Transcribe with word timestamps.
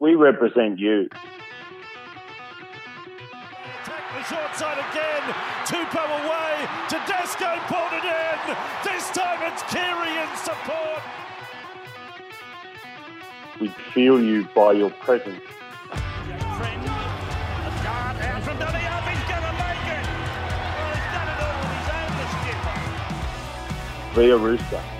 we 0.00 0.14
represent 0.14 0.78
you. 0.78 1.08
Attack 3.82 4.04
the 4.12 4.22
short 4.24 4.54
side 4.56 4.78
again. 4.90 5.34
Tupou 5.66 6.04
away. 6.24 6.68
Tedesco 6.88 7.58
pulled 7.66 7.92
it 7.92 8.04
in. 8.04 8.56
This 8.84 9.10
time 9.10 9.40
it's 9.50 9.62
Keary 9.72 10.16
in 10.20 10.36
support. 10.36 11.02
We 13.60 13.68
feel 13.92 14.22
you 14.22 14.48
by 14.54 14.72
your 14.72 14.90
presence. 14.90 15.40
Friend, 16.56 16.86
a 24.16 24.93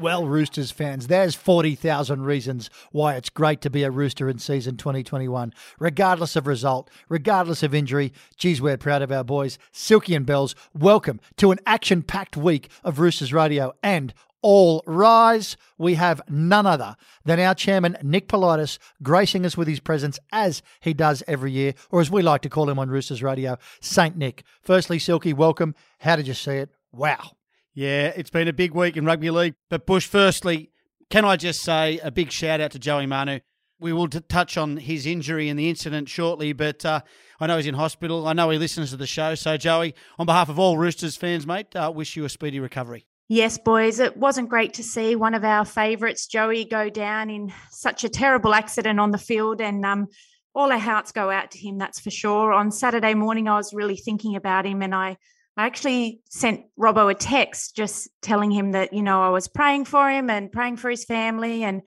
Well, 0.00 0.26
Roosters 0.26 0.70
fans, 0.70 1.08
there's 1.08 1.34
40,000 1.34 2.22
reasons 2.22 2.70
why 2.90 3.16
it's 3.16 3.28
great 3.28 3.60
to 3.60 3.68
be 3.68 3.82
a 3.82 3.90
Rooster 3.90 4.30
in 4.30 4.38
season 4.38 4.78
2021. 4.78 5.52
Regardless 5.78 6.36
of 6.36 6.46
result, 6.46 6.88
regardless 7.10 7.62
of 7.62 7.74
injury, 7.74 8.14
geez, 8.38 8.62
we're 8.62 8.78
proud 8.78 9.02
of 9.02 9.12
our 9.12 9.24
boys. 9.24 9.58
Silky 9.72 10.14
and 10.14 10.24
Bells, 10.24 10.54
welcome 10.72 11.20
to 11.36 11.50
an 11.50 11.58
action 11.66 12.00
packed 12.02 12.34
week 12.34 12.70
of 12.82 12.98
Roosters 12.98 13.34
Radio. 13.34 13.74
And 13.82 14.14
all 14.40 14.82
rise, 14.86 15.58
we 15.76 15.96
have 15.96 16.22
none 16.30 16.64
other 16.64 16.96
than 17.26 17.38
our 17.38 17.54
chairman, 17.54 17.98
Nick 18.02 18.26
Politis, 18.26 18.78
gracing 19.02 19.44
us 19.44 19.58
with 19.58 19.68
his 19.68 19.80
presence 19.80 20.18
as 20.32 20.62
he 20.80 20.94
does 20.94 21.22
every 21.28 21.52
year, 21.52 21.74
or 21.90 22.00
as 22.00 22.10
we 22.10 22.22
like 22.22 22.40
to 22.40 22.48
call 22.48 22.70
him 22.70 22.78
on 22.78 22.88
Roosters 22.88 23.22
Radio, 23.22 23.58
Saint 23.82 24.16
Nick. 24.16 24.44
Firstly, 24.62 24.98
Silky, 24.98 25.34
welcome. 25.34 25.74
How 25.98 26.16
did 26.16 26.26
you 26.26 26.32
see 26.32 26.52
it? 26.52 26.70
Wow. 26.90 27.32
Yeah, 27.74 28.12
it's 28.16 28.30
been 28.30 28.48
a 28.48 28.52
big 28.52 28.72
week 28.72 28.96
in 28.96 29.04
rugby 29.04 29.30
league. 29.30 29.54
But 29.68 29.86
Bush, 29.86 30.06
firstly, 30.06 30.70
can 31.08 31.24
I 31.24 31.36
just 31.36 31.62
say 31.62 31.98
a 31.98 32.10
big 32.10 32.30
shout 32.30 32.60
out 32.60 32.72
to 32.72 32.78
Joey 32.78 33.06
Manu? 33.06 33.40
We 33.78 33.92
will 33.92 34.08
t- 34.08 34.20
touch 34.20 34.56
on 34.56 34.76
his 34.76 35.06
injury 35.06 35.48
and 35.48 35.58
the 35.58 35.70
incident 35.70 36.08
shortly, 36.08 36.52
but 36.52 36.84
uh, 36.84 37.00
I 37.38 37.46
know 37.46 37.56
he's 37.56 37.66
in 37.66 37.74
hospital. 37.74 38.28
I 38.28 38.34
know 38.34 38.50
he 38.50 38.58
listens 38.58 38.90
to 38.90 38.96
the 38.96 39.06
show. 39.06 39.34
So, 39.34 39.56
Joey, 39.56 39.94
on 40.18 40.26
behalf 40.26 40.48
of 40.48 40.58
all 40.58 40.76
Roosters 40.76 41.16
fans, 41.16 41.46
mate, 41.46 41.74
uh, 41.74 41.90
wish 41.94 42.16
you 42.16 42.24
a 42.24 42.28
speedy 42.28 42.60
recovery. 42.60 43.06
Yes, 43.28 43.58
boys, 43.58 44.00
it 44.00 44.16
wasn't 44.16 44.48
great 44.48 44.74
to 44.74 44.82
see 44.82 45.14
one 45.14 45.34
of 45.34 45.44
our 45.44 45.64
favourites, 45.64 46.26
Joey, 46.26 46.64
go 46.64 46.90
down 46.90 47.30
in 47.30 47.52
such 47.70 48.02
a 48.02 48.08
terrible 48.08 48.54
accident 48.54 48.98
on 48.98 49.12
the 49.12 49.18
field. 49.18 49.60
And 49.60 49.86
um, 49.86 50.08
all 50.52 50.72
our 50.72 50.78
hearts 50.78 51.12
go 51.12 51.30
out 51.30 51.52
to 51.52 51.58
him, 51.58 51.78
that's 51.78 52.00
for 52.00 52.10
sure. 52.10 52.52
On 52.52 52.72
Saturday 52.72 53.14
morning, 53.14 53.48
I 53.48 53.56
was 53.56 53.72
really 53.72 53.96
thinking 53.96 54.34
about 54.34 54.66
him 54.66 54.82
and 54.82 54.94
I 54.94 55.16
I 55.56 55.66
actually 55.66 56.20
sent 56.30 56.64
Robbo 56.78 57.10
a 57.10 57.14
text 57.14 57.76
just 57.76 58.08
telling 58.22 58.50
him 58.50 58.72
that, 58.72 58.92
you 58.92 59.02
know, 59.02 59.22
I 59.22 59.30
was 59.30 59.48
praying 59.48 59.84
for 59.86 60.10
him 60.10 60.30
and 60.30 60.50
praying 60.50 60.76
for 60.76 60.90
his 60.90 61.04
family 61.04 61.64
and 61.64 61.82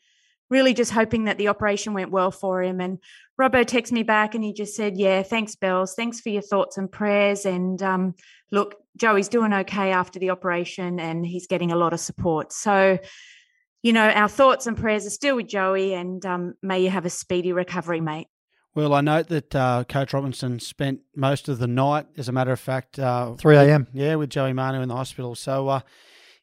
really 0.49 0.73
just 0.73 0.91
hoping 0.91 1.23
that 1.25 1.37
the 1.37 1.47
operation 1.47 1.93
went 1.93 2.11
well 2.11 2.31
for 2.31 2.61
him. 2.61 2.79
And 2.79 2.99
Robbo 3.39 3.65
texted 3.65 3.93
me 3.93 4.03
back 4.03 4.35
and 4.35 4.43
he 4.43 4.53
just 4.53 4.75
said, 4.75 4.97
Yeah, 4.97 5.23
thanks, 5.23 5.55
Bells. 5.55 5.95
Thanks 5.95 6.19
for 6.19 6.29
your 6.29 6.41
thoughts 6.41 6.77
and 6.77 6.91
prayers. 6.91 7.45
And 7.45 7.81
um, 7.81 8.13
look, 8.51 8.75
Joey's 8.95 9.27
doing 9.27 9.53
okay 9.53 9.91
after 9.91 10.19
the 10.19 10.29
operation 10.29 10.99
and 10.99 11.25
he's 11.25 11.47
getting 11.47 11.71
a 11.71 11.75
lot 11.75 11.93
of 11.93 11.99
support. 11.99 12.53
So, 12.53 12.99
you 13.81 13.93
know, 13.93 14.07
our 14.07 14.29
thoughts 14.29 14.67
and 14.67 14.77
prayers 14.77 15.05
are 15.05 15.09
still 15.09 15.35
with 15.35 15.47
Joey 15.47 15.93
and 15.93 16.23
um, 16.25 16.53
may 16.61 16.83
you 16.83 16.89
have 16.89 17.05
a 17.05 17.09
speedy 17.09 17.53
recovery, 17.53 18.01
mate. 18.01 18.27
Well, 18.75 18.93
I 18.93 19.01
note 19.01 19.27
that 19.27 19.55
uh, 19.55 19.83
Coach 19.83 20.13
Robinson 20.13 20.59
spent 20.59 21.01
most 21.15 21.47
of 21.47 21.59
the 21.59 21.67
night, 21.67 22.07
as 22.17 22.27
a 22.27 22.31
matter 22.31 22.51
of 22.51 22.59
fact, 22.59 22.97
uh, 22.97 23.35
3 23.35 23.55
a.m. 23.57 23.87
Yeah, 23.93 24.15
with 24.15 24.29
Joey 24.31 24.53
Manu 24.53 24.81
in 24.81 24.89
the 24.89 24.95
hospital. 24.95 25.35
So, 25.35 25.67
uh, 25.67 25.81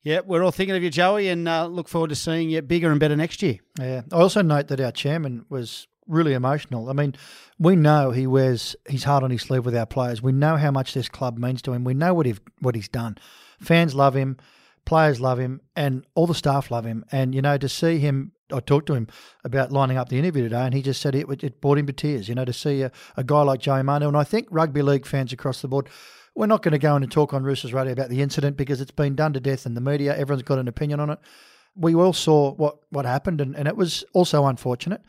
yeah, 0.02 0.20
we're 0.24 0.44
all 0.44 0.52
thinking 0.52 0.76
of 0.76 0.82
you, 0.82 0.90
Joey, 0.90 1.28
and 1.28 1.48
uh, 1.48 1.66
look 1.66 1.88
forward 1.88 2.10
to 2.10 2.16
seeing 2.16 2.50
you 2.50 2.62
bigger 2.62 2.90
and 2.90 3.00
better 3.00 3.16
next 3.16 3.42
year. 3.42 3.58
Yeah. 3.78 4.02
I 4.12 4.16
also 4.16 4.42
note 4.42 4.68
that 4.68 4.80
our 4.80 4.92
chairman 4.92 5.44
was 5.48 5.88
really 6.06 6.32
emotional. 6.32 6.88
I 6.88 6.92
mean, 6.92 7.14
we 7.58 7.76
know 7.76 8.10
he 8.10 8.26
wears 8.26 8.76
his 8.88 9.04
heart 9.04 9.24
on 9.24 9.30
his 9.30 9.42
sleeve 9.42 9.64
with 9.64 9.76
our 9.76 9.86
players. 9.86 10.22
We 10.22 10.32
know 10.32 10.56
how 10.56 10.70
much 10.70 10.94
this 10.94 11.08
club 11.08 11.36
means 11.36 11.62
to 11.62 11.72
him. 11.72 11.84
We 11.84 11.94
know 11.94 12.14
what 12.14 12.26
he 12.26 12.34
what 12.60 12.74
he's 12.74 12.88
done. 12.88 13.18
Fans 13.60 13.94
love 13.94 14.14
him, 14.14 14.38
players 14.90 15.20
love 15.20 15.38
him, 15.38 15.60
and 15.76 16.04
all 16.16 16.26
the 16.26 16.34
staff 16.34 16.68
love 16.68 16.84
him. 16.84 17.04
And 17.12 17.32
you 17.32 17.40
know, 17.40 17.56
to 17.56 17.68
see 17.68 17.98
him, 17.98 18.32
I 18.52 18.58
talked 18.58 18.88
to 18.88 18.94
him 18.94 19.06
about 19.44 19.70
lining 19.70 19.96
up 19.96 20.08
the 20.08 20.18
interview 20.18 20.42
today, 20.42 20.62
and 20.62 20.74
he 20.74 20.82
just 20.82 21.00
said 21.00 21.14
it, 21.14 21.28
it 21.44 21.60
brought 21.60 21.78
him 21.78 21.86
to 21.86 21.92
tears. 21.92 22.28
You 22.28 22.34
know, 22.34 22.44
to 22.44 22.52
see 22.52 22.82
a, 22.82 22.90
a 23.16 23.22
guy 23.22 23.42
like 23.42 23.60
Joey 23.60 23.84
Manu, 23.84 24.08
and 24.08 24.16
I 24.16 24.24
think 24.24 24.48
rugby 24.50 24.82
league 24.82 25.06
fans 25.06 25.32
across 25.32 25.62
the 25.62 25.68
board. 25.68 25.88
We're 26.34 26.46
not 26.46 26.64
going 26.64 26.72
to 26.72 26.78
go 26.78 26.96
in 26.96 27.04
and 27.04 27.12
talk 27.12 27.32
on 27.32 27.44
Roosters 27.44 27.72
Radio 27.72 27.92
about 27.92 28.08
the 28.08 28.20
incident 28.20 28.56
because 28.56 28.80
it's 28.80 28.90
been 28.90 29.14
done 29.14 29.32
to 29.34 29.40
death 29.40 29.64
in 29.64 29.74
the 29.74 29.80
media. 29.80 30.16
Everyone's 30.16 30.42
got 30.42 30.58
an 30.58 30.66
opinion 30.66 30.98
on 30.98 31.10
it. 31.10 31.20
We 31.76 31.94
all 31.94 32.12
saw 32.12 32.54
what, 32.54 32.78
what 32.90 33.04
happened, 33.04 33.40
and, 33.40 33.54
and 33.54 33.68
it 33.68 33.76
was 33.76 34.02
also 34.12 34.44
unfortunate. 34.46 35.02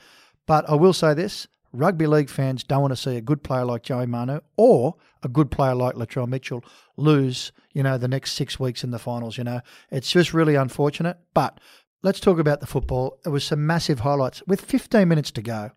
But 0.45 0.69
I 0.69 0.75
will 0.75 0.93
say 0.93 1.15
this 1.15 1.47
rugby 1.73 2.07
league 2.07 2.29
fans 2.29 2.63
don't 2.63 2.81
want 2.81 2.91
to 2.91 2.97
see 2.97 3.17
a 3.17 3.21
good 3.21 3.43
player 3.43 3.65
like 3.65 3.83
Joey 3.83 4.05
Manu 4.05 4.39
or 4.57 4.95
a 5.23 5.27
good 5.27 5.51
player 5.51 5.75
like 5.75 5.95
Latrell 5.95 6.27
Mitchell 6.27 6.63
lose, 6.97 7.51
you 7.73 7.83
know, 7.83 7.97
the 7.97 8.07
next 8.07 8.33
six 8.33 8.59
weeks 8.59 8.83
in 8.83 8.91
the 8.91 8.99
finals. 8.99 9.37
You 9.37 9.43
know, 9.43 9.61
it's 9.89 10.11
just 10.11 10.33
really 10.33 10.55
unfortunate. 10.55 11.17
But 11.33 11.59
let's 12.03 12.19
talk 12.19 12.39
about 12.39 12.59
the 12.59 12.67
football. 12.67 13.19
It 13.25 13.29
was 13.29 13.43
some 13.43 13.65
massive 13.65 14.01
highlights. 14.01 14.41
With 14.47 14.61
15 14.61 15.07
minutes 15.07 15.31
to 15.31 15.41
go, 15.41 15.71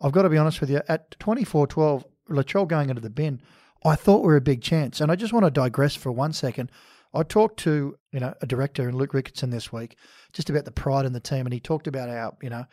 I've 0.00 0.12
got 0.12 0.22
to 0.22 0.28
be 0.28 0.38
honest 0.38 0.60
with 0.60 0.70
you, 0.70 0.82
at 0.88 1.18
24 1.18 1.66
12, 1.66 2.04
Latrell 2.30 2.68
going 2.68 2.90
into 2.90 3.02
the 3.02 3.10
bin, 3.10 3.40
I 3.84 3.96
thought 3.96 4.22
we 4.22 4.28
were 4.28 4.36
a 4.36 4.40
big 4.40 4.62
chance. 4.62 5.00
And 5.00 5.10
I 5.10 5.16
just 5.16 5.32
want 5.32 5.44
to 5.44 5.50
digress 5.50 5.94
for 5.94 6.12
one 6.12 6.32
second. 6.32 6.70
I 7.12 7.22
talked 7.22 7.58
to, 7.60 7.96
you 8.12 8.20
know, 8.20 8.34
a 8.40 8.46
director 8.46 8.88
in 8.88 8.96
Luke 8.96 9.12
Ricketson 9.12 9.50
this 9.50 9.72
week 9.72 9.96
just 10.32 10.50
about 10.50 10.64
the 10.64 10.72
pride 10.72 11.06
in 11.06 11.12
the 11.12 11.20
team. 11.20 11.46
And 11.46 11.52
he 11.52 11.60
talked 11.60 11.86
about 11.86 12.08
how, 12.08 12.36
you 12.42 12.50
know, 12.50 12.64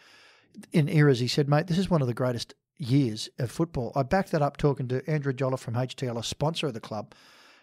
in 0.72 0.90
eras, 0.90 1.20
he 1.20 1.28
said, 1.28 1.50
mate, 1.50 1.68
this 1.68 1.78
is 1.78 1.90
one 1.90 2.02
of 2.02 2.08
the 2.08 2.14
greatest 2.14 2.54
years 2.78 3.30
of 3.40 3.52
football. 3.52 3.92
I 3.96 4.04
backed 4.04 4.32
that 4.32 4.42
up 4.42 4.58
talking 4.58 4.88
to 4.90 5.08
Andrew 5.10 5.34
Jolliffe 5.34 5.60
from 5.60 5.76
HTL, 5.76 6.18
a 6.18 6.24
sponsor 6.24 6.68
of 6.68 6.74
the 6.74 6.80
club. 6.80 7.14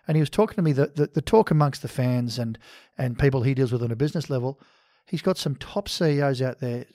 And 0.07 0.17
he 0.17 0.23
was 0.23 0.31
talking 0.31 0.57
to 0.57 0.63
me 0.63 0.73
the, 0.73 0.87
the, 0.87 1.11
the 1.13 1.23
talk 1.23 1.51
amongst 1.51 1.83
the 1.83 1.89
fans 1.89 2.39
and, 2.39 2.59
and 2.97 3.19
people 3.19 3.43
he 3.43 3.55
deals 3.55 3.73
with 3.73 3.83
on 3.83 3.91
a 3.91 3.97
business 3.97 4.31
level. 4.31 4.61
He's 5.07 5.23
got 5.23 5.37
some 5.37 5.57
top 5.57 5.89
CEOs 5.89 6.41
out 6.41 6.61
there 6.61 6.87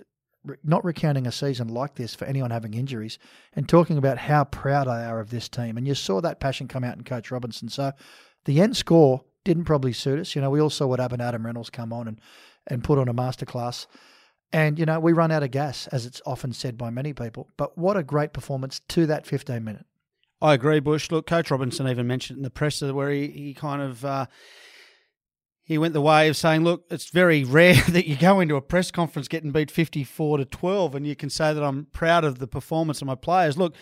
not 0.63 0.83
recounting 0.83 1.25
a 1.27 1.31
season 1.31 1.67
like 1.67 1.95
this 1.95 2.15
for 2.15 2.25
anyone 2.25 2.51
having 2.51 2.73
injuries 2.73 3.17
and 3.55 3.67
talking 3.67 3.97
about 3.97 4.17
how 4.17 4.43
proud 4.43 4.87
they 4.87 5.05
are 5.05 5.19
of 5.19 5.29
this 5.29 5.47
team. 5.47 5.77
And 5.77 5.87
you 5.87 5.95
saw 5.95 6.21
that 6.21 6.39
passion 6.39 6.67
come 6.67 6.83
out 6.83 6.97
in 6.97 7.03
Coach 7.03 7.31
Robinson. 7.31 7.69
So 7.69 7.93
the 8.45 8.59
end 8.59 8.75
score 8.75 9.23
didn't 9.45 9.65
probably 9.65 9.93
suit 9.93 10.19
us. 10.19 10.35
You 10.35 10.41
know, 10.41 10.49
we 10.49 10.59
all 10.59 10.69
saw 10.69 10.87
what 10.87 10.99
happened. 10.99 11.21
Adam 11.21 11.45
Reynolds 11.45 11.69
come 11.69 11.93
on 11.93 12.07
and, 12.07 12.19
and 12.67 12.83
put 12.83 12.99
on 12.99 13.07
a 13.07 13.13
masterclass. 13.13 13.87
And, 14.53 14.77
you 14.77 14.85
know, 14.85 14.99
we 14.99 15.13
run 15.13 15.31
out 15.31 15.41
of 15.41 15.49
gas, 15.49 15.87
as 15.87 16.05
it's 16.05 16.21
often 16.27 16.53
said 16.53 16.77
by 16.77 16.91
many 16.91 17.11
people. 17.11 17.49
But 17.57 17.75
what 17.75 17.97
a 17.97 18.03
great 18.03 18.33
performance 18.33 18.81
to 18.89 19.07
that 19.07 19.25
15 19.25 19.63
minute. 19.63 19.85
I 20.43 20.53
agree, 20.53 20.79
Bush. 20.79 21.09
Look, 21.09 21.25
Coach 21.25 21.49
Robinson 21.49 21.87
even 21.87 22.05
mentioned 22.05 22.37
in 22.37 22.43
the 22.43 22.49
presser 22.49 22.93
where 22.93 23.09
he, 23.09 23.27
he 23.27 23.53
kind 23.53 23.81
of 23.81 24.03
uh, 24.03 24.25
he 25.63 25.77
went 25.77 25.93
the 25.93 26.01
way 26.01 26.27
of 26.27 26.35
saying, 26.35 26.65
"Look, 26.65 26.83
it's 26.91 27.09
very 27.09 27.45
rare 27.45 27.81
that 27.89 28.07
you 28.07 28.17
go 28.17 28.41
into 28.41 28.57
a 28.57 28.61
press 28.61 28.91
conference 28.91 29.29
getting 29.29 29.51
beat 29.51 29.71
fifty-four 29.71 30.37
to 30.37 30.45
twelve, 30.45 30.95
and 30.95 31.07
you 31.07 31.15
can 31.15 31.29
say 31.29 31.53
that 31.53 31.63
I'm 31.63 31.87
proud 31.93 32.25
of 32.25 32.39
the 32.39 32.47
performance 32.47 33.01
of 33.01 33.07
my 33.07 33.15
players." 33.15 33.57
Look, 33.57 33.73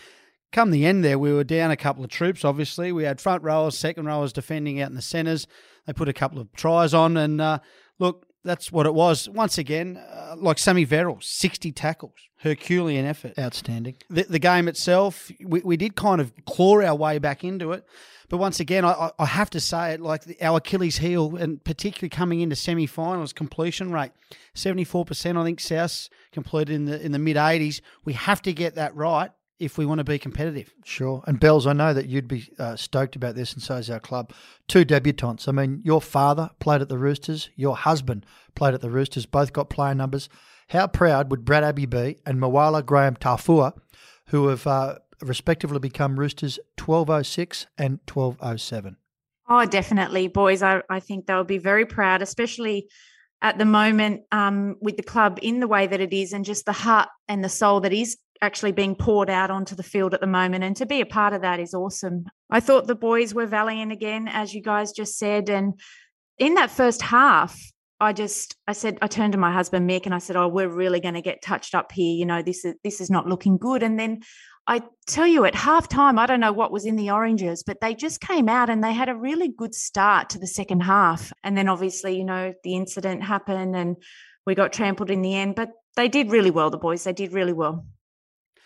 come 0.52 0.70
the 0.70 0.86
end 0.86 1.04
there, 1.04 1.18
we 1.18 1.32
were 1.32 1.42
down 1.42 1.72
a 1.72 1.76
couple 1.76 2.04
of 2.04 2.10
troops. 2.10 2.44
Obviously, 2.44 2.92
we 2.92 3.02
had 3.02 3.20
front 3.20 3.42
rowers, 3.42 3.76
second 3.76 4.06
rowers 4.06 4.32
defending 4.32 4.80
out 4.80 4.90
in 4.90 4.94
the 4.94 5.02
centres. 5.02 5.48
They 5.86 5.92
put 5.92 6.08
a 6.08 6.12
couple 6.12 6.38
of 6.38 6.52
tries 6.52 6.94
on, 6.94 7.16
and 7.16 7.40
uh, 7.40 7.58
look, 7.98 8.24
that's 8.44 8.72
what 8.72 8.86
it 8.86 8.94
was. 8.94 9.28
Once 9.28 9.58
again, 9.58 9.96
uh, 9.96 10.34
like 10.36 10.58
Sammy 10.58 10.84
Verrill, 10.84 11.18
60 11.20 11.72
tackles, 11.72 12.14
Herculean 12.38 13.04
effort. 13.04 13.38
Outstanding. 13.38 13.96
The, 14.10 14.24
the 14.24 14.38
game 14.38 14.68
itself, 14.68 15.30
we, 15.44 15.60
we 15.60 15.76
did 15.76 15.94
kind 15.94 16.20
of 16.20 16.32
claw 16.44 16.82
our 16.82 16.94
way 16.94 17.18
back 17.18 17.44
into 17.44 17.72
it. 17.72 17.84
But 18.28 18.38
once 18.38 18.60
again, 18.60 18.84
I, 18.84 19.10
I 19.18 19.26
have 19.26 19.50
to 19.50 19.60
say 19.60 19.92
it 19.92 20.00
like 20.00 20.24
the, 20.24 20.40
our 20.42 20.56
Achilles 20.56 20.98
heel, 20.98 21.36
and 21.36 21.62
particularly 21.62 22.08
coming 22.08 22.40
into 22.40 22.56
semi 22.56 22.86
finals, 22.86 23.32
completion 23.32 23.92
rate 23.92 24.12
74%. 24.54 25.38
I 25.38 25.44
think 25.44 25.60
South 25.60 26.08
completed 26.32 26.74
in 26.74 26.84
the, 26.86 27.04
in 27.04 27.12
the 27.12 27.18
mid 27.18 27.36
80s. 27.36 27.80
We 28.04 28.14
have 28.14 28.40
to 28.42 28.52
get 28.52 28.74
that 28.74 28.94
right 28.96 29.30
if 29.58 29.78
we 29.78 29.86
want 29.86 29.98
to 29.98 30.04
be 30.04 30.18
competitive. 30.18 30.74
Sure. 30.84 31.22
And 31.26 31.38
Bells, 31.38 31.66
I 31.66 31.72
know 31.72 31.94
that 31.94 32.08
you'd 32.08 32.28
be 32.28 32.48
uh, 32.58 32.76
stoked 32.76 33.16
about 33.16 33.34
this, 33.34 33.52
and 33.52 33.62
so 33.62 33.76
is 33.76 33.90
our 33.90 34.00
club. 34.00 34.32
Two 34.68 34.84
debutantes. 34.84 35.48
I 35.48 35.52
mean, 35.52 35.80
your 35.84 36.00
father 36.00 36.50
played 36.58 36.82
at 36.82 36.88
the 36.88 36.98
Roosters, 36.98 37.50
your 37.54 37.76
husband 37.76 38.26
played 38.54 38.74
at 38.74 38.80
the 38.80 38.90
Roosters, 38.90 39.26
both 39.26 39.52
got 39.52 39.70
player 39.70 39.94
numbers. 39.94 40.28
How 40.68 40.86
proud 40.86 41.30
would 41.30 41.44
Brad 41.44 41.64
Abbey 41.64 41.86
be 41.86 42.18
and 42.26 42.38
Moala 42.38 42.84
Graham 42.84 43.16
Taufa, 43.16 43.72
who 44.28 44.48
have 44.48 44.66
uh, 44.66 44.98
respectively 45.20 45.78
become 45.78 46.18
Roosters 46.18 46.58
1206 46.78 47.66
and 47.78 48.00
1207? 48.12 48.96
Oh, 49.48 49.66
definitely, 49.66 50.28
boys. 50.28 50.62
I, 50.62 50.82
I 50.88 51.00
think 51.00 51.26
they'll 51.26 51.44
be 51.44 51.58
very 51.58 51.84
proud, 51.84 52.22
especially 52.22 52.88
at 53.42 53.58
the 53.58 53.64
moment 53.64 54.22
um, 54.30 54.76
with 54.80 54.96
the 54.96 55.02
club 55.02 55.38
in 55.42 55.60
the 55.60 55.68
way 55.68 55.86
that 55.86 56.00
it 56.00 56.12
is 56.12 56.32
and 56.32 56.44
just 56.44 56.64
the 56.64 56.72
heart 56.72 57.08
and 57.28 57.44
the 57.44 57.48
soul 57.48 57.80
that 57.80 57.92
is 57.92 58.16
actually 58.42 58.72
being 58.72 58.94
poured 58.96 59.30
out 59.30 59.50
onto 59.50 59.74
the 59.74 59.82
field 59.82 60.12
at 60.12 60.20
the 60.20 60.26
moment. 60.26 60.64
And 60.64 60.76
to 60.76 60.84
be 60.84 61.00
a 61.00 61.06
part 61.06 61.32
of 61.32 61.40
that 61.42 61.60
is 61.60 61.72
awesome. 61.72 62.24
I 62.50 62.60
thought 62.60 62.86
the 62.86 62.94
boys 62.94 63.32
were 63.32 63.46
valiant 63.46 63.92
again, 63.92 64.28
as 64.28 64.52
you 64.52 64.60
guys 64.60 64.92
just 64.92 65.16
said. 65.16 65.48
And 65.48 65.80
in 66.38 66.54
that 66.54 66.70
first 66.70 67.00
half, 67.00 67.58
I 68.00 68.12
just 68.12 68.56
I 68.66 68.72
said 68.72 68.98
I 69.00 69.06
turned 69.06 69.32
to 69.32 69.38
my 69.38 69.52
husband 69.52 69.88
Mick 69.88 70.06
and 70.06 70.14
I 70.14 70.18
said, 70.18 70.34
"Oh, 70.34 70.48
we're 70.48 70.68
really 70.68 70.98
going 70.98 71.14
to 71.14 71.22
get 71.22 71.40
touched 71.40 71.72
up 71.72 71.92
here. 71.92 72.16
You 72.16 72.26
know, 72.26 72.42
this 72.42 72.64
is 72.64 72.74
this 72.82 73.00
is 73.00 73.10
not 73.10 73.28
looking 73.28 73.58
good." 73.58 73.84
And 73.84 73.96
then 73.96 74.22
I 74.66 74.82
tell 75.06 75.26
you, 75.26 75.44
at 75.44 75.54
halftime, 75.54 76.18
I 76.18 76.26
don't 76.26 76.40
know 76.40 76.52
what 76.52 76.72
was 76.72 76.84
in 76.84 76.96
the 76.96 77.12
oranges, 77.12 77.62
but 77.62 77.80
they 77.80 77.94
just 77.94 78.20
came 78.20 78.48
out 78.48 78.70
and 78.70 78.82
they 78.82 78.92
had 78.92 79.08
a 79.08 79.14
really 79.14 79.48
good 79.48 79.74
start 79.74 80.30
to 80.30 80.40
the 80.40 80.48
second 80.48 80.80
half. 80.80 81.32
And 81.44 81.56
then 81.56 81.68
obviously, 81.68 82.16
you 82.16 82.24
know, 82.24 82.54
the 82.64 82.74
incident 82.74 83.22
happened 83.22 83.76
and 83.76 83.96
we 84.46 84.56
got 84.56 84.72
trampled 84.72 85.10
in 85.10 85.22
the 85.22 85.36
end. 85.36 85.54
But 85.54 85.70
they 85.94 86.08
did 86.08 86.30
really 86.30 86.50
well, 86.50 86.70
the 86.70 86.78
boys. 86.78 87.04
They 87.04 87.12
did 87.12 87.32
really 87.32 87.52
well. 87.52 87.86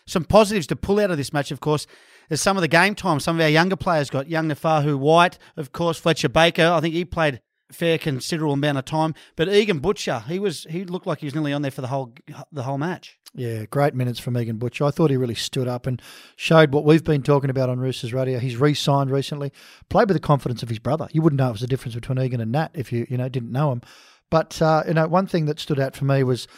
Some 0.06 0.24
positives 0.24 0.66
to 0.68 0.76
pull 0.76 1.00
out 1.00 1.10
of 1.10 1.16
this 1.16 1.32
match, 1.32 1.50
of 1.50 1.60
course, 1.60 1.86
is 2.30 2.40
some 2.40 2.56
of 2.56 2.60
the 2.60 2.68
game 2.68 2.94
time. 2.94 3.20
Some 3.20 3.36
of 3.36 3.42
our 3.42 3.48
younger 3.48 3.76
players 3.76 4.10
got 4.10 4.28
young 4.28 4.48
Naufahu 4.48 4.98
Whyte, 4.98 5.38
of 5.56 5.72
course, 5.72 5.98
Fletcher 5.98 6.28
Baker. 6.28 6.66
I 6.66 6.80
think 6.80 6.94
he 6.94 7.04
played 7.04 7.40
fair 7.72 7.98
considerable 7.98 8.54
amount 8.54 8.78
of 8.78 8.84
time. 8.84 9.14
But 9.34 9.48
Egan 9.48 9.80
Butcher, 9.80 10.20
he 10.28 10.38
was 10.38 10.66
he 10.70 10.84
looked 10.84 11.06
like 11.06 11.20
he 11.20 11.26
was 11.26 11.34
nearly 11.34 11.52
on 11.52 11.62
there 11.62 11.70
for 11.70 11.80
the 11.80 11.88
whole 11.88 12.14
the 12.52 12.62
whole 12.62 12.78
match. 12.78 13.18
Yeah, 13.34 13.66
great 13.66 13.94
minutes 13.94 14.18
from 14.18 14.38
Egan 14.38 14.56
Butcher. 14.56 14.84
I 14.84 14.90
thought 14.90 15.10
he 15.10 15.16
really 15.16 15.34
stood 15.34 15.68
up 15.68 15.86
and 15.86 16.00
showed 16.36 16.72
what 16.72 16.84
we've 16.84 17.04
been 17.04 17.22
talking 17.22 17.50
about 17.50 17.68
on 17.68 17.78
Roosters 17.78 18.14
Radio. 18.14 18.38
He's 18.38 18.56
re-signed 18.56 19.10
recently, 19.10 19.52
played 19.90 20.08
with 20.08 20.16
the 20.16 20.20
confidence 20.20 20.62
of 20.62 20.70
his 20.70 20.78
brother. 20.78 21.08
You 21.12 21.20
wouldn't 21.20 21.38
know 21.38 21.48
it 21.48 21.52
was 21.52 21.60
the 21.60 21.66
difference 21.66 21.94
between 21.94 22.18
Egan 22.18 22.40
and 22.40 22.52
Nat 22.52 22.70
if 22.74 22.92
you 22.92 23.06
you 23.10 23.18
know 23.18 23.28
didn't 23.28 23.52
know 23.52 23.72
him. 23.72 23.82
But 24.30 24.60
uh, 24.62 24.84
you 24.86 24.94
know, 24.94 25.06
one 25.06 25.26
thing 25.26 25.46
that 25.46 25.60
stood 25.60 25.80
out 25.80 25.94
for 25.94 26.04
me 26.04 26.22
was 26.22 26.48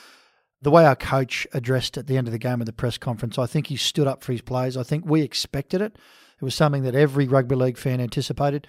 the 0.60 0.70
way 0.70 0.84
our 0.84 0.96
coach 0.96 1.46
addressed 1.52 1.96
at 1.96 2.06
the 2.06 2.16
end 2.16 2.26
of 2.26 2.32
the 2.32 2.38
game 2.38 2.60
of 2.60 2.66
the 2.66 2.72
press 2.72 2.98
conference. 2.98 3.38
I 3.38 3.46
think 3.46 3.68
he 3.68 3.76
stood 3.76 4.06
up 4.06 4.24
for 4.24 4.32
his 4.32 4.40
players. 4.40 4.76
I 4.76 4.82
think 4.82 5.04
we 5.06 5.22
expected 5.22 5.80
it. 5.80 5.96
It 6.40 6.44
was 6.44 6.54
something 6.54 6.82
that 6.82 6.94
every 6.94 7.26
rugby 7.26 7.54
league 7.54 7.78
fan 7.78 8.00
anticipated. 8.00 8.66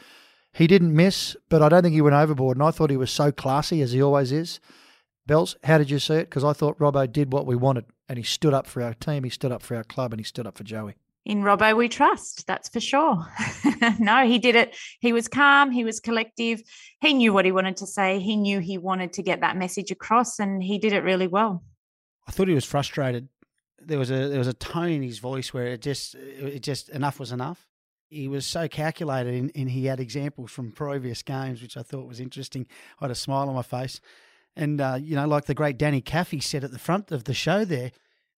He 0.54 0.68
didn't 0.68 0.96
miss, 0.96 1.36
but 1.50 1.62
I 1.62 1.70
don't 1.70 1.84
think 1.84 1.94
he 1.94 2.02
went 2.02 2.16
overboard. 2.16 2.58
And 2.58 2.64
I 2.64 2.72
thought 2.72 2.90
he 2.90 2.98
was 2.98 3.12
so 3.12 3.32
classy, 3.32 3.82
as 3.82 3.92
he 3.92 4.02
always 4.02 4.32
is. 4.32 4.60
Bells, 5.28 5.56
how 5.64 5.78
did 5.78 5.92
you 5.92 6.00
see 6.00 6.16
it? 6.16 6.30
Because 6.30 6.44
I 6.44 6.54
thought 6.54 6.80
Robbo 6.80 7.12
did 7.12 7.32
what 7.32 7.46
we 7.46 7.56
wanted, 7.56 7.86
and 8.08 8.18
he 8.18 8.24
stood 8.24 8.54
up 8.54 8.66
for 8.66 8.82
our 8.82 8.96
team, 8.96 9.24
he 9.24 9.30
stood 9.30 9.52
up 9.52 9.62
for 9.62 9.76
our 9.76 9.84
club, 9.84 10.12
and 10.12 10.20
he 10.20 10.24
stood 10.24 10.48
up 10.48 10.58
for 10.58 10.64
Joey. 10.64 10.96
In 11.24 11.44
Robbo, 11.44 11.78
we 11.78 11.88
trust, 11.88 12.48
that's 12.48 12.70
for 12.70 12.80
sure. 12.80 13.28
no, 14.00 14.26
he 14.26 14.40
did 14.40 14.56
it. 14.56 14.76
He 15.00 15.14
was 15.14 15.28
calm, 15.28 15.70
he 15.70 15.84
was 15.84 16.00
collective. 16.00 16.64
He 17.02 17.14
knew 17.14 17.32
what 17.32 17.46
he 17.46 17.52
wanted 17.52 17.78
to 17.78 17.86
say. 17.86 18.20
He 18.20 18.38
knew 18.38 18.60
he 18.60 18.80
wanted 18.80 19.14
to 19.14 19.22
get 19.22 19.42
that 19.42 19.56
message 19.56 19.92
across, 19.92 20.40
and 20.40 20.64
he 20.64 20.80
did 20.80 20.94
it 20.94 21.04
really 21.04 21.28
well. 21.28 21.64
I 22.30 22.32
thought 22.32 22.48
he 22.48 22.54
was 22.54 22.64
frustrated. 22.64 23.28
There 23.82 23.98
was 23.98 24.12
a 24.12 24.28
there 24.30 24.38
was 24.38 24.48
a 24.48 24.54
tone 24.54 24.92
in 24.92 25.02
his 25.02 25.18
voice 25.18 25.52
where 25.52 25.66
it 25.66 25.82
just 25.82 26.14
it 26.14 26.62
just 26.62 26.90
enough 26.90 27.20
was 27.20 27.32
enough 27.32 27.68
he 28.10 28.28
was 28.28 28.46
so 28.46 28.68
calculated 28.68 29.34
and, 29.34 29.52
and, 29.56 29.70
he 29.70 29.86
had 29.86 30.00
examples 30.00 30.52
from 30.52 30.72
previous 30.72 31.22
games, 31.22 31.62
which 31.62 31.78
I 31.78 31.84
thought 31.84 32.08
was 32.08 32.20
interesting. 32.20 32.66
I 33.00 33.06
had 33.06 33.12
a 33.12 33.16
smile 33.16 33.48
on 33.48 33.56
my 33.56 33.62
face. 33.62 34.02
And, 34.56 34.82
uh, 34.82 34.98
you 35.00 35.16
know, 35.16 35.28
like 35.28 35.46
the 35.46 35.54
great 35.54 35.78
Danny 35.78 36.02
Caffey 36.02 36.42
said 36.42 36.64
at 36.64 36.72
the 36.72 36.80
front 36.80 37.12
of 37.12 37.26
the 37.26 37.34
show 37.34 37.66
there, 37.66 37.92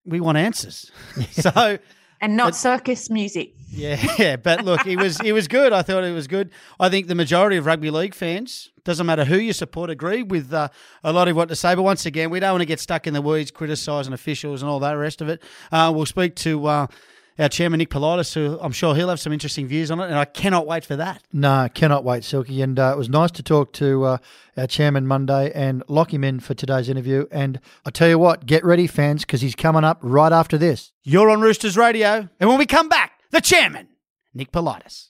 we 0.04 0.20
want 0.20 0.36
answers. 0.36 0.92
so. 1.30 1.78
And 2.22 2.36
not 2.36 2.52
but, 2.52 2.56
circus 2.56 3.10
music. 3.10 3.52
Yeah, 3.68 4.14
yeah, 4.18 4.36
but 4.42 4.64
look, 4.64 4.86
it 4.86 4.96
was 4.96 5.20
it 5.20 5.32
was 5.32 5.48
good. 5.48 5.72
I 5.72 5.82
thought 5.82 6.04
it 6.04 6.12
was 6.12 6.28
good. 6.28 6.50
I 6.78 6.88
think 6.88 7.08
the 7.08 7.14
majority 7.14 7.56
of 7.56 7.66
rugby 7.66 7.90
league 7.90 8.14
fans, 8.14 8.70
doesn't 8.84 9.06
matter 9.06 9.24
who 9.24 9.36
you 9.36 9.52
support, 9.52 9.90
agree 9.90 10.22
with 10.22 10.52
uh, 10.52 10.68
a 11.02 11.12
lot 11.12 11.28
of 11.28 11.36
what 11.36 11.48
to 11.48 11.56
say. 11.56 11.74
But 11.74 11.82
once 11.82 12.06
again, 12.06 12.30
we 12.30 12.40
don't 12.40 12.52
want 12.52 12.62
to 12.62 12.66
get 12.66 12.80
stuck 12.80 13.06
in 13.06 13.14
the 13.14 13.22
weeds, 13.22 13.50
criticising 13.50 14.12
officials 14.12 14.62
and 14.62 14.70
all 14.70 14.78
that 14.80 14.92
rest 14.92 15.20
of 15.20 15.28
it. 15.28 15.42
Uh, 15.70 15.92
we'll 15.94 16.06
speak 16.06 16.36
to 16.36 16.66
uh, 16.66 16.86
our 17.38 17.48
chairman 17.48 17.78
Nick 17.78 17.90
Politis, 17.90 18.34
who 18.34 18.58
I'm 18.60 18.72
sure 18.72 18.94
he'll 18.94 19.08
have 19.08 19.20
some 19.20 19.32
interesting 19.32 19.66
views 19.66 19.90
on 19.90 20.00
it, 20.00 20.04
and 20.04 20.14
I 20.14 20.24
cannot 20.24 20.66
wait 20.66 20.84
for 20.84 20.96
that. 20.96 21.22
No, 21.32 21.68
cannot 21.72 22.04
wait, 22.04 22.24
Silky. 22.24 22.62
And 22.62 22.78
uh, 22.78 22.92
it 22.94 22.98
was 22.98 23.08
nice 23.08 23.30
to 23.32 23.42
talk 23.42 23.72
to 23.74 24.04
uh, 24.04 24.18
our 24.56 24.66
chairman 24.66 25.06
Monday 25.06 25.50
and 25.54 25.82
lock 25.88 26.12
him 26.12 26.24
in 26.24 26.40
for 26.40 26.54
today's 26.54 26.88
interview. 26.88 27.26
And 27.30 27.60
I 27.86 27.90
tell 27.90 28.08
you 28.08 28.18
what, 28.18 28.46
get 28.46 28.64
ready, 28.64 28.86
fans, 28.86 29.22
because 29.22 29.40
he's 29.40 29.54
coming 29.54 29.84
up 29.84 29.98
right 30.02 30.32
after 30.32 30.58
this. 30.58 30.92
You're 31.02 31.30
on 31.30 31.40
Roosters 31.40 31.76
Radio, 31.76 32.28
and 32.38 32.48
when 32.48 32.58
we 32.58 32.66
come 32.66 32.88
back, 32.88 33.12
the 33.30 33.40
chairman, 33.40 33.88
Nick 34.34 34.52
Politis. 34.52 35.08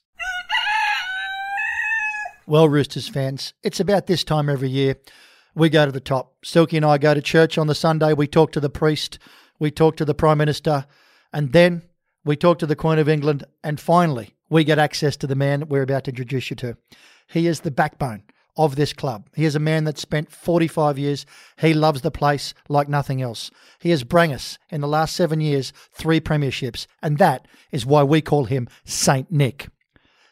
Well, 2.45 2.67
Roosters 2.67 3.07
fans, 3.07 3.53
it's 3.63 3.79
about 3.79 4.07
this 4.07 4.25
time 4.25 4.49
every 4.49 4.69
year. 4.69 4.97
We 5.55 5.69
go 5.69 5.85
to 5.85 5.93
the 5.93 6.01
top. 6.01 6.33
Silky 6.43 6.75
and 6.75 6.85
I 6.85 6.97
go 6.97 7.13
to 7.13 7.21
church 7.21 7.57
on 7.57 7.67
the 7.67 7.75
Sunday. 7.75 8.11
We 8.11 8.27
talk 8.27 8.51
to 8.53 8.59
the 8.59 8.69
priest. 8.69 9.17
We 9.59 9.71
talk 9.71 9.95
to 9.97 10.05
the 10.05 10.13
Prime 10.13 10.39
Minister. 10.39 10.85
And 11.31 11.53
then 11.53 11.83
we 12.25 12.35
talk 12.35 12.59
to 12.59 12.65
the 12.65 12.75
Queen 12.75 12.99
of 12.99 13.09
England, 13.09 13.43
and 13.63 13.79
finally, 13.79 14.33
we 14.49 14.63
get 14.63 14.79
access 14.79 15.17
to 15.17 15.27
the 15.27 15.35
man 15.35 15.67
we're 15.67 15.81
about 15.81 16.05
to 16.05 16.11
introduce 16.11 16.49
you 16.49 16.55
to. 16.57 16.77
He 17.27 17.47
is 17.47 17.61
the 17.61 17.71
backbone 17.71 18.23
of 18.55 18.75
this 18.75 18.93
club. 18.93 19.27
He 19.35 19.45
is 19.45 19.55
a 19.55 19.59
man 19.59 19.83
that 19.85 19.97
spent 19.97 20.31
45 20.31 20.99
years. 20.99 21.25
He 21.57 21.73
loves 21.73 22.01
the 22.01 22.11
place 22.11 22.53
like 22.69 22.87
nothing 22.87 23.21
else. 23.21 23.51
He 23.79 23.89
has 23.89 24.03
brought 24.03 24.31
us, 24.31 24.57
in 24.69 24.81
the 24.81 24.87
last 24.87 25.15
seven 25.15 25.41
years, 25.41 25.73
three 25.91 26.21
premierships, 26.21 26.85
and 27.01 27.17
that 27.17 27.47
is 27.71 27.85
why 27.85 28.03
we 28.03 28.21
call 28.21 28.45
him 28.45 28.69
Saint 28.85 29.31
Nick. 29.31 29.69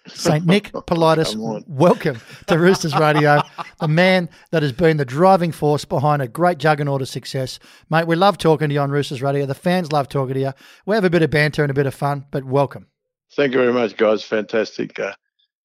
St. 0.08 0.46
Nick 0.46 0.72
Politis, 0.74 1.36
welcome 1.68 2.20
to 2.48 2.58
Roosters 2.58 2.96
Radio, 2.96 3.42
the 3.80 3.88
man 3.88 4.30
that 4.50 4.64
has 4.64 4.72
been 4.72 4.98
the 4.98 5.06
driving 5.06 5.52
force 5.52 5.86
behind 5.86 6.22
a 6.22 6.28
great 6.28 6.58
juggernaut 6.58 7.02
of 7.02 7.08
success. 7.08 7.60
Mate, 7.90 8.08
we 8.08 8.16
love 8.16 8.38
talking 8.40 8.70
to 8.70 8.74
you 8.74 8.82
on 8.82 8.90
Roosters 8.90 9.22
Radio. 9.22 9.46
The 9.46 9.54
fans 9.54 9.92
love 9.92 10.10
talking 10.10 10.34
to 10.34 10.40
you. 10.40 10.54
We 10.88 10.96
have 10.96 11.04
a 11.04 11.10
bit 11.10 11.22
of 11.22 11.30
banter 11.30 11.64
and 11.64 11.70
a 11.70 11.76
bit 11.76 11.86
of 11.86 11.94
fun, 11.94 12.26
but 12.32 12.44
welcome. 12.44 12.88
Thank 13.36 13.54
you 13.54 13.60
very 13.60 13.74
much, 13.74 13.96
guys. 13.96 14.24
Fantastic. 14.24 15.00
Uh, 15.00 15.14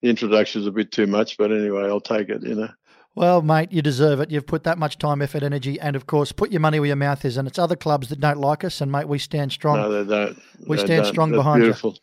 the 0.03 0.11
introduction's 0.11 0.67
a 0.67 0.71
bit 0.71 0.93
too 0.93 1.07
much, 1.07 1.39
but 1.39 1.51
anyway, 1.51 1.85
I'll 1.85 2.01
take 2.01 2.29
it, 2.29 2.43
you 2.43 2.55
know. 2.55 2.69
Well, 3.15 3.41
mate, 3.41 3.73
you 3.73 3.81
deserve 3.81 4.21
it. 4.21 4.31
You've 4.31 4.47
put 4.47 4.65
that 4.65 4.77
much 4.77 4.99
time, 4.99 5.23
effort, 5.23 5.43
energy, 5.43 5.81
and 5.81 5.97
of 5.97 6.07
course, 6.07 6.33
put 6.33 6.53
your 6.53 6.61
money 6.61 6.79
where 6.79 6.89
your 6.89 6.97
mouth 6.97 7.25
is. 7.25 7.39
And 7.39 7.49
it's 7.49 7.59
other 7.59 7.75
clubs 7.75 8.11
that 8.11 8.21
don't 8.21 8.39
like 8.39 8.63
us, 8.63 8.83
and 8.83 8.93
mate, 8.93 9.09
we 9.09 9.19
stand 9.19 9.53
strong. 9.53 9.79
No, 9.79 10.05
they 10.05 10.15
don't. 10.15 10.39
We 10.69 10.77
they 10.77 10.85
stand 10.85 11.05
don't. 11.05 11.13
strong 11.13 11.31
That's 11.31 11.39
behind 11.39 11.63
beautiful. 11.63 11.93
you. 11.93 11.97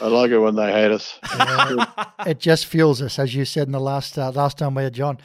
I 0.00 0.06
like 0.06 0.30
it 0.30 0.38
when 0.38 0.54
they 0.56 0.70
hate 0.72 0.90
us. 0.90 1.18
Yeah, 1.36 1.86
it 2.26 2.38
just 2.40 2.66
fuels 2.66 3.00
us, 3.02 3.18
as 3.18 3.34
you 3.34 3.44
said 3.44 3.66
in 3.68 3.72
the 3.72 3.80
last 3.80 4.18
uh, 4.18 4.30
last 4.30 4.58
time 4.58 4.74
we 4.74 4.82
had 4.84 4.94
John. 4.94 5.18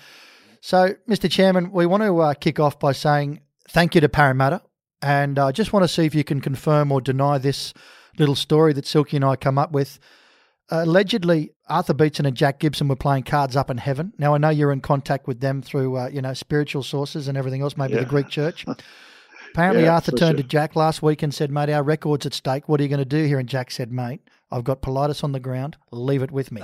So, 0.62 0.96
Mr. 1.08 1.32
Chairman, 1.32 1.72
we 1.72 1.86
want 1.86 2.04
to 2.04 2.18
uh, 2.20 2.34
kick 2.34 2.60
off 2.60 2.80
by 2.80 2.92
saying 2.92 3.42
thank 3.70 3.96
you 3.96 4.02
to 4.02 4.10
Parramatta, 4.10 4.62
and 5.02 5.40
I 5.40 5.48
uh, 5.50 5.52
just 5.52 5.74
want 5.74 5.84
to 5.84 5.88
see 5.88 6.06
if 6.06 6.14
you 6.14 6.24
can 6.24 6.42
confirm 6.42 6.92
or 6.92 7.02
deny 7.02 7.38
this 7.38 7.74
little 8.18 8.36
story 8.36 8.74
that 8.74 8.86
Silky 8.86 9.16
and 9.18 9.26
I 9.26 9.36
come 9.36 9.58
up 9.58 9.72
with. 9.72 10.00
Uh, 10.72 10.84
allegedly, 10.84 11.52
Arthur 11.68 11.96
Beetson 11.96 12.28
and 12.28 12.38
Jack 12.38 12.60
Gibson 12.60 12.88
were 12.88 12.96
playing 12.96 13.24
cards 13.24 13.56
up 13.56 13.72
in 13.72 13.78
heaven. 13.78 14.14
Now, 14.20 14.36
I 14.36 14.38
know 14.38 14.50
you're 14.50 14.72
in 14.72 14.82
contact 14.82 15.26
with 15.28 15.40
them 15.40 15.64
through, 15.64 15.98
uh, 15.98 16.10
you 16.10 16.22
know, 16.22 16.36
spiritual 16.36 16.84
sources 16.84 17.28
and 17.28 17.36
everything 17.36 17.62
else, 17.64 17.76
maybe 17.76 17.94
Yeah. 17.94 18.02
the 18.02 18.06
Greek 18.06 18.28
church. 18.30 18.66
Apparently, 19.54 19.84
Yeah, 19.84 19.94
Arthur 19.96 20.12
turned 20.12 20.38
sure. 20.38 20.44
to 20.44 20.48
Jack 20.48 20.76
last 20.76 21.02
week 21.02 21.24
and 21.24 21.34
said, 21.34 21.52
"Mate, 21.52 21.70
our 21.70 21.84
record's 21.84 22.26
at 22.26 22.34
stake. 22.34 22.70
What 22.70 22.80
are 22.80 22.84
you 22.84 22.90
going 22.90 23.00
to 23.00 23.06
do 23.06 23.24
here?" 23.26 23.40
And 23.40 23.50
Jack 23.50 23.72
said, 23.72 23.92
"Mate, 23.92 24.22
I've 24.52 24.64
got 24.64 24.82
Politis 24.82 25.24
on 25.24 25.32
the 25.32 25.40
ground. 25.40 25.78
Leave 25.92 26.22
it 26.24 26.32
with 26.32 26.52
me." 26.52 26.62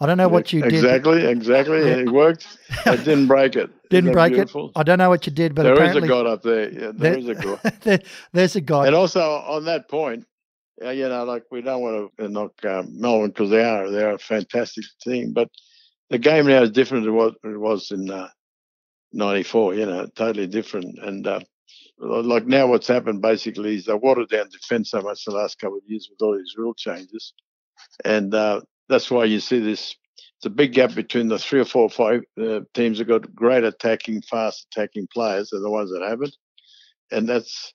I 0.00 0.06
don't 0.06 0.18
know 0.18 0.28
what 0.28 0.52
you 0.52 0.60
did. 0.62 0.74
exactly, 0.74 1.24
exactly. 1.24 1.78
It 1.78 2.10
worked. 2.10 2.46
I 2.84 2.96
didn't 2.96 3.28
break 3.28 3.54
it. 3.54 3.70
Didn't 3.90 4.10
break 4.12 4.32
beautiful? 4.32 4.66
it. 4.70 4.72
I 4.74 4.82
don't 4.82 4.98
know 4.98 5.08
what 5.08 5.24
you 5.24 5.32
did, 5.32 5.54
but 5.54 5.62
There 5.62 5.80
is 5.84 5.94
a 5.94 6.00
God 6.00 6.26
up 6.26 6.42
there. 6.42 6.68
Yeah, 6.68 6.90
there 6.92 7.16
is 7.16 7.28
a 7.28 7.34
God. 7.36 7.60
there- 7.82 8.00
there's 8.32 8.56
a 8.56 8.60
God. 8.60 8.88
And 8.88 8.96
also 8.96 9.20
on 9.22 9.66
that 9.66 9.88
point, 9.88 10.26
uh, 10.84 10.90
you 10.90 11.08
know, 11.08 11.22
like 11.22 11.44
we 11.52 11.62
don't 11.62 11.80
want 11.80 12.10
to 12.18 12.28
knock 12.28 12.52
um, 12.64 13.00
Melbourne 13.00 13.28
because 13.28 13.50
they 13.50 13.62
are 13.62 13.88
they're 13.88 14.14
a 14.14 14.18
fantastic 14.18 14.84
team, 15.00 15.32
but 15.32 15.48
the 16.10 16.18
game 16.18 16.46
now 16.48 16.62
is 16.62 16.70
different 16.72 17.04
to 17.04 17.12
what 17.12 17.34
it 17.44 17.56
was 17.56 17.92
in 17.92 18.10
uh, 18.10 18.28
'94. 19.12 19.74
You 19.76 19.86
know, 19.86 20.06
totally 20.16 20.48
different. 20.48 20.98
And 20.98 21.24
uh, 21.26 21.40
like 21.98 22.46
now, 22.46 22.66
what's 22.66 22.88
happened 22.88 23.22
basically 23.22 23.76
is 23.76 23.84
they 23.84 23.94
watered 23.94 24.28
down 24.28 24.48
defence 24.50 24.90
so 24.90 25.00
much 25.00 25.24
the 25.24 25.32
last 25.32 25.58
couple 25.58 25.78
of 25.78 25.84
years 25.86 26.08
with 26.10 26.20
all 26.22 26.36
these 26.36 26.54
rule 26.56 26.74
changes, 26.74 27.32
and 28.04 28.34
uh, 28.34 28.60
that's 28.88 29.10
why 29.10 29.24
you 29.24 29.40
see 29.40 29.60
this. 29.60 29.94
It's 30.38 30.46
a 30.46 30.50
big 30.50 30.72
gap 30.72 30.94
between 30.94 31.28
the 31.28 31.38
three 31.38 31.60
or 31.60 31.64
four 31.64 31.82
or 31.82 31.90
five 31.90 32.22
uh, 32.40 32.60
teams 32.74 32.98
that 32.98 33.06
got 33.06 33.34
great 33.34 33.64
attacking, 33.64 34.22
fast 34.22 34.66
attacking 34.70 35.08
players 35.12 35.52
and 35.52 35.64
the 35.64 35.70
ones 35.70 35.90
that 35.90 36.02
haven't, 36.02 36.36
and 37.10 37.28
that's 37.28 37.72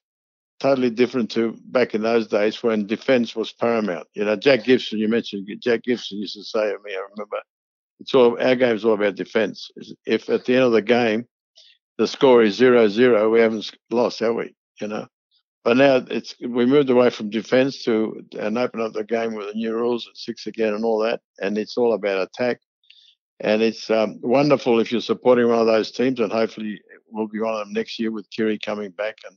totally 0.60 0.90
different 0.90 1.30
to 1.30 1.56
back 1.64 1.94
in 1.94 2.02
those 2.02 2.26
days 2.28 2.62
when 2.62 2.86
defence 2.86 3.34
was 3.34 3.52
paramount. 3.52 4.06
You 4.14 4.26
know, 4.26 4.36
Jack 4.36 4.64
Gibson, 4.64 4.98
you 4.98 5.08
mentioned 5.08 5.48
Jack 5.60 5.82
Gibson 5.84 6.18
used 6.18 6.34
to 6.34 6.44
say 6.44 6.70
to 6.70 6.78
me, 6.84 6.92
I 6.92 7.02
remember, 7.10 7.38
it's 7.98 8.14
all 8.14 8.40
our 8.40 8.54
game's 8.54 8.84
all 8.84 8.94
about 8.94 9.16
defence. 9.16 9.70
If 10.06 10.28
at 10.28 10.44
the 10.44 10.54
end 10.54 10.64
of 10.64 10.72
the 10.72 10.82
game 10.82 11.26
the 12.00 12.06
score 12.06 12.42
is 12.42 12.54
zero 12.54 12.88
zero, 12.88 13.28
we 13.28 13.40
haven't 13.40 13.70
lost, 13.90 14.20
have 14.20 14.34
we? 14.34 14.54
You 14.80 14.88
know. 14.88 15.06
But 15.64 15.76
now 15.76 15.96
it's 15.96 16.34
we 16.40 16.64
moved 16.64 16.88
away 16.88 17.10
from 17.10 17.28
defence 17.28 17.84
to 17.84 18.24
and 18.38 18.56
open 18.56 18.80
up 18.80 18.94
the 18.94 19.04
game 19.04 19.34
with 19.34 19.48
the 19.48 19.54
new 19.54 19.74
rules 19.74 20.08
at 20.08 20.16
six 20.16 20.46
again 20.46 20.72
and 20.72 20.82
all 20.82 21.00
that, 21.00 21.20
and 21.42 21.58
it's 21.58 21.76
all 21.76 21.92
about 21.92 22.22
attack. 22.22 22.60
And 23.40 23.60
it's 23.60 23.90
um, 23.90 24.18
wonderful 24.22 24.80
if 24.80 24.90
you're 24.90 25.02
supporting 25.02 25.48
one 25.48 25.58
of 25.58 25.66
those 25.66 25.90
teams, 25.90 26.20
and 26.20 26.32
hopefully 26.32 26.80
we'll 27.10 27.28
be 27.28 27.38
one 27.38 27.52
of 27.52 27.58
them 27.58 27.74
next 27.74 27.98
year 27.98 28.10
with 28.10 28.30
Keary 28.30 28.58
coming 28.58 28.92
back 28.92 29.18
and 29.28 29.36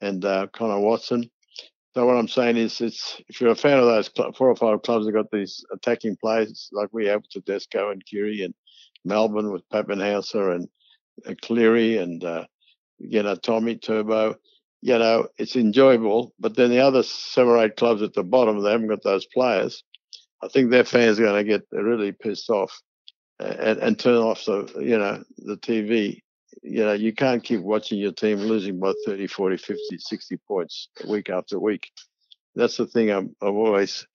and 0.00 0.24
uh, 0.24 0.46
Connor 0.52 0.78
Watson. 0.78 1.28
So 1.94 2.06
what 2.06 2.16
I'm 2.16 2.28
saying 2.28 2.58
is, 2.58 2.80
it's 2.80 3.20
if 3.28 3.40
you're 3.40 3.50
a 3.50 3.56
fan 3.56 3.80
of 3.80 3.86
those 3.86 4.08
cl- 4.16 4.32
four 4.34 4.50
or 4.50 4.56
five 4.56 4.82
clubs 4.82 5.04
that 5.06 5.12
got 5.12 5.32
these 5.32 5.64
attacking 5.72 6.16
players 6.16 6.68
like 6.70 6.90
we 6.92 7.06
have 7.06 7.22
with 7.22 7.44
Tedesco 7.44 7.90
and 7.90 8.06
Keary 8.06 8.44
and 8.44 8.54
Melbourne 9.04 9.50
with 9.50 9.68
Papenhuyzen 9.70 10.54
and 10.54 10.68
Cleary 11.42 11.98
and 11.98 12.22
uh, 12.24 12.44
you 12.98 13.22
know 13.22 13.34
Tommy 13.34 13.76
Turbo, 13.76 14.36
you 14.80 14.98
know 14.98 15.28
it's 15.38 15.56
enjoyable. 15.56 16.34
But 16.38 16.56
then 16.56 16.70
the 16.70 16.80
other 16.80 17.02
seven 17.02 17.52
or 17.52 17.64
eight 17.64 17.76
clubs 17.76 18.02
at 18.02 18.14
the 18.14 18.24
bottom, 18.24 18.62
they 18.62 18.70
haven't 18.70 18.88
got 18.88 19.02
those 19.02 19.26
players. 19.26 19.82
I 20.42 20.48
think 20.48 20.70
their 20.70 20.84
fans 20.84 21.18
are 21.18 21.24
going 21.24 21.44
to 21.44 21.50
get 21.50 21.66
really 21.72 22.12
pissed 22.12 22.48
off 22.48 22.80
and, 23.40 23.78
and 23.78 23.98
turn 23.98 24.16
off 24.16 24.44
the 24.44 24.72
you 24.80 24.98
know 24.98 25.22
the 25.38 25.56
TV 25.56 26.22
you 26.62 26.84
know, 26.84 26.92
you 26.92 27.12
can't 27.12 27.42
keep 27.42 27.60
watching 27.60 27.98
your 27.98 28.12
team 28.12 28.38
losing 28.38 28.78
by 28.78 28.92
30, 29.06 29.26
40, 29.26 29.56
50, 29.56 29.98
60 29.98 30.36
points 30.48 30.88
week 31.08 31.30
after 31.30 31.58
week. 31.58 31.90
That's 32.54 32.76
the 32.76 32.86
thing 32.86 33.10
I'm, 33.10 33.34
I'm 33.40 33.56
always 33.56 34.06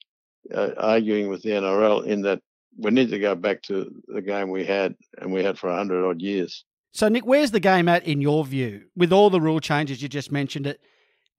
uh, 0.53 0.71
arguing 0.77 1.29
with 1.29 1.43
the 1.43 1.51
NRL 1.51 2.05
in 2.05 2.21
that 2.23 2.41
we 2.77 2.91
need 2.91 3.11
to 3.11 3.19
go 3.19 3.35
back 3.35 3.61
to 3.63 3.91
the 4.07 4.21
game 4.21 4.49
we 4.49 4.65
had 4.65 4.95
and 5.19 5.31
we 5.31 5.43
had 5.43 5.57
for 5.57 5.69
100 5.69 6.07
odd 6.07 6.21
years. 6.21 6.65
So, 6.95 7.09
Nick, 7.09 7.25
where's 7.25 7.49
the 7.49 7.59
game 7.59 7.89
at 7.89 8.05
in 8.05 8.21
your 8.21 8.45
view? 8.45 8.83
With 8.95 9.11
all 9.11 9.31
the 9.31 9.41
rule 9.41 9.59
changes 9.59 10.03
you 10.03 10.07
just 10.07 10.31
mentioned 10.31 10.67
it, 10.67 10.79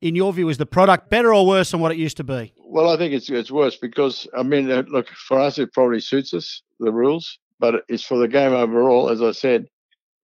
in 0.00 0.16
your 0.16 0.32
view, 0.32 0.48
is 0.48 0.58
the 0.58 0.66
product 0.66 1.08
better 1.10 1.32
or 1.32 1.46
worse 1.46 1.70
than 1.70 1.78
what 1.78 1.92
it 1.92 1.96
used 1.96 2.16
to 2.16 2.24
be? 2.24 2.52
Well, 2.58 2.90
I 2.90 2.96
think 2.96 3.14
it's 3.14 3.30
it's 3.30 3.52
worse 3.52 3.76
because 3.76 4.26
I 4.36 4.42
mean, 4.42 4.68
uh, 4.68 4.82
look, 4.88 5.08
for 5.08 5.38
us 5.38 5.58
it 5.60 5.72
probably 5.72 6.00
suits 6.00 6.34
us 6.34 6.60
the 6.80 6.92
rules, 6.92 7.38
but 7.60 7.84
it's 7.88 8.02
for 8.02 8.18
the 8.18 8.26
game 8.26 8.52
overall. 8.52 9.08
As 9.08 9.22
I 9.22 9.30
said, 9.30 9.66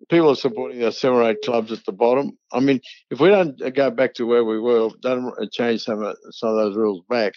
people 0.08 0.30
are 0.30 0.34
supporting 0.34 0.82
our 0.82 0.90
seven 0.90 1.18
or 1.18 1.30
eight 1.30 1.42
clubs 1.44 1.70
at 1.70 1.84
the 1.86 1.92
bottom. 1.92 2.36
I 2.52 2.58
mean, 2.58 2.80
if 3.10 3.20
we 3.20 3.28
don't 3.28 3.56
go 3.74 3.90
back 3.92 4.14
to 4.14 4.26
where 4.26 4.44
we 4.44 4.58
were, 4.58 4.90
don't 5.00 5.32
change 5.52 5.82
some 5.82 6.02
of, 6.02 6.16
some 6.32 6.48
of 6.48 6.56
those 6.56 6.76
rules 6.76 7.04
back, 7.08 7.34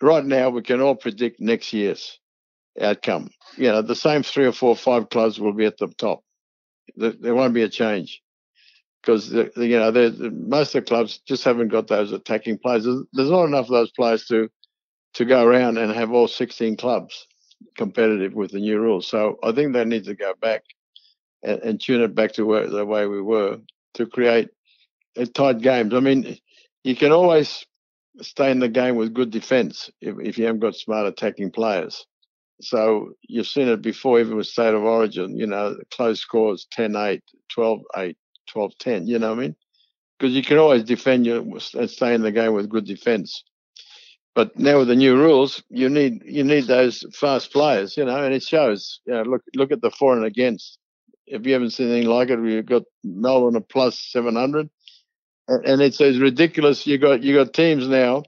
right 0.00 0.24
now 0.24 0.48
we 0.50 0.62
can 0.62 0.80
all 0.80 0.94
predict 0.94 1.40
next 1.40 1.72
year's 1.72 2.20
outcome. 2.80 3.30
You 3.56 3.72
know, 3.72 3.82
the 3.82 3.96
same 3.96 4.22
three 4.22 4.46
or 4.46 4.52
four 4.52 4.70
or 4.70 4.76
five 4.76 5.10
clubs 5.10 5.40
will 5.40 5.54
be 5.54 5.64
at 5.64 5.76
the 5.78 5.88
top. 5.98 6.20
There 6.96 7.34
won't 7.34 7.54
be 7.54 7.62
a 7.62 7.68
change 7.68 8.22
because 9.02 9.32
you 9.32 9.78
know 9.78 9.92
most 10.32 10.74
of 10.74 10.84
the 10.84 10.88
clubs 10.88 11.20
just 11.26 11.44
haven't 11.44 11.68
got 11.68 11.88
those 11.88 12.12
attacking 12.12 12.58
players. 12.58 12.84
There's 12.84 13.30
not 13.30 13.44
enough 13.44 13.66
of 13.66 13.72
those 13.72 13.90
players 13.90 14.26
to 14.26 14.48
to 15.14 15.24
go 15.24 15.44
around 15.44 15.78
and 15.78 15.92
have 15.92 16.12
all 16.12 16.28
16 16.28 16.76
clubs 16.76 17.26
competitive 17.76 18.34
with 18.34 18.50
the 18.50 18.58
new 18.58 18.78
rules. 18.80 19.06
So 19.06 19.38
I 19.42 19.52
think 19.52 19.72
they 19.72 19.84
need 19.84 20.04
to 20.04 20.14
go 20.14 20.34
back 20.40 20.62
and, 21.42 21.60
and 21.62 21.80
tune 21.80 22.02
it 22.02 22.14
back 22.14 22.32
to 22.32 22.44
where, 22.44 22.68
the 22.68 22.84
way 22.84 23.06
we 23.06 23.22
were 23.22 23.58
to 23.94 24.06
create 24.06 24.50
uh, 25.16 25.24
tight 25.32 25.60
games. 25.60 25.94
I 25.94 26.00
mean, 26.00 26.36
you 26.82 26.96
can 26.96 27.12
always 27.12 27.64
stay 28.20 28.50
in 28.50 28.58
the 28.58 28.68
game 28.68 28.96
with 28.96 29.14
good 29.14 29.30
defense 29.30 29.90
if, 30.00 30.16
if 30.20 30.38
you 30.38 30.46
haven't 30.46 30.60
got 30.60 30.74
smart 30.74 31.06
attacking 31.06 31.50
players. 31.50 32.06
So 32.60 33.12
you've 33.22 33.46
seen 33.46 33.68
it 33.68 33.82
before, 33.82 34.20
even 34.20 34.36
with 34.36 34.46
State 34.46 34.74
of 34.74 34.82
Origin, 34.82 35.36
you 35.36 35.46
know, 35.46 35.76
close 35.90 36.20
scores 36.20 36.66
10 36.72 36.96
8, 36.96 37.22
12 37.52 37.80
8, 37.96 38.16
12 38.48 38.78
10, 38.78 39.06
you 39.06 39.18
know 39.18 39.30
what 39.30 39.38
I 39.38 39.42
mean? 39.42 39.56
Because 40.18 40.34
you 40.34 40.42
can 40.42 40.58
always 40.58 40.84
defend 40.84 41.26
your 41.26 41.44
stay 41.60 42.14
in 42.14 42.22
the 42.22 42.32
game 42.32 42.54
with 42.54 42.70
good 42.70 42.86
defense. 42.86 43.42
But 44.34 44.58
now 44.58 44.78
with 44.78 44.88
the 44.88 44.96
new 44.96 45.16
rules, 45.16 45.62
you 45.68 45.88
need 45.88 46.22
you 46.24 46.42
need 46.44 46.66
those 46.66 47.04
fast 47.14 47.52
players, 47.52 47.96
you 47.96 48.04
know, 48.04 48.24
and 48.24 48.34
it 48.34 48.42
shows. 48.42 49.00
You 49.06 49.14
know, 49.14 49.22
look 49.22 49.42
look 49.54 49.72
at 49.72 49.80
the 49.80 49.90
for 49.90 50.16
and 50.16 50.24
against 50.24 50.78
if 51.26 51.46
you 51.46 51.52
haven't 51.52 51.70
seen 51.70 51.90
anything 51.90 52.08
like 52.08 52.30
it, 52.30 52.38
we've 52.38 52.66
got 52.66 52.82
Melbourne 53.02 53.56
a 53.56 53.60
plus 53.60 53.98
700. 53.98 54.68
And 55.46 55.82
it's, 55.82 56.00
it's 56.00 56.18
ridiculous. 56.18 56.86
You 56.86 56.98
got 56.98 57.22
you 57.22 57.34
got 57.34 57.52
teams 57.52 57.86
now 57.86 58.22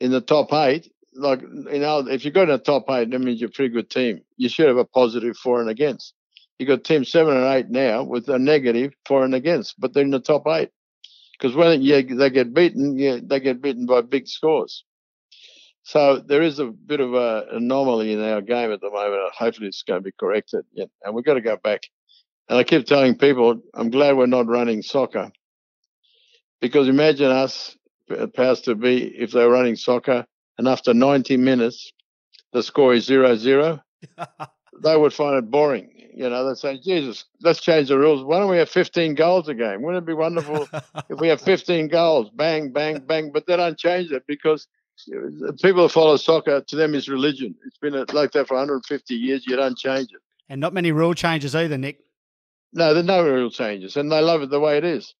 in 0.00 0.10
the 0.10 0.20
top 0.20 0.52
eight. 0.52 0.92
Like 1.14 1.42
you 1.42 1.78
know, 1.78 2.06
if 2.08 2.24
you 2.24 2.30
go 2.30 2.42
in 2.42 2.48
the 2.48 2.58
top 2.58 2.84
eight, 2.90 3.10
that 3.10 3.18
means 3.18 3.40
you're 3.40 3.50
a 3.50 3.52
pretty 3.52 3.72
good 3.72 3.90
team. 3.90 4.22
You 4.36 4.48
should 4.48 4.68
have 4.68 4.76
a 4.76 4.84
positive 4.84 5.36
for 5.36 5.60
and 5.60 5.70
against. 5.70 6.14
You 6.58 6.66
got 6.66 6.84
teams 6.84 7.10
seven 7.10 7.36
and 7.36 7.46
eight 7.46 7.70
now 7.70 8.02
with 8.02 8.28
a 8.28 8.38
negative 8.38 8.92
for 9.06 9.24
and 9.24 9.34
against, 9.34 9.78
but 9.78 9.92
they're 9.92 10.04
in 10.04 10.10
the 10.10 10.20
top 10.20 10.46
eight 10.48 10.70
because 11.32 11.56
when 11.56 11.84
they 11.84 12.30
get 12.30 12.54
beaten, 12.54 12.98
you, 12.98 13.20
they 13.20 13.40
get 13.40 13.62
beaten 13.62 13.86
by 13.86 14.00
big 14.02 14.28
scores. 14.28 14.84
So 15.82 16.18
there 16.18 16.42
is 16.42 16.58
a 16.58 16.66
bit 16.66 17.00
of 17.00 17.14
an 17.14 17.44
anomaly 17.52 18.12
in 18.12 18.20
our 18.20 18.40
game 18.40 18.72
at 18.72 18.80
the 18.80 18.90
moment. 18.90 19.34
Hopefully, 19.36 19.68
it's 19.68 19.82
going 19.82 20.00
to 20.00 20.04
be 20.04 20.12
corrected, 20.18 20.64
yeah. 20.72 20.86
and 21.02 21.14
we've 21.14 21.24
got 21.24 21.34
to 21.34 21.40
go 21.40 21.56
back 21.56 21.82
and 22.48 22.58
I 22.58 22.64
keep 22.64 22.86
telling 22.86 23.16
people, 23.16 23.60
I'm 23.72 23.90
glad 23.90 24.16
we're 24.16 24.26
not 24.26 24.46
running 24.46 24.82
soccer. 24.82 25.32
Because 26.60 26.88
imagine 26.88 27.30
us, 27.30 27.76
uh, 28.10 28.26
powers 28.26 28.62
to 28.62 28.74
be, 28.74 29.02
if 29.02 29.32
they 29.32 29.44
were 29.44 29.50
running 29.50 29.76
soccer 29.76 30.26
and 30.58 30.68
after 30.68 30.94
90 30.94 31.36
minutes, 31.36 31.92
the 32.52 32.62
score 32.62 32.94
is 32.94 33.04
0 33.04 33.36
0, 33.36 33.80
they 34.82 34.96
would 34.96 35.12
find 35.12 35.36
it 35.36 35.50
boring. 35.50 35.90
You 36.16 36.30
know, 36.30 36.46
they'd 36.46 36.56
say, 36.56 36.78
Jesus, 36.78 37.24
let's 37.42 37.60
change 37.60 37.88
the 37.88 37.98
rules. 37.98 38.22
Why 38.22 38.38
don't 38.38 38.50
we 38.50 38.58
have 38.58 38.68
15 38.68 39.14
goals 39.14 39.48
a 39.48 39.54
game? 39.54 39.82
Wouldn't 39.82 40.04
it 40.04 40.06
be 40.06 40.14
wonderful 40.14 40.68
if 41.08 41.18
we 41.18 41.26
have 41.28 41.40
15 41.40 41.88
goals? 41.88 42.30
Bang, 42.30 42.70
bang, 42.70 43.00
bang. 43.00 43.32
But 43.32 43.46
they 43.46 43.56
don't 43.56 43.76
change 43.76 44.12
it 44.12 44.22
because 44.28 44.68
people 45.60 45.82
who 45.82 45.88
follow 45.88 46.16
soccer, 46.16 46.60
to 46.60 46.76
them, 46.76 46.94
is 46.94 47.08
religion. 47.08 47.56
It's 47.66 47.78
been 47.78 47.94
like 48.12 48.30
that 48.32 48.46
for 48.46 48.54
150 48.54 49.14
years. 49.14 49.44
You 49.46 49.56
don't 49.56 49.76
change 49.76 50.10
it. 50.12 50.20
And 50.48 50.60
not 50.60 50.72
many 50.72 50.92
rule 50.92 51.14
changes 51.14 51.56
either, 51.56 51.78
Nick. 51.78 51.98
No, 52.72 52.92
there's 52.92 53.06
no 53.06 53.24
real 53.24 53.50
changes, 53.50 53.96
and 53.96 54.10
they 54.10 54.20
love 54.20 54.42
it 54.42 54.50
the 54.50 54.60
way 54.60 54.76
it 54.76 54.84
is. 54.84 55.14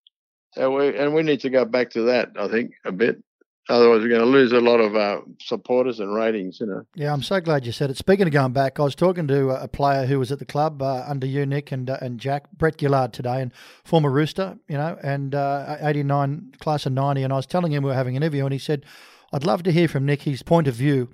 And 0.57 0.75
we 0.75 0.97
and 0.97 1.15
we 1.15 1.23
need 1.23 1.41
to 1.41 1.51
go 1.51 1.65
back 1.65 1.91
to 1.91 2.03
that, 2.03 2.31
I 2.39 2.49
think, 2.49 2.75
a 2.85 2.93
bit. 2.93 3.23
Otherwise, 3.69 4.03
we're 4.03 4.09
going 4.09 4.21
to 4.21 4.27
lose 4.27 4.53
a 4.53 4.61
lot 4.61 4.79
of 4.79 4.95
uh, 4.95 5.21
supporters 5.41 5.99
and 5.99 6.15
ratings, 6.15 6.61
you 6.61 6.67
know. 6.67 6.85
Yeah, 6.95 7.15
I'm 7.15 7.23
so 7.23 7.41
glad 7.41 7.65
you 7.65 7.73
said 7.73 7.89
it. 7.89 7.97
Speaking 7.97 8.27
of 8.27 8.33
going 8.33 8.53
back, 8.53 8.79
I 8.79 8.83
was 8.83 8.95
talking 8.95 9.27
to 9.29 9.51
a 9.51 9.69
player 9.69 10.05
who 10.05 10.19
was 10.19 10.31
at 10.31 10.39
the 10.39 10.45
club 10.45 10.83
uh, 10.83 11.05
under 11.09 11.27
you, 11.27 11.47
Nick, 11.47 11.73
and 11.73 11.89
uh, 11.89 11.97
and 12.03 12.21
Jack, 12.21 12.51
Brett 12.53 12.79
Gillard 12.79 13.15
today, 13.15 13.41
and 13.41 13.53
former 13.83 14.11
Rooster, 14.11 14.59
you 14.69 14.77
know, 14.77 14.99
and 15.03 15.35
uh, 15.35 15.79
89, 15.81 16.53
class 16.59 16.85
of 16.85 16.93
90. 16.93 17.23
And 17.23 17.33
I 17.33 17.37
was 17.37 17.47
telling 17.47 17.73
him 17.73 17.83
we 17.83 17.89
were 17.89 17.95
having 17.95 18.17
an 18.17 18.23
interview, 18.23 18.45
and 18.45 18.53
he 18.53 18.59
said, 18.59 18.85
I'd 19.33 19.45
love 19.45 19.63
to 19.63 19.73
hear 19.73 19.89
from 19.89 20.05
Nick 20.05 20.23
his 20.23 20.43
point 20.43 20.69
of 20.69 20.75
view. 20.75 21.09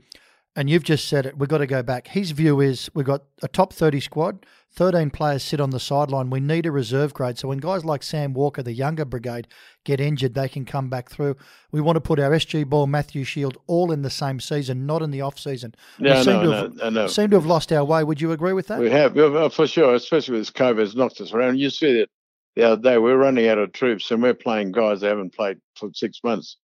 And 0.57 0.69
you've 0.69 0.85
just 0.85 1.09
said 1.09 1.27
it, 1.27 1.39
we've 1.39 1.49
got 1.49 1.59
to 1.59 1.67
go 1.67 1.83
back. 1.83 2.09
His 2.09 2.33
view 2.33 2.61
is 2.61 2.91
we've 2.93 3.07
got 3.07 3.23
a 3.43 3.49
top 3.49 3.73
30 3.73 4.01
squad 4.01 4.45
13 4.73 5.11
players 5.11 5.43
sit 5.43 5.61
on 5.61 5.71
the 5.71 5.81
sideline. 5.81 6.31
We 6.31 6.39
need 6.41 6.65
a 6.65 6.71
reserve 6.71 7.13
grade. 7.13 7.39
So 7.39 7.49
when 7.49 7.59
guys 7.59 7.85
like 7.85 8.03
Sam 8.03 8.33
Walker, 8.33 8.63
the 8.63 8.73
younger 8.73 9.05
brigade, 9.05 9.49
get 9.85 10.01
injured, 10.01 10.35
they 10.35 10.49
can 10.49 10.65
come 10.65 10.89
back 10.89 11.11
through. 11.11 11.37
We 11.73 11.81
want 11.81 11.97
to 11.97 12.01
put 12.01 12.21
our 12.21 12.31
SG 12.31 12.67
Ball, 12.67 12.87
Matthew 12.87 13.25
Shield, 13.25 13.59
all 13.67 13.91
in 13.91 14.03
the 14.03 14.11
same 14.11 14.39
season, 14.39 14.87
not 14.87 15.03
in 15.03 15.11
the 15.11 15.23
off 15.23 15.39
season. 15.39 15.75
Yeah, 15.99 16.19
we 16.19 16.25
seem, 16.25 16.33
no, 16.35 16.43
to 16.43 16.57
have, 16.57 16.75
no, 16.75 16.91
no. 16.91 17.07
seem 17.09 17.31
to 17.31 17.37
have 17.37 17.47
lost 17.47 17.73
our 17.73 17.85
way. 17.85 18.05
Would 18.05 18.21
you 18.21 18.31
agree 18.31 18.53
with 18.53 18.69
that? 18.69 18.79
We 18.79 18.91
have, 18.91 19.15
for 19.53 19.67
sure, 19.67 19.95
especially 19.95 20.39
with 20.39 20.43
this 20.43 20.51
COVID, 20.51 20.81
it's 20.81 20.95
knocked 20.95 21.21
us 21.21 21.33
around. 21.33 21.59
You 21.59 21.71
see 21.71 21.99
that 21.99 22.09
the 22.55 22.63
other 22.63 22.83
day, 22.83 22.99
we're 22.99 23.17
running 23.17 23.49
out 23.49 23.59
of 23.59 23.73
troops 23.73 24.11
and 24.11 24.23
we're 24.23 24.35
playing 24.35 24.71
guys 24.71 25.01
that 25.01 25.09
haven't 25.09 25.35
played 25.35 25.59
for 25.77 25.91
six 25.95 26.21
months. 26.23 26.57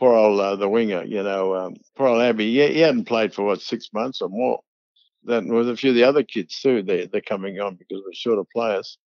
Poor 0.00 0.14
old 0.14 0.40
uh, 0.40 0.56
the 0.56 0.68
winger, 0.68 1.04
you 1.04 1.22
know, 1.22 1.54
um, 1.54 1.76
poor 1.96 2.08
old 2.08 2.22
Abbey, 2.22 2.50
he, 2.52 2.74
he 2.74 2.80
hadn't 2.80 3.04
played 3.04 3.32
for 3.32 3.44
what, 3.44 3.60
six 3.60 3.90
months 3.92 4.20
or 4.20 4.28
more 4.28 4.60
then 5.22 5.48
with 5.48 5.68
a 5.68 5.76
few 5.76 5.90
of 5.90 5.96
the 5.96 6.04
other 6.04 6.22
kids 6.22 6.60
too. 6.60 6.82
They 6.82 7.06
they're 7.06 7.20
coming 7.20 7.60
on 7.60 7.76
because 7.76 8.02
we're 8.04 8.12
short 8.12 8.38
of 8.38 8.48
players, 8.50 8.98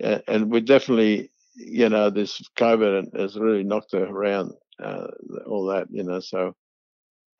and, 0.00 0.22
and 0.28 0.50
we 0.50 0.60
definitely, 0.60 1.30
you 1.54 1.88
know, 1.88 2.10
this 2.10 2.42
COVID 2.58 3.18
has 3.18 3.38
really 3.38 3.64
knocked 3.64 3.94
around 3.94 4.52
uh, 4.82 5.08
all 5.46 5.66
that, 5.66 5.88
you 5.90 6.02
know. 6.02 6.20
So 6.20 6.54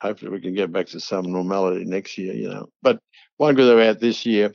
hopefully 0.00 0.30
we 0.30 0.40
can 0.40 0.54
get 0.54 0.72
back 0.72 0.86
to 0.88 1.00
some 1.00 1.30
normality 1.30 1.84
next 1.84 2.16
year, 2.18 2.34
you 2.34 2.48
know. 2.48 2.68
But 2.82 3.00
one 3.36 3.54
good 3.54 3.70
thing 3.70 3.88
about 3.88 4.00
this 4.00 4.24
year 4.24 4.52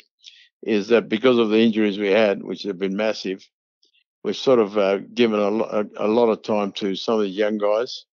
is 0.63 0.87
that 0.89 1.09
because 1.09 1.37
of 1.37 1.49
the 1.49 1.59
injuries 1.59 1.99
we 1.99 2.09
had, 2.09 2.43
which 2.43 2.63
have 2.63 2.79
been 2.79 2.95
massive, 2.95 3.47
we've 4.23 4.35
sort 4.35 4.59
of 4.59 4.77
uh, 4.77 4.99
given 5.13 5.39
a, 5.39 5.47
a, 5.47 5.85
a 5.97 6.07
lot 6.07 6.29
of 6.29 6.43
time 6.43 6.71
to 6.73 6.95
some 6.95 7.15
of 7.15 7.21
the 7.21 7.29
young 7.29 7.57
guys 7.57 8.05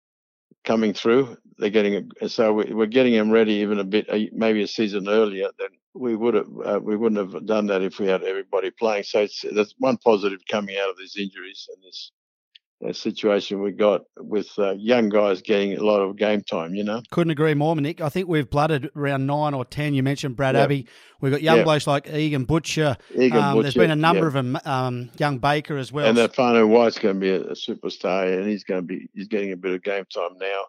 coming 0.64 0.94
through. 0.94 1.36
They're 1.58 1.70
getting 1.70 2.10
so 2.28 2.52
we're 2.52 2.86
getting 2.86 3.14
them 3.14 3.30
ready 3.30 3.54
even 3.54 3.78
a 3.80 3.84
bit, 3.84 4.08
maybe 4.32 4.62
a 4.62 4.68
season 4.68 5.08
earlier 5.08 5.48
than 5.58 5.68
we 5.94 6.16
would 6.16 6.34
have. 6.34 6.48
Uh, 6.64 6.80
we 6.82 6.96
wouldn't 6.96 7.34
have 7.34 7.46
done 7.46 7.66
that 7.66 7.82
if 7.82 7.98
we 7.98 8.06
had 8.06 8.22
everybody 8.22 8.70
playing. 8.70 9.04
So 9.04 9.26
that's 9.52 9.74
one 9.78 9.96
positive 9.98 10.40
coming 10.50 10.76
out 10.78 10.90
of 10.90 10.98
these 10.98 11.16
injuries 11.16 11.68
and 11.74 11.82
this 11.84 12.12
situation 12.92 13.60
we 13.60 13.72
got 13.72 14.02
with 14.18 14.48
uh, 14.58 14.72
young 14.74 15.08
guys 15.08 15.42
getting 15.42 15.76
a 15.76 15.82
lot 15.82 16.00
of 16.00 16.16
game 16.16 16.42
time, 16.42 16.74
you 16.74 16.84
know. 16.84 17.02
Couldn't 17.10 17.30
agree 17.30 17.54
more, 17.54 17.74
Nick. 17.76 18.00
I 18.00 18.08
think 18.08 18.28
we've 18.28 18.48
blooded 18.48 18.90
around 18.94 19.26
nine 19.26 19.54
or 19.54 19.64
ten. 19.64 19.94
You 19.94 20.02
mentioned 20.02 20.36
Brad 20.36 20.54
yep. 20.54 20.64
Abbey. 20.64 20.86
We've 21.20 21.32
got 21.32 21.42
young 21.42 21.56
yep. 21.56 21.64
blokes 21.64 21.86
like 21.86 22.08
Egan 22.08 22.44
Butcher. 22.44 22.96
Egan 23.14 23.38
um, 23.38 23.54
Butcher. 23.54 23.62
There's 23.62 23.74
been 23.74 23.90
a 23.90 23.96
number 23.96 24.20
yep. 24.20 24.26
of 24.28 24.32
them. 24.34 24.58
Um, 24.64 25.10
young 25.18 25.38
Baker 25.38 25.76
as 25.76 25.92
well. 25.92 26.06
And 26.06 26.16
that 26.18 26.34
Fanu 26.34 26.66
Whyte's 26.66 26.98
going 26.98 27.16
to 27.16 27.20
be 27.20 27.30
a, 27.30 27.40
a 27.40 27.54
superstar, 27.54 28.38
and 28.38 28.48
he's 28.48 28.64
going 28.64 28.80
to 28.80 28.86
be 28.86 29.08
he's 29.12 29.28
getting 29.28 29.52
a 29.52 29.56
bit 29.56 29.74
of 29.74 29.82
game 29.82 30.04
time 30.14 30.38
now. 30.38 30.62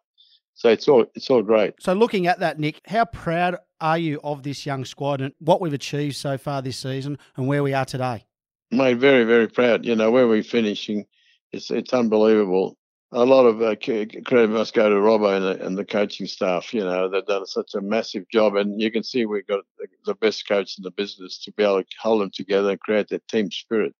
So 0.56 0.70
it's 0.70 0.88
all 0.90 1.06
it's 1.16 1.30
all 1.30 1.42
great. 1.42 1.76
So 1.80 1.94
looking 1.94 2.28
at 2.28 2.40
that, 2.40 2.60
Nick, 2.60 2.82
how 2.86 3.06
proud 3.06 3.56
are 3.80 3.98
you 3.98 4.20
of 4.24 4.44
this 4.44 4.66
young 4.66 4.84
squad 4.84 5.22
and 5.22 5.34
what 5.40 5.62
we've 5.62 5.74
achieved 5.74 6.18
so 6.18 6.38
far 6.38 6.62
this 6.62 6.78
season 6.78 7.18
and 7.38 7.48
where 7.48 7.64
we 7.64 7.74
are 7.74 7.86
today? 7.86 8.26
Mate, 8.72 8.98
very 8.98 9.24
very 9.24 9.48
proud. 9.48 9.86
You 9.86 9.96
know 9.96 10.12
where 10.12 10.28
we're 10.28 10.44
finishing, 10.44 11.06
it's 11.52 11.72
it's 11.72 11.94
unbelievable. 11.94 12.78
a 13.12 13.26
lot 13.26 13.46
of 13.46 13.62
uh, 13.62 13.76
credit 13.76 14.50
must 14.50 14.74
go 14.74 14.90
to 14.90 14.96
Robbo 14.96 15.36
and 15.36 15.46
the, 15.46 15.66
and 15.66 15.78
the 15.78 15.86
coaching 15.86 16.28
staff. 16.28 16.74
You 16.74 16.82
know, 16.82 17.10
they've 17.10 17.26
done 17.26 17.46
such 17.46 17.74
a 17.76 17.82
massive 17.82 18.26
job, 18.32 18.56
and 18.56 18.80
you 18.80 18.92
can 18.92 19.04
see 19.04 19.26
we've 19.26 19.48
got 19.48 19.64
the 20.06 20.16
best 20.16 20.48
coach 20.48 20.78
in 20.78 20.84
the 20.84 20.92
business 20.92 21.40
to 21.44 21.52
be 21.54 21.64
able 21.64 21.82
to 21.82 21.88
hold 22.00 22.22
them 22.22 22.32
together 22.32 22.72
and 22.72 22.80
create 22.80 23.10
that 23.10 23.28
team 23.28 23.50
spirit. 23.52 23.94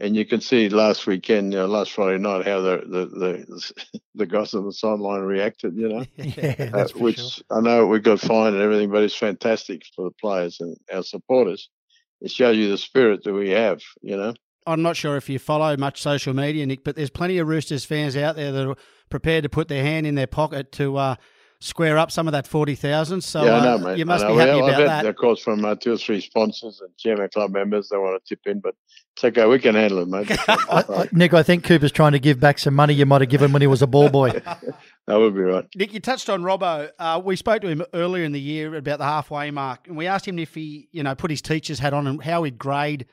And 0.00 0.14
you 0.14 0.24
can 0.24 0.40
see 0.40 0.68
last 0.68 1.08
weekend, 1.08 1.52
you 1.52 1.58
know, 1.58 1.66
last 1.66 1.90
Friday 1.92 2.18
night, 2.18 2.46
how 2.46 2.60
the 2.60 2.82
the 2.86 3.06
the, 3.06 4.00
the 4.14 4.26
guys 4.26 4.54
on 4.54 4.64
the 4.64 4.72
sideline 4.72 5.22
reacted. 5.22 5.74
You 5.74 5.88
know, 5.88 6.04
yeah, 6.16 6.70
uh, 6.72 6.88
which 6.96 7.18
sure. 7.18 7.44
I 7.50 7.60
know 7.60 7.86
we 7.86 7.98
got 7.98 8.20
fined 8.20 8.54
and 8.54 8.62
everything, 8.62 8.90
but 8.90 9.02
it's 9.02 9.16
fantastic 9.16 9.82
for 9.96 10.04
the 10.04 10.14
players 10.20 10.60
and 10.60 10.76
our 10.92 11.02
supporters. 11.02 11.68
It 12.20 12.30
shows 12.30 12.56
you 12.56 12.68
the 12.68 12.78
spirit 12.78 13.24
that 13.24 13.32
we 13.32 13.50
have. 13.50 13.80
You 14.02 14.18
know. 14.18 14.34
I'm 14.68 14.82
not 14.82 14.96
sure 14.96 15.16
if 15.16 15.28
you 15.28 15.38
follow 15.38 15.76
much 15.76 16.02
social 16.02 16.34
media, 16.34 16.66
Nick, 16.66 16.84
but 16.84 16.96
there's 16.96 17.10
plenty 17.10 17.38
of 17.38 17.48
Roosters 17.48 17.84
fans 17.84 18.16
out 18.16 18.36
there 18.36 18.52
that 18.52 18.68
are 18.68 18.76
prepared 19.10 19.42
to 19.44 19.48
put 19.48 19.68
their 19.68 19.82
hand 19.82 20.06
in 20.06 20.14
their 20.14 20.26
pocket 20.26 20.72
to 20.72 20.96
uh, 20.96 21.14
square 21.60 21.98
up 21.98 22.10
some 22.10 22.28
of 22.28 22.32
that 22.32 22.46
forty 22.46 22.74
thousand. 22.74 23.22
So 23.22 23.44
yeah, 23.44 23.56
I 23.56 23.68
uh, 23.68 23.78
mate. 23.78 23.98
you 23.98 24.06
must 24.06 24.24
I 24.24 24.28
be 24.28 24.34
know. 24.34 24.38
happy 24.38 24.50
Well, 24.52 24.64
I've 24.64 24.74
about 24.74 24.80
had 24.80 24.88
that. 24.88 25.02
The 25.04 25.14
calls 25.14 25.40
from 25.40 25.64
uh, 25.64 25.74
two 25.74 25.92
or 25.92 25.96
three 25.96 26.20
sponsors 26.20 26.80
and 26.80 26.96
chairman 26.96 27.28
club 27.32 27.52
members. 27.52 27.88
They 27.88 27.96
want 27.96 28.22
to 28.22 28.28
tip 28.28 28.46
in, 28.46 28.60
but 28.60 28.74
it's 29.14 29.24
okay. 29.24 29.46
We 29.46 29.58
can 29.58 29.74
handle 29.74 29.98
it, 30.00 30.08
mate. 30.08 30.30
I, 30.48 30.84
I, 30.88 31.08
Nick, 31.12 31.34
I 31.34 31.42
think 31.42 31.64
Cooper's 31.64 31.92
trying 31.92 32.12
to 32.12 32.20
give 32.20 32.38
back 32.38 32.58
some 32.58 32.74
money 32.74 32.94
you 32.94 33.06
might 33.06 33.20
have 33.20 33.30
given 33.30 33.52
when 33.52 33.62
he 33.62 33.66
was 33.66 33.82
a 33.82 33.86
ball 33.86 34.08
boy. 34.08 34.30
that 35.06 35.16
would 35.16 35.34
be 35.34 35.40
right. 35.40 35.66
Nick, 35.74 35.92
you 35.92 36.00
touched 36.00 36.28
on 36.28 36.42
Robbo. 36.42 36.90
Uh, 36.98 37.20
we 37.24 37.34
spoke 37.36 37.62
to 37.62 37.68
him 37.68 37.82
earlier 37.94 38.24
in 38.24 38.32
the 38.32 38.40
year 38.40 38.74
about 38.76 38.98
the 38.98 39.04
halfway 39.04 39.50
mark, 39.50 39.88
and 39.88 39.96
we 39.96 40.06
asked 40.06 40.28
him 40.28 40.38
if 40.38 40.54
he, 40.54 40.88
you 40.92 41.02
know, 41.02 41.14
put 41.14 41.30
his 41.30 41.42
teacher's 41.42 41.78
hat 41.78 41.92
on 41.92 42.06
and 42.06 42.22
how 42.22 42.44
he'd 42.44 42.58
grade, 42.58 43.06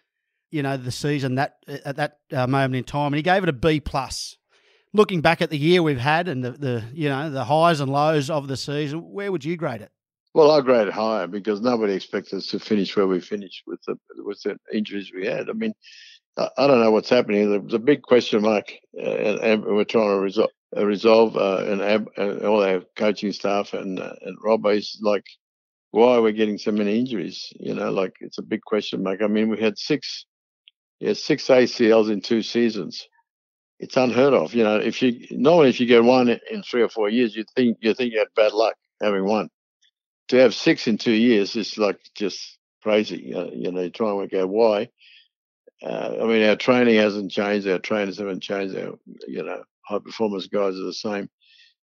you 0.56 0.64
know, 0.64 0.78
the 0.78 0.92
season 0.92 1.36
that 1.36 1.58
at 1.68 1.98
that 1.98 2.20
uh, 2.32 2.48
moment 2.48 2.76
in 2.76 2.86
time, 2.86 3.08
and 3.08 3.18
he 3.18 3.22
gave 3.22 3.44
it 3.44 3.50
a 3.50 3.54
B 3.54 3.82
plus. 3.82 4.38
Looking 4.94 5.20
back 5.20 5.42
at 5.42 5.50
the 5.50 5.58
year 5.58 5.84
we've 5.84 6.00
had 6.00 6.30
and 6.30 6.42
the, 6.42 6.52
the 6.52 6.84
you 6.94 7.10
know 7.10 7.30
the 7.30 7.44
highs 7.44 7.82
and 7.82 7.92
lows 7.92 8.30
of 8.30 8.48
the 8.48 8.56
season, 8.56 9.00
where 9.12 9.34
would 9.34 9.44
you 9.44 9.58
grade 9.58 9.82
it? 9.82 9.92
Well, 10.34 10.52
I 10.52 10.62
grade 10.62 10.88
it 10.88 10.94
higher 10.94 11.28
because 11.28 11.60
nobody 11.60 11.94
expected 11.94 12.38
us 12.38 12.48
to 12.48 12.60
finish 12.60 12.96
where 12.96 13.06
we 13.06 13.20
finished 13.20 13.64
with 13.68 13.82
the 13.86 13.98
with 14.20 14.42
the 14.44 14.58
injuries 14.74 15.12
we 15.14 15.26
had. 15.26 15.50
I 15.50 15.54
mean, 15.54 15.74
I, 16.38 16.50
I 16.58 16.68
don't 16.68 16.80
know 16.80 16.92
what's 16.92 17.10
happening. 17.10 17.52
There's 17.52 17.74
a 17.74 17.80
big 17.80 18.02
question 18.02 18.42
mark, 18.42 18.72
uh, 18.98 19.10
and, 19.10 19.40
and, 19.40 19.64
we're 19.66 19.84
trying 19.84 20.08
to 20.08 20.40
resol- 20.40 20.48
uh, 20.78 20.86
resolve 20.86 21.36
uh, 21.36 21.66
and, 21.68 21.82
ab- 21.82 22.12
and 22.16 22.46
all 22.46 22.64
our 22.64 22.82
coaching 22.96 23.34
staff 23.34 23.74
and 23.74 24.00
uh, 24.00 24.14
and 24.22 24.38
like, 25.02 25.26
why 25.92 26.16
are 26.16 26.22
we 26.22 26.32
getting 26.32 26.58
so 26.58 26.72
many 26.72 26.98
injuries? 26.98 27.52
You 27.60 27.74
know, 27.74 27.92
like 27.92 28.14
it's 28.22 28.38
a 28.38 28.44
big 28.44 28.62
question 28.62 29.04
mark. 29.04 29.22
I 29.22 29.28
mean, 29.28 29.50
we 29.50 29.60
had 29.60 29.78
six, 29.78 30.26
yeah, 31.00 31.14
six 31.14 31.48
ACLs 31.48 32.12
in 32.12 32.22
two 32.22 32.42
seasons. 32.42 33.08
It's 33.80 33.98
unheard 33.98 34.34
of. 34.34 34.54
You 34.54 34.64
know, 34.64 34.78
if 34.78 35.02
you 35.02 35.28
normally 35.32 35.70
if 35.70 35.80
you 35.80 35.86
get 35.86 36.04
one 36.04 36.30
in 36.30 36.64
three 36.64 36.82
or 36.82 36.90
four 36.90 37.10
years, 37.10 37.36
you 37.36 37.44
think 37.56 37.78
you 37.82 37.94
think 37.94 38.14
you 38.14 38.20
had 38.20 38.30
bad 38.36 38.54
luck 38.54 38.76
having 39.02 39.26
one 39.26 39.50
to 40.30 40.38
have 40.38 40.54
six 40.54 40.88
in 40.88 40.98
two 40.98 41.12
years 41.12 41.56
is 41.56 41.78
like 41.78 42.00
just 42.16 42.58
crazy. 42.82 43.18
You 43.18 43.72
know, 43.72 43.82
you 43.82 43.90
try 43.90 44.10
and 44.10 44.18
work 44.18 44.34
out 44.34 44.50
why. 44.50 44.90
Uh, 45.84 46.16
I 46.22 46.26
mean, 46.26 46.44
our 46.44 46.56
training 46.56 46.96
hasn't 46.96 47.32
changed. 47.32 47.68
Our 47.68 47.80
trainers 47.80 48.18
haven't 48.18 48.42
changed. 48.42 48.76
Our, 48.76 48.98
you 49.28 49.44
know, 49.44 49.64
high 49.82 50.00
performance 50.00 50.48
guys 50.48 50.76
are 50.76 50.86
the 50.86 50.94
same. 50.94 51.30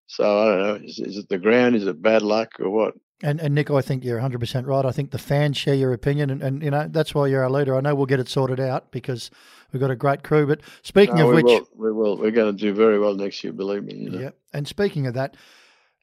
So 0.07 0.25
I 0.25 0.47
don't 0.47 0.63
know. 0.63 0.87
Is, 0.87 0.99
is 0.99 1.19
it 1.19 1.29
the 1.29 1.39
ground? 1.39 1.77
Is 1.77 1.87
it 1.87 2.03
bad 2.03 2.23
luck 2.23 2.55
or 2.59 2.71
what? 2.71 2.95
And, 3.23 3.41
and 3.41 3.55
Nick, 3.55 3.71
I 3.71 3.81
think 3.81 4.05
you're 4.05 4.21
100% 4.21 4.67
right. 4.67 4.85
I 4.85 4.91
think 4.91 5.13
the 5.13 5.19
fans 5.19 5.57
share 5.57 5.75
your 5.75 5.93
opinion, 5.93 6.29
and, 6.31 6.43
and 6.43 6.63
you 6.63 6.71
know 6.71 6.89
that's 6.91 7.15
why 7.15 7.29
you're 7.29 7.45
our 7.45 7.51
leader. 7.51 7.77
I 7.77 7.81
know 7.81 7.95
we'll 7.95 8.07
get 8.07 8.19
it 8.19 8.29
sorted 8.29 8.59
out 8.59 8.91
because 8.91 9.31
we've 9.73 9.81
got 9.81 9.93
a 9.93 9.97
great 9.97 10.25
crew. 10.25 10.47
But 10.47 10.61
speaking 10.83 11.17
No, 11.17 11.29
of 11.29 11.37
we 11.37 11.43
which, 11.43 11.45
will. 11.45 11.69
We 11.77 11.93
will. 11.93 12.17
We're 12.17 12.33
going 12.33 12.57
to 12.57 12.61
do 12.61 12.75
very 12.75 12.99
well 12.99 13.15
next 13.15 13.45
year. 13.45 13.53
Believe 13.53 13.85
me. 13.85 13.95
You 13.95 14.11
know. 14.11 14.19
Yeah. 14.19 14.31
And 14.53 14.67
speaking 14.67 15.07
of 15.07 15.15
that, 15.15 15.37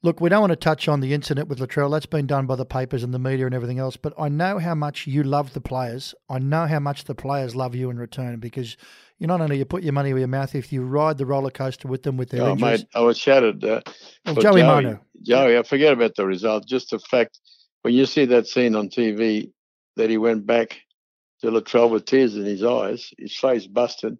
look, 0.01 0.22
we 0.22 0.29
don't 0.29 0.41
want 0.41 0.51
to 0.51 0.56
touch 0.56 0.88
on 0.88 1.00
the 1.00 1.13
incident 1.13 1.48
with 1.50 1.60
Latrell. 1.60 1.91
That's 1.91 2.06
been 2.06 2.27
done 2.27 2.46
by 2.46 2.55
the 2.55 2.66
papers 2.66 3.03
and 3.03 3.14
the 3.14 3.20
media 3.20 3.46
and 3.46 3.55
everything 3.55 3.79
else. 3.79 3.98
But 3.98 4.14
I 4.18 4.29
know 4.29 4.59
how 4.59 4.75
much 4.75 5.07
you 5.07 5.24
love 5.24 5.53
the 5.53 5.62
players. 5.62 6.16
I 6.29 6.40
know 6.40 6.66
how 6.68 6.79
much 6.79 7.05
the 7.05 7.16
players 7.16 7.55
love 7.55 7.75
you 7.75 7.90
in 7.90 7.98
return 7.98 8.40
because 8.40 8.77
you 9.18 9.27
not 9.27 9.42
only 9.42 9.57
you 9.57 9.66
put 9.66 9.83
your 9.83 9.94
money 9.94 10.14
where 10.14 10.20
your 10.20 10.27
mouth, 10.27 10.55
if 10.55 10.72
you 10.72 10.83
ride 10.83 11.18
the 11.18 11.25
roller 11.25 11.51
coaster 11.51 11.88
with 11.88 12.03
them 12.03 12.18
with 12.18 12.29
their 12.29 12.42
Oh, 12.44 12.51
injuries. 12.51 12.79
mate, 12.81 12.88
I 12.96 13.01
was 13.01 13.18
shattered. 13.18 13.64
Uh, 13.64 13.81
Well, 14.25 14.35
Joey 14.35 14.62
Joey, 14.62 14.64
Manu. 14.64 14.98
Joey, 15.22 15.57
I 15.57 15.64
forget 15.64 15.94
about 15.94 16.16
the 16.16 16.25
result. 16.25 16.66
Just 16.68 16.92
the 16.92 17.00
fact 17.00 17.40
when 17.81 17.94
you 17.94 18.05
see 18.05 18.25
that 18.25 18.48
scene 18.48 18.75
on 18.75 18.90
TV 18.90 19.51
that 19.98 20.09
he 20.09 20.18
went 20.18 20.46
back 20.46 20.79
to 21.42 21.48
Latrell 21.51 21.90
with 21.90 22.05
tears 22.05 22.35
in 22.35 22.46
his 22.46 22.64
eyes, 22.64 23.12
his 23.18 23.35
face 23.35 23.68
busted, 23.68 24.18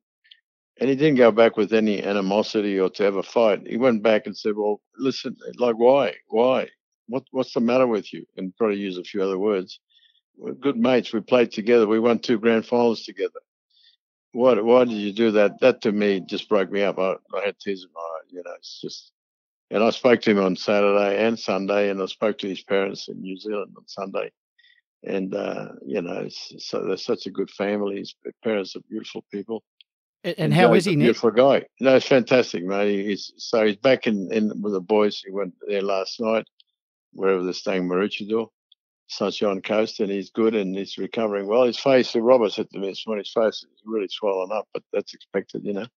and 0.80 0.89
he 0.89 0.96
didn't 0.96 1.18
go 1.18 1.32
back 1.32 1.58
with 1.58 1.74
any 1.74 2.02
animosity 2.02 2.80
or 2.80 2.89
to 2.92 3.04
have 3.04 3.15
a 3.18 3.24
fight. 3.24 3.68
He 3.68 3.78
went 3.78 4.02
back 4.02 4.26
and 4.26 4.36
said, 4.36 4.54
"Well, 4.56 4.82
listen, 4.98 5.36
like 5.58 5.76
why, 5.76 6.15
why, 6.30 6.70
what, 7.08 7.24
what's 7.32 7.54
the 7.54 7.60
matter 7.60 7.88
with 7.88 8.13
you?" 8.13 8.26
And 8.38 8.56
probably 8.56 8.78
use 8.78 8.98
a 8.98 9.04
few 9.04 9.22
other 9.22 9.38
words. 9.38 9.80
We're 10.38 10.54
good 10.54 10.78
mates. 10.78 11.12
We 11.12 11.20
played 11.20 11.52
together. 11.52 11.86
We 11.86 12.00
won 12.00 12.20
two 12.20 12.39
grand 12.39 12.65
finals 12.65 13.04
together. 13.04 13.42
Why, 14.32 14.60
why 14.62 14.86
did 14.86 14.94
you 14.94 15.12
do 15.12 15.32
that? 15.32 15.60
That 15.60 15.82
to 15.82 15.92
me 15.92 16.22
just 16.22 16.48
broke 16.48 16.72
me 16.72 16.82
up. 16.84 16.98
I, 16.98 17.15
I 17.36 17.46
had 17.46 17.60
tears 17.60 17.84
in 17.84 17.89
my 17.94 18.02
eyes. 18.02 18.32
You 18.32 18.44
know, 18.46 18.54
it's 18.58 18.80
just. 18.82 19.12
And 19.72 19.84
I 19.84 19.92
spoke 19.92 20.22
to 20.22 20.32
him 20.32 20.39
on 20.39 20.56
Saturday 20.56 21.24
and 21.24 21.38
Sunday, 21.38 21.89
and 21.89 22.02
I 22.02 22.06
spoke 22.08 22.39
to 22.39 22.50
his 22.50 22.63
parents 22.63 23.08
in 23.08 23.22
New 23.22 23.38
Zealand 23.38 23.74
on 23.78 23.88
Sunday. 23.88 24.32
And 25.04 25.36
uh, 25.36 25.74
you 25.86 26.02
know, 26.02 26.28
so 26.30 26.86
they're 26.86 26.98
such 26.98 27.26
a 27.28 27.32
good 27.32 27.50
family. 27.52 27.98
His 27.98 28.15
parents 28.44 28.76
are 28.76 28.82
beautiful 28.89 29.24
people. 29.32 29.63
And, 30.23 30.36
and 30.38 30.53
how 30.53 30.73
is 30.73 30.86
he, 30.86 30.93
a 30.93 30.95
Nick? 30.97 31.05
Beautiful 31.05 31.32
guy. 31.32 31.65
No, 31.79 31.95
it's 31.95 32.08
fantastic, 32.08 32.63
mate. 32.63 33.05
He's 33.05 33.32
so 33.38 33.65
he's 33.65 33.77
back 33.77 34.08
in, 34.08 34.32
in 34.32 34.62
with 34.62 34.73
the 34.73 34.82
boys. 34.82 35.21
He 35.25 35.32
went 35.32 35.53
there 35.67 35.82
last 35.82 36.19
night, 36.19 36.45
wherever 37.13 37.43
they're 37.43 37.53
staying, 37.53 37.88
Maroochydore, 37.88 38.49
Sunshine 39.08 39.62
Coast, 39.62 39.99
and 39.99 40.12
he's 40.12 40.29
good 40.29 40.55
and 40.55 40.75
he's 40.75 40.97
recovering 40.97 41.47
well. 41.47 41.63
His 41.63 41.79
face, 41.79 42.15
Robert 42.15 42.51
said 42.51 42.69
to 42.71 42.79
me 42.79 42.89
this 42.89 43.08
morning, 43.08 43.23
his 43.23 43.34
face 43.34 43.63
is 43.63 43.82
really 43.86 44.10
swollen 44.10 44.51
up, 44.51 44.67
but 44.73 44.84
that's 44.91 45.13
expected, 45.13 45.63
you 45.63 45.73
know. 45.73 45.88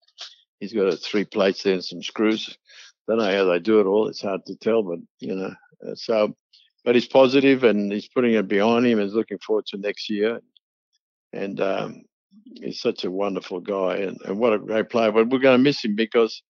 He's 0.60 0.72
got 0.72 0.86
a 0.86 0.96
three 0.96 1.24
plates 1.24 1.64
there 1.64 1.74
and 1.74 1.84
some 1.84 2.02
screws. 2.02 2.56
Don't 3.08 3.18
know 3.18 3.24
how 3.24 3.44
they 3.44 3.58
do 3.58 3.80
it 3.80 3.86
all. 3.86 4.06
It's 4.06 4.22
hard 4.22 4.46
to 4.46 4.56
tell, 4.56 4.84
but 4.84 5.00
you 5.18 5.34
know. 5.34 5.52
Uh, 5.84 5.94
so, 5.96 6.36
but 6.84 6.94
he's 6.94 7.08
positive 7.08 7.64
and 7.64 7.92
he's 7.92 8.08
putting 8.08 8.34
it 8.34 8.46
behind 8.46 8.86
him 8.86 9.00
and 9.00 9.10
looking 9.10 9.38
forward 9.38 9.66
to 9.66 9.78
next 9.78 10.08
year. 10.08 10.40
And 11.32 11.60
um, 11.60 12.02
he's 12.44 12.80
such 12.80 13.04
a 13.04 13.10
wonderful 13.10 13.60
guy 13.60 13.96
and, 13.96 14.18
and 14.24 14.38
what 14.38 14.52
a 14.52 14.58
great 14.58 14.90
player. 14.90 15.12
But 15.12 15.28
we're 15.28 15.38
going 15.38 15.58
to 15.58 15.62
miss 15.62 15.84
him 15.84 15.94
because 15.94 16.42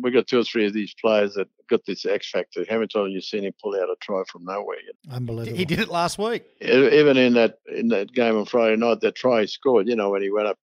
we 0.00 0.10
got 0.10 0.26
two 0.26 0.40
or 0.40 0.44
three 0.44 0.66
of 0.66 0.72
these 0.72 0.94
players 1.00 1.34
that 1.34 1.48
got 1.68 1.80
this 1.86 2.04
X 2.04 2.30
factor. 2.30 2.64
How 2.68 2.76
many 2.76 2.88
times 2.88 3.08
have 3.08 3.10
you 3.10 3.20
seen 3.20 3.44
him 3.44 3.52
pull 3.62 3.74
out 3.74 3.88
a 3.88 3.96
try 4.00 4.22
from 4.30 4.44
nowhere? 4.44 4.78
You? 4.80 4.92
Unbelievable. 5.10 5.56
He 5.56 5.64
did 5.64 5.78
it 5.78 5.88
last 5.88 6.18
week. 6.18 6.44
Even 6.60 7.16
in 7.16 7.34
that 7.34 7.58
in 7.72 7.88
that 7.88 8.12
game 8.12 8.36
on 8.36 8.46
Friday 8.46 8.76
night, 8.76 9.00
that 9.00 9.14
try 9.14 9.42
he 9.42 9.46
scored. 9.46 9.88
You 9.88 9.96
know 9.96 10.10
when 10.10 10.22
he 10.22 10.30
went 10.30 10.48
up 10.48 10.58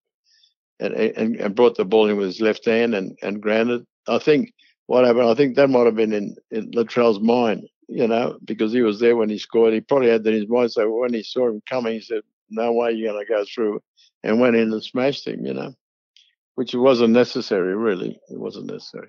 and 0.80 0.94
and, 0.94 1.36
and 1.36 1.54
brought 1.54 1.76
the 1.76 1.84
ball 1.84 2.08
in 2.08 2.16
with 2.16 2.26
his 2.26 2.40
left 2.40 2.64
hand 2.66 2.94
and 2.94 3.18
and 3.22 3.40
grounded. 3.40 3.86
I 4.06 4.18
think 4.18 4.52
what 4.86 5.04
happened. 5.04 5.28
I 5.28 5.34
think 5.34 5.56
that 5.56 5.70
might 5.70 5.86
have 5.86 5.96
been 5.96 6.12
in 6.12 6.36
in 6.50 6.70
Latrell's 6.72 7.20
mind. 7.20 7.68
You 7.88 8.06
know 8.06 8.38
because 8.44 8.72
he 8.72 8.82
was 8.82 9.00
there 9.00 9.16
when 9.16 9.28
he 9.28 9.38
scored. 9.38 9.74
He 9.74 9.80
probably 9.80 10.08
had 10.08 10.24
that 10.24 10.34
in 10.34 10.40
his 10.40 10.48
mind. 10.48 10.72
So 10.72 10.90
when 10.90 11.14
he 11.14 11.22
saw 11.22 11.48
him 11.48 11.62
coming, 11.68 11.94
he 11.94 12.00
said, 12.00 12.22
"No 12.52 12.72
way 12.72 12.92
you're 12.92 13.12
going 13.12 13.24
to 13.24 13.32
go 13.32 13.44
through," 13.44 13.80
and 14.22 14.40
went 14.40 14.56
in 14.56 14.72
and 14.72 14.82
smashed 14.84 15.26
him. 15.26 15.44
You 15.46 15.54
know. 15.54 15.74
Which 16.54 16.74
wasn't 16.74 17.14
necessary, 17.14 17.74
really. 17.74 18.20
It 18.30 18.38
wasn't 18.38 18.66
necessary. 18.66 19.08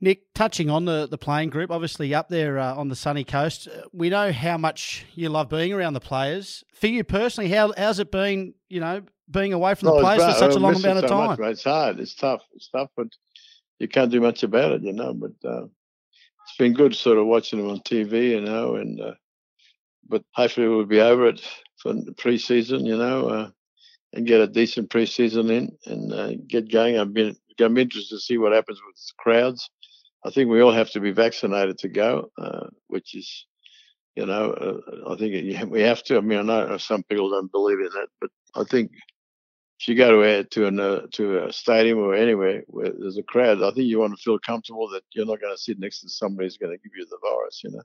Nick, 0.00 0.32
touching 0.34 0.70
on 0.70 0.84
the, 0.84 1.08
the 1.10 1.18
playing 1.18 1.50
group, 1.50 1.70
obviously 1.70 2.14
up 2.14 2.28
there 2.28 2.58
uh, 2.58 2.74
on 2.74 2.88
the 2.88 2.96
sunny 2.96 3.24
coast, 3.24 3.68
uh, 3.68 3.82
we 3.92 4.10
know 4.10 4.30
how 4.32 4.58
much 4.58 5.04
you 5.14 5.28
love 5.28 5.48
being 5.48 5.72
around 5.72 5.94
the 5.94 6.00
players. 6.00 6.62
For 6.74 6.86
you 6.88 7.02
personally, 7.02 7.50
how 7.50 7.72
how's 7.76 7.98
it 7.98 8.12
been? 8.12 8.54
You 8.68 8.80
know, 8.80 9.02
being 9.30 9.52
away 9.52 9.74
from 9.74 9.86
the 9.86 9.92
No, 9.92 9.98
it's 9.98 10.04
players 10.04 10.34
for 10.34 10.38
such 10.38 10.54
a 10.54 10.58
long 10.58 10.76
amount 10.76 10.98
of 10.98 11.08
so 11.08 11.08
time. 11.08 11.26
much. 11.30 11.40
It's 11.40 11.64
hard. 11.64 12.00
It's 12.00 12.14
tough. 12.14 12.42
It's 12.54 12.68
tough, 12.68 12.90
but 12.96 13.08
you 13.78 13.88
can't 13.88 14.10
do 14.10 14.20
much 14.20 14.42
about 14.42 14.72
it, 14.72 14.82
you 14.82 14.92
know. 14.92 15.14
But 15.14 15.32
uh, 15.44 15.64
it's 15.64 16.56
been 16.58 16.74
good, 16.74 16.94
sort 16.94 17.18
of 17.18 17.26
watching 17.26 17.58
them 17.58 17.70
on 17.70 17.80
TV, 17.80 18.30
you 18.30 18.40
know. 18.40 18.76
And 18.76 19.00
uh, 19.00 19.14
but 20.08 20.22
hopefully 20.34 20.68
we'll 20.68 20.84
be 20.84 21.00
over 21.00 21.26
it 21.28 21.40
for 21.84 21.92
the 21.92 22.12
pre-season, 22.12 22.86
you 22.86 22.96
know, 22.96 23.28
uh, 23.28 23.50
and 24.14 24.26
get 24.26 24.40
a 24.40 24.46
decent 24.46 24.90
pre-season 24.90 25.50
in 25.50 25.70
and 25.84 26.12
uh, 26.12 26.32
get 26.48 26.72
going. 26.72 26.98
I've 26.98 27.12
been 27.12 27.36
I'm 27.60 27.78
interested 27.78 28.16
to 28.16 28.20
see 28.20 28.38
what 28.38 28.52
happens 28.52 28.80
with 28.84 28.96
crowds. 29.18 29.70
I 30.24 30.30
think 30.30 30.50
we 30.50 30.60
all 30.60 30.72
have 30.72 30.90
to 30.92 31.00
be 31.00 31.12
vaccinated 31.12 31.78
to 31.78 31.88
go, 31.88 32.30
uh, 32.38 32.66
which 32.88 33.14
is, 33.14 33.46
you 34.16 34.26
know, 34.26 34.50
uh, 34.52 35.12
I 35.12 35.16
think 35.16 35.70
we 35.70 35.82
have 35.82 36.02
to. 36.04 36.16
I 36.16 36.20
mean, 36.20 36.38
I 36.38 36.42
know 36.42 36.78
some 36.78 37.04
people 37.04 37.30
don't 37.30 37.52
believe 37.52 37.78
in 37.78 37.90
that, 37.92 38.08
but 38.20 38.30
I 38.56 38.64
think 38.64 38.90
if 39.78 39.86
you 39.86 39.94
go 39.94 40.10
to 40.10 40.22
a 40.22 40.44
to 40.44 40.66
an, 40.66 40.80
uh, 40.80 41.02
to 41.12 41.44
a 41.44 41.52
stadium 41.52 41.98
or 41.98 42.14
anywhere 42.14 42.62
where 42.68 42.90
there's 42.98 43.18
a 43.18 43.22
crowd, 43.22 43.62
I 43.62 43.70
think 43.72 43.86
you 43.86 44.00
want 44.00 44.16
to 44.16 44.22
feel 44.22 44.38
comfortable 44.38 44.88
that 44.88 45.02
you're 45.12 45.26
not 45.26 45.40
going 45.40 45.54
to 45.54 45.62
sit 45.62 45.78
next 45.78 46.00
to 46.00 46.08
somebody 46.08 46.46
who's 46.46 46.56
going 46.56 46.72
to 46.72 46.82
give 46.82 46.96
you 46.96 47.04
the 47.04 47.18
virus, 47.22 47.60
you 47.62 47.70
know. 47.70 47.82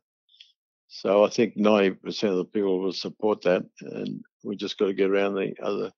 So 0.90 1.24
I 1.24 1.30
think 1.30 1.56
90% 1.56 2.24
of 2.24 2.38
the 2.38 2.46
people 2.46 2.80
will 2.80 2.94
support 2.94 3.44
that, 3.44 3.64
and 3.82 4.22
we 4.44 4.56
just 4.56 4.78
got 4.78 4.88
to 4.88 4.94
get 4.94 5.12
around 5.12 5.36
the 5.36 5.54
other, 5.62 5.92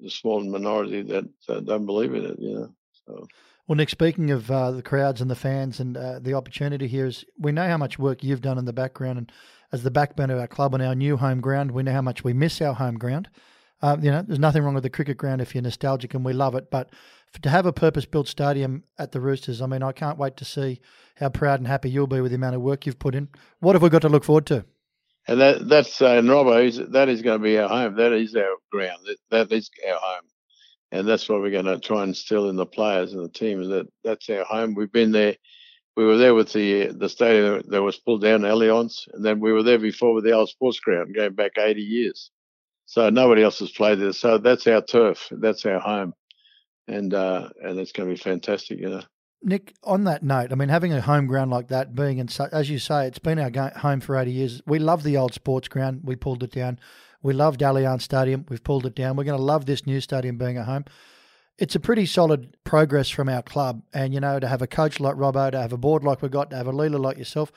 the 0.00 0.10
small 0.10 0.40
minority 0.40 1.02
that 1.02 1.28
uh, 1.48 1.60
don't 1.60 1.86
believe 1.86 2.14
in 2.14 2.24
it, 2.24 2.38
you 2.38 2.54
know. 2.54 2.74
So. 3.06 3.28
Well, 3.68 3.76
Nick, 3.76 3.90
speaking 3.90 4.30
of 4.30 4.50
uh, 4.50 4.70
the 4.72 4.82
crowds 4.82 5.20
and 5.20 5.30
the 5.30 5.36
fans 5.36 5.80
and 5.80 5.96
uh, 5.96 6.18
the 6.18 6.34
opportunity 6.34 6.88
here 6.88 7.06
is 7.06 7.24
we 7.38 7.52
know 7.52 7.68
how 7.68 7.76
much 7.76 7.98
work 7.98 8.24
you've 8.24 8.40
done 8.40 8.58
in 8.58 8.64
the 8.64 8.72
background 8.72 9.18
and 9.18 9.32
as 9.72 9.82
the 9.82 9.90
backbone 9.90 10.30
of 10.30 10.38
our 10.38 10.48
club 10.48 10.74
on 10.74 10.80
our 10.80 10.94
new 10.94 11.16
home 11.16 11.40
ground, 11.40 11.70
we 11.70 11.82
know 11.82 11.92
how 11.92 12.02
much 12.02 12.24
we 12.24 12.32
miss 12.32 12.60
our 12.60 12.74
home 12.74 12.96
ground. 12.96 13.28
Uh, 13.82 13.96
you 14.00 14.10
know, 14.10 14.22
there's 14.22 14.40
nothing 14.40 14.62
wrong 14.62 14.74
with 14.74 14.82
the 14.82 14.90
cricket 14.90 15.16
ground 15.16 15.40
if 15.40 15.54
you're 15.54 15.62
nostalgic 15.62 16.14
and 16.14 16.24
we 16.24 16.32
love 16.32 16.54
it, 16.54 16.70
but 16.70 16.90
to 17.42 17.48
have 17.48 17.66
a 17.66 17.72
purpose-built 17.72 18.28
stadium 18.28 18.84
at 18.98 19.12
the 19.12 19.20
Roosters, 19.20 19.62
I 19.62 19.66
mean, 19.66 19.82
I 19.82 19.92
can't 19.92 20.18
wait 20.18 20.36
to 20.38 20.44
see 20.44 20.80
how 21.16 21.28
proud 21.28 21.60
and 21.60 21.66
happy 21.66 21.90
you'll 21.90 22.06
be 22.06 22.20
with 22.20 22.32
the 22.32 22.36
amount 22.36 22.56
of 22.56 22.62
work 22.62 22.86
you've 22.86 22.98
put 22.98 23.14
in. 23.14 23.28
What 23.60 23.74
have 23.74 23.82
we 23.82 23.88
got 23.88 24.02
to 24.02 24.08
look 24.08 24.24
forward 24.24 24.46
to? 24.46 24.64
And 25.28 25.40
that 25.40 25.68
that's 25.68 26.00
uh, 26.00 26.16
and 26.16 26.28
Robbo, 26.28 26.92
that 26.92 27.08
is 27.08 27.22
going 27.22 27.38
to 27.38 27.42
be 27.42 27.58
our 27.58 27.68
home. 27.68 27.96
That 27.96 28.12
is 28.12 28.34
our 28.34 28.56
ground. 28.72 29.00
That, 29.04 29.48
that 29.48 29.56
is 29.56 29.70
our 29.86 29.98
home 30.00 30.30
and 30.92 31.08
that's 31.08 31.28
what 31.28 31.40
we're 31.40 31.50
going 31.50 31.66
to 31.66 31.78
try 31.78 32.02
and 32.02 32.10
instill 32.10 32.48
in 32.48 32.56
the 32.56 32.66
players 32.66 33.12
and 33.12 33.24
the 33.24 33.28
team. 33.28 33.62
Is 33.62 33.68
that 33.68 33.86
that's 34.04 34.28
our 34.30 34.44
home. 34.44 34.74
We've 34.74 34.90
been 34.90 35.12
there. 35.12 35.36
We 35.96 36.04
were 36.04 36.16
there 36.16 36.34
with 36.34 36.52
the 36.52 36.88
the 36.88 37.08
stadium 37.08 37.62
that 37.68 37.82
was 37.82 37.98
pulled 37.98 38.22
down, 38.22 38.40
Allianz, 38.40 39.08
and 39.12 39.24
then 39.24 39.40
we 39.40 39.52
were 39.52 39.62
there 39.62 39.78
before 39.78 40.14
with 40.14 40.24
the 40.24 40.32
old 40.32 40.48
sports 40.48 40.80
ground, 40.80 41.14
going 41.14 41.34
back 41.34 41.52
80 41.58 41.80
years. 41.80 42.30
So 42.86 43.08
nobody 43.10 43.42
else 43.42 43.60
has 43.60 43.70
played 43.70 44.00
there. 44.00 44.12
So 44.12 44.38
that's 44.38 44.66
our 44.66 44.82
turf. 44.82 45.28
That's 45.30 45.64
our 45.64 45.78
home, 45.78 46.12
and 46.90 47.14
uh, 47.14 47.48
and 47.62 47.78
it's 47.78 47.92
going 47.92 48.08
to 48.08 48.14
be 48.14 48.20
fantastic, 48.20 48.78
you 48.78 48.90
know. 48.90 49.02
Nick, 49.42 49.74
on 49.84 50.04
that 50.04 50.22
note, 50.22 50.52
I 50.52 50.54
mean, 50.54 50.68
having 50.68 50.92
a 50.92 51.00
home 51.00 51.26
ground 51.26 51.50
like 51.50 51.68
that, 51.68 51.94
being 51.94 52.18
in, 52.18 52.28
as 52.52 52.68
you 52.68 52.78
say, 52.78 53.06
it's 53.06 53.18
been 53.18 53.38
our 53.38 53.70
home 53.78 54.00
for 54.00 54.16
80 54.16 54.30
years. 54.30 54.62
We 54.66 54.78
love 54.78 55.02
the 55.02 55.16
old 55.16 55.32
sports 55.32 55.66
ground. 55.66 56.02
We 56.04 56.14
pulled 56.14 56.42
it 56.42 56.52
down. 56.52 56.78
We 57.22 57.32
loved 57.32 57.60
Allianz 57.60 58.02
Stadium. 58.02 58.44
We've 58.50 58.62
pulled 58.62 58.84
it 58.84 58.94
down. 58.94 59.16
We're 59.16 59.24
going 59.24 59.38
to 59.38 59.42
love 59.42 59.64
this 59.64 59.86
new 59.86 60.00
stadium 60.02 60.36
being 60.36 60.58
a 60.58 60.64
home. 60.64 60.84
It's 61.56 61.74
a 61.74 61.80
pretty 61.80 62.04
solid 62.04 62.54
progress 62.64 63.08
from 63.08 63.30
our 63.30 63.42
club. 63.42 63.82
And, 63.94 64.12
you 64.12 64.20
know, 64.20 64.38
to 64.40 64.48
have 64.48 64.60
a 64.60 64.66
coach 64.66 65.00
like 65.00 65.16
Robbo, 65.16 65.50
to 65.52 65.60
have 65.60 65.72
a 65.72 65.78
board 65.78 66.04
like 66.04 66.20
we've 66.20 66.30
got, 66.30 66.50
to 66.50 66.56
have 66.56 66.66
a 66.66 66.72
leader 66.72 66.98
like 66.98 67.16
yourself. 67.16 67.50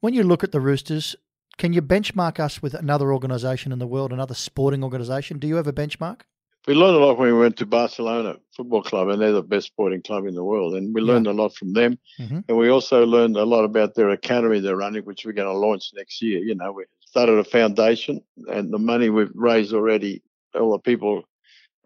When 0.00 0.14
you 0.14 0.22
look 0.22 0.42
at 0.42 0.52
the 0.52 0.60
Roosters, 0.60 1.16
can 1.58 1.74
you 1.74 1.82
benchmark 1.82 2.40
us 2.40 2.62
with 2.62 2.72
another 2.72 3.12
organisation 3.12 3.72
in 3.72 3.78
the 3.78 3.86
world, 3.86 4.10
another 4.10 4.34
sporting 4.34 4.82
organisation? 4.82 5.38
Do 5.38 5.46
you 5.46 5.56
have 5.56 5.66
a 5.66 5.72
benchmark? 5.72 6.22
We 6.66 6.74
learned 6.74 6.96
a 6.96 6.98
lot 6.98 7.18
when 7.18 7.32
we 7.32 7.38
went 7.38 7.56
to 7.58 7.66
Barcelona 7.66 8.36
Football 8.54 8.82
Club, 8.82 9.08
and 9.08 9.20
they're 9.20 9.32
the 9.32 9.42
best 9.42 9.68
sporting 9.68 10.02
club 10.02 10.26
in 10.26 10.34
the 10.34 10.44
world. 10.44 10.74
And 10.74 10.94
we 10.94 11.00
learned 11.00 11.26
yeah. 11.26 11.32
a 11.32 11.34
lot 11.34 11.54
from 11.54 11.72
them. 11.72 11.98
Mm-hmm. 12.18 12.40
And 12.48 12.58
we 12.58 12.68
also 12.68 13.06
learned 13.06 13.36
a 13.36 13.44
lot 13.44 13.64
about 13.64 13.94
their 13.94 14.10
academy 14.10 14.60
they're 14.60 14.76
running, 14.76 15.04
which 15.04 15.24
we're 15.24 15.32
going 15.32 15.48
to 15.48 15.58
launch 15.58 15.90
next 15.94 16.20
year. 16.20 16.40
You 16.40 16.54
know, 16.54 16.72
we 16.72 16.84
started 17.06 17.38
a 17.38 17.44
foundation, 17.44 18.20
and 18.48 18.72
the 18.72 18.78
money 18.78 19.08
we've 19.08 19.32
raised 19.34 19.72
already, 19.72 20.22
all 20.54 20.72
the 20.72 20.78
people 20.78 21.24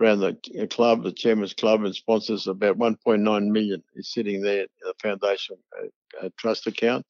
around 0.01 0.21
the 0.21 0.67
club, 0.71 1.05
the 1.05 1.13
chairman's 1.13 1.55
club, 1.55 1.85
and 1.85 1.95
sponsors, 1.95 2.49
about 2.49 2.77
1.9 2.77 3.47
million 3.47 3.83
is 3.95 4.13
sitting 4.13 4.43
there 4.43 4.63
in 4.63 4.69
the 4.83 4.95
foundation 5.01 5.57
uh, 6.21 6.29
trust 6.37 6.67
account. 6.67 7.07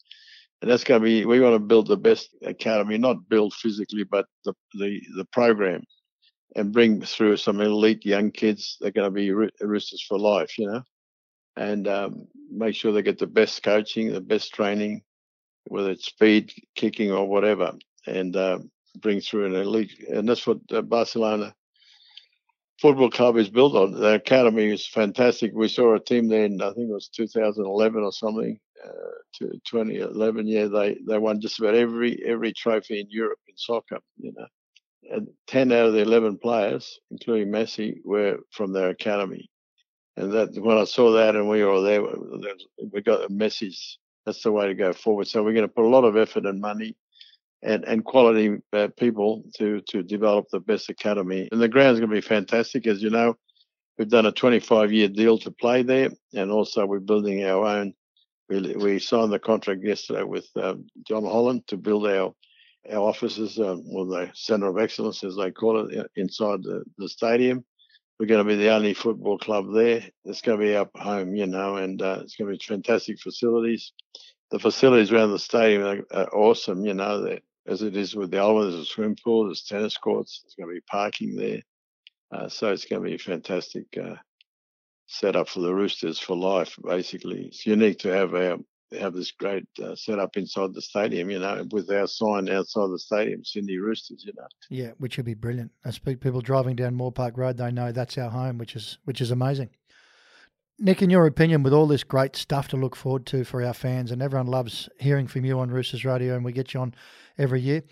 And 0.61 0.70
that's 0.70 0.85
going 0.85 1.00
to 1.00 1.05
be, 1.05 1.24
we 1.24 1.40
want 1.40 1.55
to 1.55 1.59
build 1.59 1.88
the 1.88 1.96
best 1.96 2.31
academy, 2.42 2.98
not 2.98 3.29
build 3.29 3.55
physically, 3.55 4.05
but 4.05 4.27
the, 4.44 4.55
the, 4.74 5.00
the 5.16 5.24
program 5.27 5.83
and 6.57 6.73
bring 6.73 7.01
through 7.01 7.37
some 7.37 7.61
elite 7.61 8.05
young 8.05 8.31
kids. 8.31 8.77
They're 8.81 8.90
going 8.90 9.07
to 9.07 9.11
be 9.11 9.33
Roosters 9.33 10.05
for 10.09 10.19
life, 10.19 10.59
you 10.59 10.67
know, 10.69 10.83
and 11.57 11.88
um, 11.88 12.29
make 12.51 12.75
sure 12.75 12.93
they 12.93 13.03
get 13.03 13.19
the 13.19 13.27
best 13.27 13.62
coaching, 13.62 14.12
the 14.12 14.21
best 14.21 14.55
training, 14.55 15.03
whether 15.67 15.90
it's 15.90 16.07
speed, 16.07 16.53
kicking, 16.77 17.11
or 17.11 17.27
whatever 17.29 17.73
and 18.07 18.37
uh, 18.37 18.59
bring 19.01 19.21
through 19.21 19.47
an 19.47 19.55
elite. 19.55 20.05
And 20.09 20.29
that's 20.29 20.47
what 20.47 20.59
uh, 20.73 20.83
Barcelona 20.83 21.55
Football 22.81 23.11
Club 23.11 23.37
is 23.37 23.51
built 23.51 23.75
on. 23.75 23.93
The 23.93 24.14
academy 24.14 24.71
is 24.71 24.87
fantastic. 24.87 25.53
We 25.55 25.69
saw 25.69 25.95
a 25.95 26.01
team 26.01 26.29
there 26.29 26.45
in 26.45 26.61
I 26.61 26.73
think 26.73 26.90
it 26.90 26.95
was 26.95 27.09
2011 27.09 28.03
or 28.03 28.12
something. 28.12 28.59
Uh, 28.85 29.49
2011, 29.67 30.47
yeah, 30.47 30.67
they 30.67 30.99
they 31.09 31.19
won 31.19 31.40
just 31.40 31.59
about 31.59 31.75
every 31.75 32.23
every 32.27 32.53
trophy 32.53 33.01
in 33.01 33.07
Europe 33.09 33.38
in 33.49 33.57
soccer. 33.57 33.99
You 34.19 34.33
know, 34.37 34.47
10 35.47 35.73
out 35.73 35.87
of 35.87 35.93
the 35.93 36.01
11 36.01 36.38
players, 36.38 37.01
including 37.11 37.49
Messi, 37.49 37.97
were 38.05 38.38
from 38.51 38.73
their 38.73 38.90
academy. 38.90 39.51
And 40.17 40.33
that 40.33 40.57
when 40.57 40.79
I 40.79 40.85
saw 40.85 41.12
that 41.12 41.35
and 41.35 41.49
we 41.49 41.64
were 41.64 41.81
there, 41.81 42.03
we 42.93 43.03
got 43.03 43.25
a 43.25 43.33
message. 43.33 43.99
That's 44.25 44.43
the 44.43 44.53
way 44.53 44.67
to 44.69 44.75
go 44.75 44.93
forward. 44.93 45.27
So 45.27 45.43
we're 45.43 45.53
going 45.53 45.69
to 45.69 45.75
put 45.75 45.85
a 45.85 45.88
lot 45.88 46.05
of 46.05 46.17
effort 46.17 46.47
and 46.47 46.61
money 46.61 46.97
and, 47.62 47.85
and 47.85 48.05
quality 48.05 48.59
uh, 48.73 48.88
people 48.97 49.43
to, 49.57 49.81
to 49.88 50.03
develop 50.03 50.47
the 50.51 50.61
best 50.61 50.88
academy. 50.88 51.49
And 51.51 51.61
the 51.61 51.69
ground's 51.69 52.01
going 52.01 52.11
to 52.11 52.17
be 52.17 52.21
fantastic. 52.21 52.87
As 52.87 53.03
you 53.03 53.11
know, 53.11 53.37
we've 53.99 54.09
done 54.09 54.27
a 54.27 54.33
25 54.33 54.93
year 54.93 55.09
deal 55.09 55.38
to 55.38 55.51
play 55.51 55.83
there, 55.83 56.11
and 56.35 56.51
also 56.51 56.87
we're 56.87 57.01
building 57.01 57.45
our 57.45 57.64
own. 57.67 57.95
We, 58.49 58.77
we 58.77 58.99
signed 58.99 59.33
the 59.33 59.38
contract 59.38 59.83
yesterday 59.83 60.23
with 60.23 60.47
um, 60.57 60.87
John 61.07 61.25
Holland 61.25 61.67
to 61.69 61.77
build 61.77 62.07
our 62.07 62.12
our 62.17 62.35
offices, 62.92 63.59
um, 63.59 63.85
or 63.90 64.07
the 64.07 64.31
Centre 64.35 64.68
of 64.68 64.79
Excellence, 64.79 65.25
as 65.25 65.37
they 65.37 65.51
call 65.51 65.87
it, 65.87 66.11
inside 66.16 66.62
the, 66.62 66.85
the 66.99 67.09
stadium. 67.09 67.64
We're 68.18 68.27
going 68.27 68.47
to 68.47 68.49
be 68.49 68.57
the 68.57 68.70
only 68.70 68.94
football 68.94 69.38
club 69.38 69.73
there. 69.75 70.03
It's 70.25 70.40
going 70.40 70.59
to 70.61 70.64
be 70.64 70.77
our 70.77 70.88
home, 70.94 71.35
you 71.35 71.47
know, 71.47 71.77
and 71.77 72.01
uh, 72.01 72.20
it's 72.23 72.37
going 72.37 72.51
to 72.51 72.57
be 72.57 72.64
fantastic 72.64 73.18
facilities. 73.20 73.92
The 74.51 74.61
facilities 74.61 75.11
around 75.11 75.33
the 75.33 75.38
stadium 75.38 75.83
are, 75.83 76.16
are 76.16 76.35
awesome, 76.35 76.85
you 76.85 76.94
know 76.94 77.38
as 77.66 77.83
it 77.83 77.97
is 77.97 78.14
with 78.14 78.31
the 78.31 78.38
old 78.38 78.57
one. 78.57 78.70
There's 78.70 78.83
a 78.83 78.85
swimming 78.85 79.18
pool, 79.23 79.47
there's 79.47 79.62
tennis 79.62 79.97
courts, 79.97 80.42
there's 80.42 80.55
going 80.55 80.68
to 80.68 80.81
be 80.81 80.85
parking 80.87 81.37
there. 81.37 81.62
Uh, 82.31 82.49
so 82.49 82.73
it's 82.73 82.85
going 82.85 83.03
to 83.03 83.09
be 83.09 83.14
a 83.14 83.18
fantastic 83.18 83.87
uh, 84.03 84.16
setup 85.07 85.49
for 85.49 85.61
the 85.61 85.75
Roosters 85.75 86.18
for 86.18 86.37
life. 86.37 86.77
Basically, 86.83 87.47
it's 87.47 87.66
unique 87.66 88.01
to 88.01 88.09
have 88.09 88.35
our 88.35 88.59
have 88.92 89.14
this 89.14 89.33
great 89.33 89.66
uh, 89.83 89.94
setup 89.94 90.37
inside 90.37 90.75
the 90.75 90.83
stadium. 90.83 91.31
You 91.31 91.38
know, 91.38 91.66
with 91.70 91.90
our 91.90 92.07
sign 92.07 92.49
outside 92.49 92.90
the 92.90 92.99
stadium, 92.99 93.44
Sydney 93.44 93.79
Roosters. 93.79 94.25
You 94.25 94.33
know. 94.37 94.47
Yeah, 94.70 94.92
which 94.99 95.16
would 95.16 95.27
be 95.27 95.35
brilliant. 95.35 95.73
I 95.85 95.90
speak 95.90 96.20
people 96.20 96.40
driving 96.40 96.77
down 96.77 96.94
Moore 96.94 97.12
Park 97.12 97.37
Road, 97.37 97.57
they 97.57 97.70
know 97.70 97.92
that's 97.92 98.18
our 98.18 98.31
home, 98.31 98.59
which 98.59 98.77
is 98.77 98.99
which 99.05 99.20
is 99.20 99.31
amazing. 99.31 99.70
Nick, 100.79 101.03
in 101.03 101.11
your 101.11 101.27
opinion, 101.27 101.62
with 101.62 101.73
all 101.73 101.87
this 101.87 102.03
great 102.03 102.35
stuff 102.35 102.66
to 102.68 102.77
look 102.77 102.97
forward 102.97 103.27
to 103.27 103.44
for 103.44 103.62
our 103.62 103.75
fans, 103.75 104.11
and 104.11 104.20
everyone 104.20 104.49
loves 104.49 104.88
hearing 104.99 105.29
from 105.29 105.44
you 105.44 105.59
on 105.61 105.70
Roosters 105.70 106.05
Radio, 106.05 106.35
and 106.35 106.44
we 106.44 106.53
get 106.53 106.75
you 106.75 106.81
on 106.81 106.94
every 107.38 107.61
year. 107.61 107.83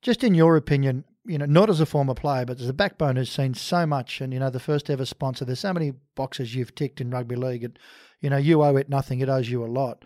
Just 0.00 0.22
in 0.22 0.34
your 0.34 0.56
opinion, 0.56 1.04
you 1.26 1.38
know, 1.38 1.46
not 1.46 1.68
as 1.68 1.80
a 1.80 1.86
former 1.86 2.14
player, 2.14 2.46
but 2.46 2.60
as 2.60 2.68
a 2.68 2.72
backbone 2.72 3.16
who's 3.16 3.30
seen 3.30 3.54
so 3.54 3.84
much, 3.84 4.20
and 4.20 4.32
you 4.32 4.38
know, 4.38 4.48
the 4.48 4.60
first 4.60 4.88
ever 4.88 5.04
sponsor. 5.04 5.44
There's 5.44 5.60
so 5.60 5.72
many 5.72 5.92
boxes 6.14 6.54
you've 6.54 6.74
ticked 6.74 7.00
in 7.00 7.10
rugby 7.10 7.36
league, 7.36 7.64
and 7.64 7.78
you 8.20 8.30
know, 8.30 8.36
you 8.36 8.62
owe 8.62 8.76
it 8.76 8.88
nothing; 8.88 9.20
it 9.20 9.28
owes 9.28 9.50
you 9.50 9.64
a 9.64 9.66
lot. 9.66 10.04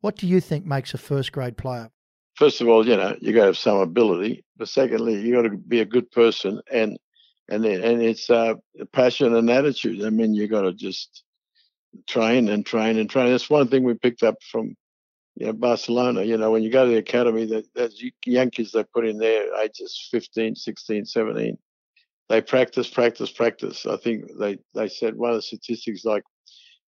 What 0.00 0.16
do 0.16 0.26
you 0.26 0.40
think 0.40 0.64
makes 0.64 0.94
a 0.94 0.98
first 0.98 1.32
grade 1.32 1.56
player? 1.56 1.90
First 2.34 2.60
of 2.60 2.68
all, 2.68 2.86
you 2.86 2.96
know, 2.96 3.16
you 3.20 3.32
got 3.32 3.40
to 3.40 3.46
have 3.46 3.58
some 3.58 3.78
ability, 3.78 4.44
but 4.56 4.68
secondly, 4.68 5.20
you 5.20 5.34
got 5.34 5.42
to 5.42 5.56
be 5.56 5.80
a 5.80 5.86
good 5.86 6.10
person, 6.10 6.60
and 6.70 6.98
and 7.48 7.64
then, 7.64 7.82
and 7.82 8.02
it's 8.02 8.28
uh, 8.28 8.54
passion 8.92 9.34
and 9.34 9.48
attitude. 9.48 10.04
I 10.04 10.10
mean, 10.10 10.34
you 10.34 10.48
got 10.48 10.62
to 10.62 10.72
just 10.72 11.22
train 12.06 12.48
and 12.48 12.66
train 12.66 12.98
and 12.98 13.08
train. 13.08 13.30
That's 13.30 13.48
one 13.48 13.68
thing 13.68 13.84
we 13.84 13.94
picked 13.94 14.22
up 14.22 14.36
from 14.50 14.74
you 15.36 15.46
know, 15.46 15.52
Barcelona. 15.52 16.24
You 16.24 16.36
know, 16.36 16.50
when 16.50 16.62
you 16.62 16.70
go 16.70 16.84
to 16.84 16.90
the 16.90 16.98
academy, 16.98 17.46
that 17.46 17.66
there's 17.74 18.02
young 18.24 18.50
kids 18.50 18.72
they 18.72 18.84
put 18.84 19.06
in 19.06 19.18
there 19.18 19.46
ages 19.62 20.08
15, 20.10 20.56
16, 20.56 21.04
17. 21.04 21.58
They 22.28 22.40
practice, 22.40 22.88
practice, 22.88 23.30
practice. 23.30 23.86
I 23.86 23.96
think 23.96 24.24
they, 24.38 24.58
they 24.74 24.88
said 24.88 25.14
one 25.14 25.30
of 25.30 25.36
the 25.36 25.42
statistics 25.42 26.04
like 26.04 26.24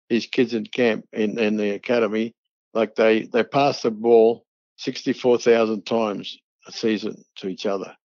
these 0.10 0.28
kids 0.28 0.54
in 0.54 0.66
camp 0.66 1.06
in, 1.13 1.39
in 1.39 1.58
the 1.58 1.72
academy, 1.72 2.36
like 2.74 2.96
they, 2.96 3.24
they 3.24 3.44
pass 3.44 3.82
the 3.82 3.92
ball 3.92 4.46
64,000 4.78 5.86
times 5.86 6.38
a 6.68 6.72
season 6.72 7.24
to 7.38 7.48
each 7.48 7.66
other 7.66 7.96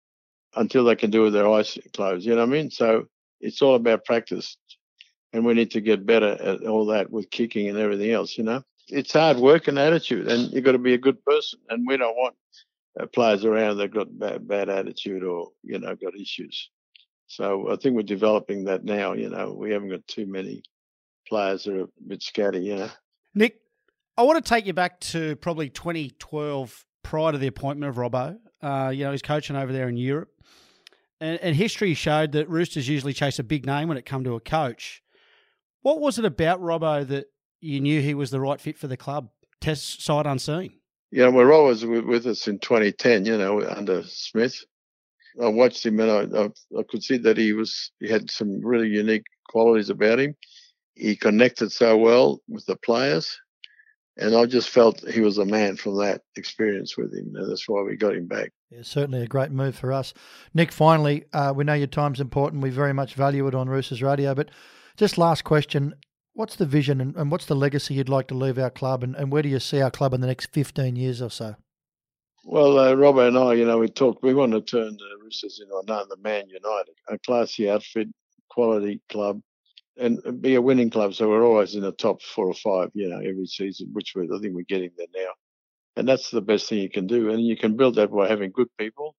until 0.55 0.85
they 0.85 0.97
can 0.97 1.11
do 1.11 1.23
it 1.23 1.25
with 1.25 1.33
their 1.33 1.49
eyes 1.49 1.79
closed. 1.95 2.27
You 2.27 2.35
know 2.35 2.43
what 2.43 2.49
I 2.49 2.53
mean? 2.53 2.71
So 2.71 3.07
it's 3.41 3.63
all 3.63 3.75
about 3.75 4.05
practice 4.05 4.57
and 5.33 5.45
we 5.45 5.55
need 5.55 5.73
to 5.73 5.81
get 5.81 6.07
better 6.07 6.31
at 6.41 6.65
all 6.65 6.87
that 6.87 7.11
with 7.11 7.31
kicking 7.31 7.69
and 7.69 7.79
everything 7.79 8.11
else. 8.11 8.37
You 8.39 8.45
know, 8.45 8.63
it's 8.89 9.13
hard 9.13 9.39
work 9.39 9.69
and 9.69 9.79
attitude, 9.79 10.29
and 10.29 10.53
you've 10.53 10.65
got 10.65 10.73
to 10.73 10.79
be 10.79 10.95
a 10.95 10.99
good 10.99 11.23
person. 11.25 11.61
And 11.69 11.87
we 11.87 11.97
don't 11.97 12.17
want 12.17 12.35
uh, 12.99 13.07
players 13.07 13.45
around 13.45 13.79
that 13.79 13.93
got 13.93 14.19
bad, 14.19 14.49
bad 14.49 14.69
attitude 14.69 15.23
or 15.23 15.51
you 15.63 15.79
know 15.79 15.95
got 15.95 16.19
issues. 16.19 16.71
So 17.27 17.71
I 17.71 17.77
think 17.77 17.95
we're 17.95 18.03
developing 18.03 18.65
that 18.65 18.85
now. 18.85 19.13
You 19.13 19.31
know, 19.31 19.53
we 19.53 19.73
haven't 19.73 19.91
got 19.91 20.07
too 20.07 20.27
many 20.27 20.63
players 21.27 21.65
that 21.65 21.77
are 21.77 21.83
a 21.85 21.89
bit 22.07 22.21
scatty. 22.21 22.65
You 22.65 22.77
know, 22.77 22.91
Nick, 23.35 23.61
I 24.19 24.23
want 24.23 24.45
to 24.45 24.49
take 24.49 24.67
you 24.67 24.73
back 24.73 24.99
to 25.01 25.37
probably 25.37 25.71
2012, 25.71 26.85
prior 27.05 27.31
to 27.31 27.39
the 27.39 27.47
appointment 27.47 27.89
of 27.89 27.97
Robbo. 27.97 28.37
Uh, 28.61 28.91
you 28.93 29.05
know, 29.05 29.13
he's 29.13 29.23
coaching 29.23 29.55
over 29.55 29.73
there 29.73 29.89
in 29.89 29.97
Europe. 29.97 30.31
And, 31.21 31.39
and, 31.41 31.55
history 31.55 31.95
showed 31.95 32.33
that 32.33 32.49
Roosters 32.49 32.89
usually 32.89 33.13
chase 33.13 33.39
a 33.39 33.45
big 33.45 33.65
name 33.65 33.87
when 33.89 33.97
it 33.97 34.05
come 34.05 34.25
to 34.25 34.35
a 34.35 34.41
coach. 34.41 35.03
What 35.83 36.01
was 36.01 36.19
it 36.19 36.25
about 36.25 36.61
Robbo 36.61 37.07
that 37.07 37.27
you 37.61 37.81
knew 37.81 38.01
he 38.01 38.15
was 38.15 38.31
the 38.31 38.41
right 38.41 38.61
fit 38.61 38.77
for 38.77 38.89
the 38.89 38.97
club, 38.97 39.31
test 39.61 40.03
sight 40.03 40.27
unseen? 40.27 40.75
Yeah, 41.13 41.29
well, 41.29 41.45
Rob 41.45 41.67
was 41.67 41.87
with 41.87 42.27
us 42.27 42.49
in 42.49 42.59
2010, 42.59 43.25
you 43.25 43.39
know, 43.39 43.63
under 43.69 44.03
Smith. 44.03 44.65
I 45.41 45.47
watched 45.47 45.87
him 45.87 46.01
and 46.01 46.11
I, 46.11 46.41
I, 46.41 46.47
I 46.79 46.83
could 46.89 47.05
see 47.05 47.19
that 47.19 47.37
he 47.37 47.53
was 47.53 47.93
he 48.01 48.09
had 48.09 48.31
some 48.31 48.61
really 48.65 48.89
unique 48.89 49.27
qualities 49.49 49.91
about 49.91 50.19
him. 50.19 50.35
he 50.95 51.15
connected 51.15 51.71
so 51.71 51.97
well 51.97 52.43
with 52.49 52.67
the 52.67 52.77
players. 52.77 53.39
And 54.19 54.35
I 54.35 54.47
just 54.47 54.69
felt 54.69 55.09
he 55.09 55.21
was 55.21 55.39
a 55.39 55.45
man 55.45 55.77
from 55.77 55.97
that 55.99 56.23
experience 56.37 56.97
with 56.97 57.15
him. 57.15 57.35
And 57.37 57.51
that's 57.51 57.69
why 57.69 57.83
we 57.83 57.97
got 57.97 58.17
him 58.17 58.27
back. 58.27 58.51
Yeah, 58.71 58.83
certainly 58.83 59.23
a 59.23 59.29
great 59.29 59.53
move 59.53 59.77
for 59.77 59.93
us. 59.93 60.13
Nick, 60.55 60.73
finally, 60.73 61.25
uh, 61.33 61.53
we 61.55 61.63
know 61.63 61.75
your 61.75 61.87
time's 61.87 62.21
important. 62.21 62.63
We 62.63 62.71
very 62.71 62.93
much 62.93 63.15
value 63.15 63.47
it 63.47 63.55
on 63.55 63.69
Roosters 63.69 64.03
Radio. 64.03 64.35
But 64.35 64.51
just 64.97 65.19
last 65.19 65.45
question 65.45 65.95
what's 66.39 66.55
the 66.55 66.67
vision 66.67 67.01
and, 67.01 67.17
and 67.17 67.33
what's 67.33 67.47
the 67.47 67.57
legacy 67.57 67.95
you'd 67.95 68.09
like 68.09 68.29
to 68.29 68.35
leave 68.35 68.59
our 68.59 68.71
club? 68.71 69.03
And, 69.03 69.17
and 69.17 69.33
where 69.33 69.43
do 69.43 69.49
you 69.49 69.59
see 69.59 69.81
our 69.81 69.91
club 69.91 70.15
in 70.15 70.21
the 70.21 70.29
next 70.29 70.53
15 70.53 70.95
years 70.95 71.21
or 71.21 71.31
so? 71.31 71.57
Well, 72.45 72.79
uh, 72.79 72.95
Robert 72.95 73.27
and 73.27 73.37
I, 73.37 73.55
you 73.55 73.67
know, 73.67 73.79
we 73.79 73.89
talked. 73.89 74.23
We 74.23 74.35
want 74.35 74.53
to 74.53 74.61
turn 74.61 74.97
the 74.97 75.23
Roosters 75.23 75.61
into 75.61 75.77
another 75.79 76.15
Man 76.23 76.49
United, 76.49 76.95
a 77.09 77.19
classy 77.19 77.69
outfit, 77.69 78.09
quality 78.49 79.01
club, 79.09 79.43
and 79.99 80.41
be 80.41 80.55
a 80.55 80.63
winning 80.63 80.91
club. 80.91 81.15
So 81.15 81.29
we're 81.29 81.45
always 81.45 81.75
in 81.75 81.83
the 81.83 81.93
top 81.93 82.23
four 82.23 82.47
or 82.47 82.55
five, 82.55 82.91
you 82.95 83.09
know, 83.09 83.19
every 83.19 83.47
season, 83.47 83.89
which 83.93 84.15
we 84.15 84.25
I 84.25 84.39
think 84.41 84.55
we're 84.55 84.63
getting 84.63 84.91
there 84.97 85.07
now. 85.15 85.31
And 85.97 86.09
that's 86.09 86.31
the 86.31 86.41
best 86.41 86.69
thing 86.69 86.79
you 86.79 86.91
can 86.91 87.07
do. 87.07 87.31
And 87.31 87.45
you 87.45 87.57
can 87.57 87.77
build 87.77 87.97
that 87.97 88.13
by 88.13 88.29
having 88.29 88.53
good 88.53 88.69
people. 88.79 89.17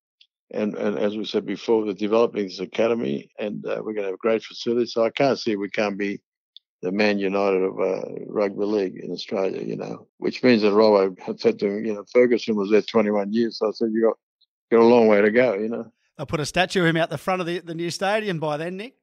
And, 0.52 0.74
and 0.74 0.98
as 0.98 1.16
we 1.16 1.24
said 1.24 1.46
before, 1.46 1.84
we're 1.84 1.92
developing 1.92 2.44
this 2.44 2.58
academy, 2.58 3.30
and 3.38 3.64
uh, 3.64 3.76
we're 3.84 3.92
going 3.92 4.04
to 4.04 4.10
have 4.10 4.18
great 4.18 4.42
facilities. 4.42 4.92
So 4.92 5.04
I 5.04 5.10
can't 5.10 5.38
see 5.38 5.54
we 5.54 5.70
can't 5.70 5.96
be 5.96 6.20
the 6.82 6.90
Man 6.90 7.18
United 7.18 7.62
of 7.62 7.78
uh, 7.78 8.02
rugby 8.26 8.64
league 8.64 8.96
in 8.96 9.12
Australia, 9.12 9.62
you 9.62 9.76
know, 9.76 10.08
which 10.18 10.42
means 10.42 10.62
that 10.62 10.72
Robbo 10.72 11.18
had 11.20 11.38
said 11.38 11.58
to 11.58 11.66
him, 11.66 11.84
you 11.84 11.94
know, 11.94 12.04
Ferguson 12.12 12.56
was 12.56 12.70
there 12.70 12.82
21 12.82 13.32
years. 13.32 13.58
So 13.58 13.68
I 13.68 13.72
said, 13.72 13.90
you 13.92 14.02
got, 14.02 14.16
got 14.76 14.82
a 14.82 14.88
long 14.88 15.06
way 15.06 15.20
to 15.20 15.30
go, 15.30 15.54
you 15.54 15.68
know. 15.68 15.92
They'll 16.16 16.26
put 16.26 16.40
a 16.40 16.46
statue 16.46 16.80
of 16.80 16.86
him 16.86 16.96
out 16.96 17.10
the 17.10 17.18
front 17.18 17.40
of 17.40 17.46
the, 17.46 17.60
the 17.60 17.74
new 17.74 17.90
stadium 17.90 18.40
by 18.40 18.56
then, 18.56 18.76
Nick. 18.76 18.94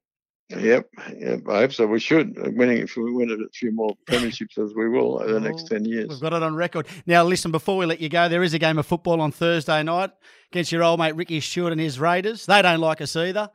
Yep, 0.49 0.89
yep. 1.17 1.39
I 1.49 1.57
hope 1.59 1.73
so. 1.73 1.85
We 1.85 1.99
should. 1.99 2.37
Winning 2.55 2.77
if 2.77 2.95
we 2.95 3.11
win 3.11 3.31
a 3.31 3.49
few 3.53 3.71
more 3.71 3.95
premierships 4.05 4.57
as 4.57 4.73
we 4.73 4.87
will 4.87 5.21
over 5.21 5.33
the 5.33 5.41
next 5.41 5.67
ten 5.67 5.83
years. 5.83 6.07
We've 6.07 6.21
got 6.21 6.31
it 6.31 6.41
on 6.41 6.55
record. 6.55 6.87
Now, 7.05 7.23
listen. 7.25 7.51
Before 7.51 7.75
we 7.75 7.85
let 7.85 7.99
you 7.99 8.07
go, 8.07 8.29
there 8.29 8.43
is 8.43 8.53
a 8.53 8.59
game 8.59 8.77
of 8.77 8.85
football 8.85 9.19
on 9.19 9.31
Thursday 9.31 9.83
night 9.83 10.11
against 10.51 10.71
your 10.71 10.83
old 10.83 10.99
mate 10.99 11.15
Ricky 11.15 11.41
Stuart 11.41 11.73
and 11.73 11.81
his 11.81 11.99
Raiders. 11.99 12.45
They 12.45 12.61
don't 12.61 12.79
like 12.79 13.01
us 13.01 13.15
either. 13.15 13.49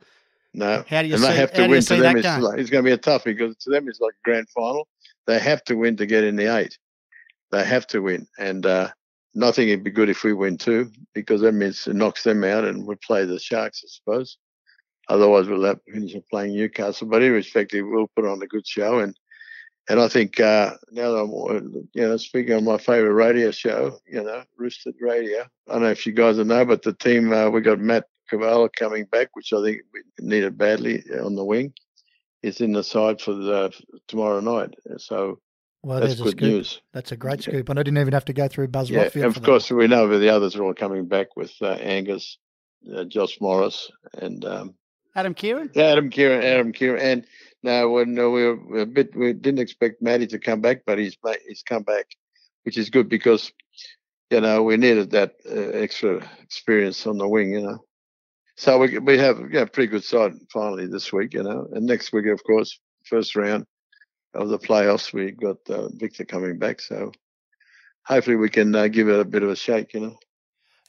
No. 0.53 0.83
How 0.87 1.01
do 1.01 1.07
you 1.07 1.15
and 1.15 1.23
see, 1.23 1.29
they 1.29 1.35
have 1.35 1.51
to 1.53 1.61
how 1.61 1.67
do 1.67 1.69
you 1.69 1.69
win. 1.71 1.81
To 1.81 1.95
that 1.95 2.01
them, 2.01 2.17
it's, 2.17 2.43
like, 2.43 2.59
it's 2.59 2.69
going 2.69 2.83
to 2.83 2.87
be 2.87 2.93
a 2.93 2.97
tough 2.97 3.23
because 3.23 3.55
to 3.57 3.71
them 3.71 3.87
it's 3.87 3.99
like 3.99 4.13
a 4.13 4.23
grand 4.23 4.47
final. 4.49 4.87
They 5.25 5.39
have 5.39 5.63
to 5.63 5.75
win 5.75 5.97
to 5.97 6.05
get 6.05 6.23
in 6.23 6.35
the 6.35 6.55
eight. 6.55 6.77
They 7.51 7.63
have 7.63 7.87
to 7.87 8.01
win, 8.01 8.27
and 8.37 8.65
uh, 8.65 8.89
nothing 9.33 9.69
would 9.69 9.83
be 9.83 9.91
good 9.91 10.09
if 10.09 10.23
we 10.23 10.33
win 10.33 10.57
too, 10.57 10.91
because 11.13 11.41
that 11.41 11.53
means 11.53 11.87
it 11.87 11.95
knocks 11.95 12.23
them 12.23 12.43
out, 12.43 12.65
and 12.65 12.85
we 12.85 12.95
play 12.95 13.25
the 13.25 13.39
Sharks, 13.39 13.83
I 13.83 13.89
suppose. 13.89 14.37
Otherwise, 15.09 15.47
we'll 15.47 15.63
have 15.65 15.83
to 15.85 15.91
finish 15.91 16.15
playing 16.29 16.53
Newcastle. 16.55 17.07
But 17.07 17.23
irrespective, 17.23 17.85
we'll 17.87 18.07
put 18.15 18.25
on 18.25 18.41
a 18.41 18.47
good 18.47 18.65
show, 18.65 18.99
and 18.99 19.15
and 19.89 19.99
I 19.99 20.07
think 20.07 20.39
uh, 20.39 20.75
now 20.91 21.11
that 21.11 21.17
I'm, 21.17 21.87
you 21.93 22.07
know, 22.07 22.17
speaking 22.17 22.53
on 22.53 22.63
my 22.63 22.77
favourite 22.77 23.13
radio 23.13 23.51
show, 23.51 23.99
you 24.07 24.23
know, 24.23 24.43
Roosted 24.57 24.95
Radio. 25.01 25.41
I 25.67 25.73
don't 25.73 25.81
know 25.81 25.89
if 25.89 26.05
you 26.05 26.13
guys 26.13 26.37
know, 26.37 26.65
but 26.65 26.83
the 26.83 26.93
team 26.93 27.33
uh, 27.33 27.49
we 27.49 27.61
got 27.61 27.79
Matt 27.79 28.05
Ikuvalu 28.31 28.69
coming 28.73 29.05
back, 29.05 29.29
which 29.33 29.51
I 29.51 29.61
think 29.61 29.81
we 29.93 30.01
needed 30.19 30.57
badly 30.57 31.03
on 31.21 31.35
the 31.35 31.43
wing. 31.43 31.73
Is 32.41 32.59
in 32.59 32.73
the 32.73 32.83
side 32.83 33.21
for 33.21 33.33
the 33.33 33.71
tomorrow 34.09 34.41
night, 34.41 34.75
so 34.97 35.39
Well, 35.81 36.01
that's 36.01 36.19
good 36.19 36.41
news. 36.41 36.81
That's 36.91 37.13
a 37.13 37.15
great 37.15 37.41
scoop. 37.41 37.69
And 37.69 37.79
I 37.79 37.83
didn't 37.83 37.99
even 37.99 38.11
have 38.11 38.25
to 38.25 38.33
go 38.33 38.49
through 38.49 38.67
Buzz 38.67 38.89
Yeah, 38.89 39.07
for 39.07 39.25
of 39.25 39.35
that. 39.35 39.43
course 39.45 39.71
we 39.71 39.87
know 39.87 40.09
that 40.09 40.17
the 40.17 40.27
others 40.27 40.57
are 40.57 40.63
all 40.63 40.73
coming 40.73 41.07
back 41.07 41.37
with 41.37 41.53
uh, 41.61 41.67
Angus, 41.67 42.37
uh, 42.93 43.05
Josh 43.05 43.39
Morris, 43.39 43.89
and 44.17 44.43
um, 44.43 44.75
Adam 45.15 45.35
Keighran? 45.35 45.75
Adam 45.77 46.09
Keighran, 46.09 46.43
Adam 46.43 46.73
Keighran, 46.73 47.01
and 47.01 47.25
now 47.61 47.87
when 47.89 48.17
uh, 48.17 48.29
we 48.29 48.51
were 48.51 48.81
a 48.81 48.85
bit, 48.85 49.15
we 49.15 49.33
didn't 49.33 49.59
expect 49.59 50.01
Matty 50.01 50.27
to 50.27 50.39
come 50.39 50.61
back, 50.61 50.81
but 50.85 50.97
he's 50.97 51.17
he's 51.47 51.63
come 51.63 51.83
back, 51.83 52.05
which 52.63 52.77
is 52.77 52.89
good 52.89 53.09
because 53.09 53.51
you 54.29 54.41
know 54.41 54.63
we 54.63 54.77
needed 54.77 55.11
that 55.11 55.35
uh, 55.49 55.77
extra 55.77 56.27
experience 56.41 57.05
on 57.05 57.17
the 57.17 57.27
wing, 57.27 57.53
you 57.53 57.61
know. 57.61 57.85
So 58.57 58.79
we 58.79 58.97
we 58.99 59.17
have 59.17 59.39
yeah 59.51 59.65
pretty 59.65 59.91
good 59.91 60.03
side 60.03 60.33
finally 60.51 60.87
this 60.87 61.13
week, 61.13 61.33
you 61.33 61.43
know, 61.43 61.67
and 61.71 61.85
next 61.85 62.11
week 62.11 62.25
of 62.27 62.43
course 62.43 62.79
first 63.05 63.35
round 63.35 63.65
of 64.33 64.49
the 64.49 64.59
playoffs 64.59 65.13
we 65.13 65.31
got 65.31 65.57
uh, 65.69 65.89
Victor 65.89 66.25
coming 66.25 66.57
back, 66.57 66.81
so 66.81 67.11
hopefully 68.05 68.35
we 68.35 68.49
can 68.49 68.75
uh, 68.75 68.87
give 68.87 69.09
it 69.09 69.19
a 69.19 69.25
bit 69.25 69.43
of 69.43 69.49
a 69.49 69.55
shake, 69.55 69.93
you 69.93 69.99
know. 69.99 70.17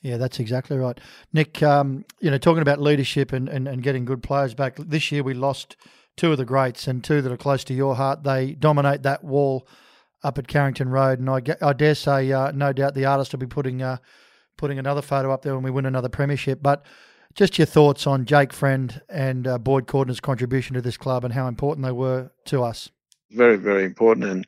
Yeah, 0.04 0.18
that's 0.18 0.38
exactly 0.38 0.76
right. 0.76 1.00
Nick, 1.32 1.62
um, 1.62 2.04
you 2.20 2.30
know, 2.30 2.36
talking 2.36 2.60
about 2.60 2.78
leadership 2.78 3.32
and, 3.32 3.48
and, 3.48 3.66
and 3.66 3.82
getting 3.82 4.04
good 4.04 4.22
players 4.22 4.52
back, 4.52 4.76
this 4.76 5.10
year 5.10 5.22
we 5.22 5.32
lost 5.32 5.76
two 6.14 6.30
of 6.30 6.36
the 6.36 6.44
greats 6.44 6.86
and 6.86 7.02
two 7.02 7.22
that 7.22 7.32
are 7.32 7.38
close 7.38 7.64
to 7.64 7.72
your 7.72 7.94
heart. 7.96 8.22
They 8.22 8.52
dominate 8.52 9.02
that 9.04 9.24
wall 9.24 9.66
up 10.22 10.36
at 10.36 10.46
Carrington 10.46 10.90
Road. 10.90 11.20
And 11.20 11.30
I, 11.30 11.40
I 11.62 11.72
dare 11.72 11.94
say, 11.94 12.30
uh, 12.30 12.50
no 12.50 12.74
doubt 12.74 12.94
the 12.94 13.06
artist 13.06 13.32
will 13.32 13.38
be 13.38 13.46
putting, 13.46 13.80
uh, 13.80 13.96
putting 14.58 14.78
another 14.78 15.00
photo 15.00 15.32
up 15.32 15.40
there 15.40 15.54
when 15.54 15.64
we 15.64 15.70
win 15.70 15.86
another 15.86 16.10
premiership. 16.10 16.62
But 16.62 16.84
just 17.34 17.56
your 17.56 17.66
thoughts 17.66 18.06
on 18.06 18.26
Jake 18.26 18.52
Friend 18.52 19.00
and 19.08 19.46
uh, 19.46 19.56
Boyd 19.56 19.86
Cordner's 19.86 20.20
contribution 20.20 20.74
to 20.74 20.82
this 20.82 20.98
club 20.98 21.24
and 21.24 21.32
how 21.32 21.48
important 21.48 21.86
they 21.86 21.92
were 21.92 22.30
to 22.44 22.62
us. 22.62 22.90
very, 23.30 23.56
very 23.56 23.84
important. 23.84 24.26
And 24.26 24.46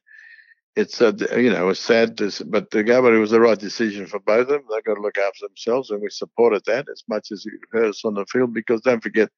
it's, 0.77 1.01
a 1.01 1.15
you 1.41 1.51
know, 1.51 1.71
it's 1.71 1.81
sad, 1.81 2.21
but 2.47 2.71
the 2.71 2.85
government 2.85 3.17
it 3.17 3.21
was 3.21 3.31
the 3.31 3.41
right 3.41 3.59
decision 3.59 4.07
for 4.07 4.21
both 4.21 4.43
of 4.43 4.49
them. 4.49 4.62
They've 4.71 4.85
got 4.85 4.95
to 4.95 5.01
look 5.01 5.17
after 5.17 5.47
themselves, 5.47 5.91
and 5.91 6.03
we 6.03 6.11
supported 6.11 6.65
that 6.67 6.87
as 6.93 7.03
much 7.09 7.33
as 7.33 7.47
it 7.47 7.55
hurt 7.73 7.89
us 7.89 8.05
on 8.05 8.15
the 8.15 8.27
field 8.27 8.53
because 8.53 8.83
don't 8.83 9.03
forget 9.03 9.31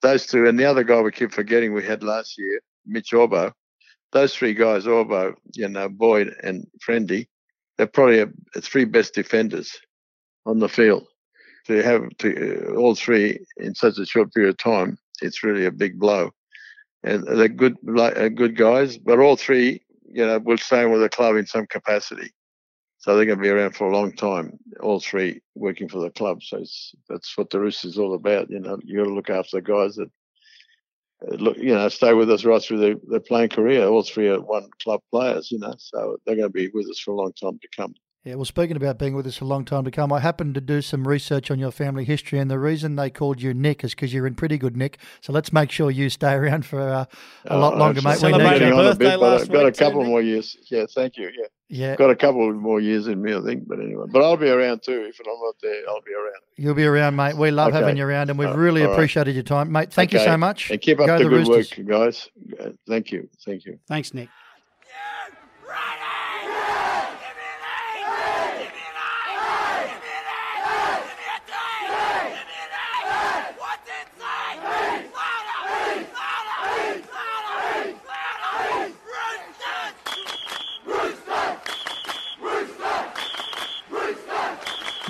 those 0.00 0.26
two. 0.26 0.46
And 0.46 0.58
the 0.58 0.64
other 0.64 0.82
guy 0.82 1.00
we 1.02 1.12
keep 1.12 1.30
forgetting 1.30 1.74
we 1.74 1.84
had 1.84 2.02
last 2.02 2.38
year, 2.38 2.60
Mitch 2.86 3.10
Orbo. 3.12 3.52
Those 4.12 4.34
three 4.34 4.54
guys, 4.54 4.86
Orbo, 4.86 5.34
you 5.54 5.68
know, 5.68 5.88
Boyd 5.88 6.34
and 6.42 6.66
Friendy, 6.86 7.28
they're 7.76 7.86
probably 7.86 8.20
a, 8.20 8.28
a 8.54 8.60
three 8.60 8.84
best 8.84 9.14
defenders 9.14 9.78
on 10.46 10.58
the 10.58 10.68
field. 10.68 11.06
To 11.66 11.82
have 11.82 12.08
to, 12.18 12.72
uh, 12.72 12.74
all 12.74 12.94
three 12.94 13.38
in 13.58 13.74
such 13.74 13.98
a 13.98 14.06
short 14.06 14.34
period 14.34 14.50
of 14.50 14.58
time, 14.58 14.98
it's 15.20 15.44
really 15.44 15.64
a 15.64 15.70
big 15.70 15.98
blow 15.98 16.32
and 17.04 17.24
they're 17.26 17.48
good, 17.48 17.76
uh, 17.98 18.28
good 18.28 18.56
guys. 18.56 18.98
But 18.98 19.18
all 19.18 19.36
three, 19.36 19.82
you 20.12 20.26
know, 20.26 20.38
will 20.38 20.58
stay 20.58 20.84
with 20.86 21.00
the 21.00 21.08
club 21.08 21.36
in 21.36 21.46
some 21.46 21.66
capacity, 21.66 22.32
so 22.98 23.16
they're 23.16 23.26
going 23.26 23.38
to 23.38 23.42
be 23.42 23.48
around 23.48 23.74
for 23.74 23.90
a 23.90 23.96
long 23.96 24.12
time. 24.12 24.58
All 24.80 25.00
three 25.00 25.40
working 25.54 25.88
for 25.88 26.00
the 26.00 26.10
club, 26.10 26.42
so 26.42 26.62
that's 27.08 27.36
what 27.36 27.50
the 27.50 27.60
Roosters 27.60 27.92
is 27.92 27.98
all 27.98 28.14
about. 28.14 28.50
You 28.50 28.60
know, 28.60 28.78
you 28.84 28.98
got 28.98 29.04
to 29.04 29.14
look 29.14 29.30
after 29.30 29.56
the 29.56 29.62
guys 29.62 29.96
that 29.96 30.10
uh, 31.26 31.36
look, 31.36 31.56
you 31.56 31.74
know, 31.74 31.88
stay 31.88 32.14
with 32.14 32.30
us 32.30 32.44
right 32.44 32.62
through 32.62 32.78
their, 32.78 32.94
their 33.08 33.20
playing 33.20 33.50
career. 33.50 33.86
All 33.86 34.02
three 34.02 34.28
are 34.28 34.40
one 34.40 34.68
club 34.82 35.00
players, 35.10 35.50
you 35.50 35.58
know, 35.58 35.74
so 35.78 36.16
they're 36.24 36.36
going 36.36 36.48
to 36.48 36.52
be 36.52 36.68
with 36.68 36.88
us 36.90 36.98
for 36.98 37.12
a 37.12 37.16
long 37.16 37.32
time 37.32 37.58
to 37.60 37.68
come. 37.76 37.94
Yeah, 38.24 38.36
well, 38.36 38.44
speaking 38.44 38.76
about 38.76 38.98
being 38.98 39.16
with 39.16 39.26
us 39.26 39.40
a 39.40 39.44
long 39.44 39.64
time 39.64 39.84
to 39.84 39.90
come, 39.90 40.12
I 40.12 40.20
happened 40.20 40.54
to 40.54 40.60
do 40.60 40.80
some 40.80 41.08
research 41.08 41.50
on 41.50 41.58
your 41.58 41.72
family 41.72 42.04
history, 42.04 42.38
and 42.38 42.48
the 42.48 42.58
reason 42.58 42.94
they 42.94 43.10
called 43.10 43.42
you 43.42 43.52
Nick 43.52 43.82
is 43.82 43.96
because 43.96 44.14
you're 44.14 44.28
in 44.28 44.36
pretty 44.36 44.58
good 44.58 44.76
nick. 44.76 44.98
So 45.20 45.32
let's 45.32 45.52
make 45.52 45.72
sure 45.72 45.90
you 45.90 46.08
stay 46.08 46.32
around 46.34 46.64
for 46.64 46.80
uh, 46.80 47.04
a 47.46 47.58
lot 47.58 47.74
Oh, 47.74 47.78
longer, 47.78 48.00
mate. 48.00 48.10
We're 48.22 48.30
celebrating 48.30 48.68
your 48.68 48.76
birthday 48.76 49.04
bit, 49.10 49.16
last 49.18 49.42
I've 49.42 49.48
got 49.50 49.62
a 49.62 49.64
week 49.64 49.74
too, 49.74 49.84
couple 49.84 50.00
Nick. 50.02 50.08
more 50.08 50.22
years. 50.22 50.56
Yeah, 50.70 50.84
thank 50.94 51.16
you. 51.16 51.30
Yeah. 51.36 51.46
Yeah, 51.74 51.96
got 51.96 52.10
a 52.10 52.16
couple 52.16 52.52
more 52.52 52.80
years 52.80 53.06
in 53.08 53.20
me, 53.22 53.34
I 53.34 53.40
think. 53.40 53.66
But 53.66 53.80
anyway, 53.80 54.04
but 54.12 54.22
I'll 54.22 54.36
be 54.36 54.50
around 54.50 54.82
too. 54.84 55.04
If 55.08 55.18
I'm 55.18 55.32
not 55.42 55.54
there, 55.62 55.82
I'll 55.88 56.02
be 56.02 56.12
around. 56.12 56.34
you'll 56.58 56.74
be 56.74 56.84
around, 56.84 57.16
mate. 57.16 57.34
We 57.34 57.50
love 57.50 57.68
Okay. 57.70 57.78
having 57.78 57.96
you 57.96 58.04
around, 58.04 58.28
and 58.28 58.38
we've 58.38 58.54
really 58.54 58.82
all 58.82 58.88
right. 58.88 58.94
appreciated 58.94 59.34
your 59.34 59.42
time, 59.42 59.72
mate. 59.72 59.90
Thank 59.90 60.12
you 60.12 60.18
so 60.18 60.36
much. 60.36 60.70
And 60.70 60.80
keep 60.82 61.00
up 61.00 61.06
Go 61.06 61.16
the, 61.16 61.24
the 61.24 61.30
good 61.30 61.48
Roosters. 61.48 61.78
work, 61.78 61.88
guys. 61.88 62.28
Thank 62.86 63.10
you. 63.10 63.26
Thank 63.46 63.64
you. 63.64 63.78
Thanks, 63.88 64.12
Nick. 64.12 64.28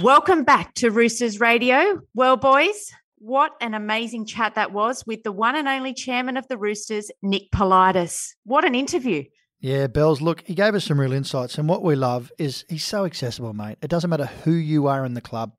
Welcome 0.00 0.44
back 0.44 0.72
to 0.76 0.90
Roosters 0.90 1.38
Radio. 1.38 2.00
Well, 2.14 2.38
boys, 2.38 2.90
what 3.18 3.52
an 3.60 3.74
amazing 3.74 4.24
chat 4.24 4.54
that 4.54 4.72
was 4.72 5.04
with 5.06 5.22
the 5.22 5.32
one 5.32 5.54
and 5.54 5.68
only 5.68 5.92
chairman 5.92 6.38
of 6.38 6.48
the 6.48 6.56
Roosters, 6.56 7.10
Nick 7.20 7.50
Politis. 7.54 8.30
What 8.44 8.64
an 8.64 8.74
interview. 8.74 9.24
Yeah, 9.60 9.88
Bells, 9.88 10.22
look, 10.22 10.42
he 10.46 10.54
gave 10.54 10.74
us 10.74 10.84
some 10.86 10.98
real 10.98 11.12
insights. 11.12 11.58
And 11.58 11.68
what 11.68 11.82
we 11.82 11.94
love 11.94 12.32
is 12.38 12.64
he's 12.70 12.84
so 12.84 13.04
accessible, 13.04 13.52
mate. 13.52 13.76
It 13.82 13.90
doesn't 13.90 14.08
matter 14.08 14.30
who 14.44 14.52
you 14.52 14.86
are 14.86 15.04
in 15.04 15.12
the 15.12 15.20
club. 15.20 15.52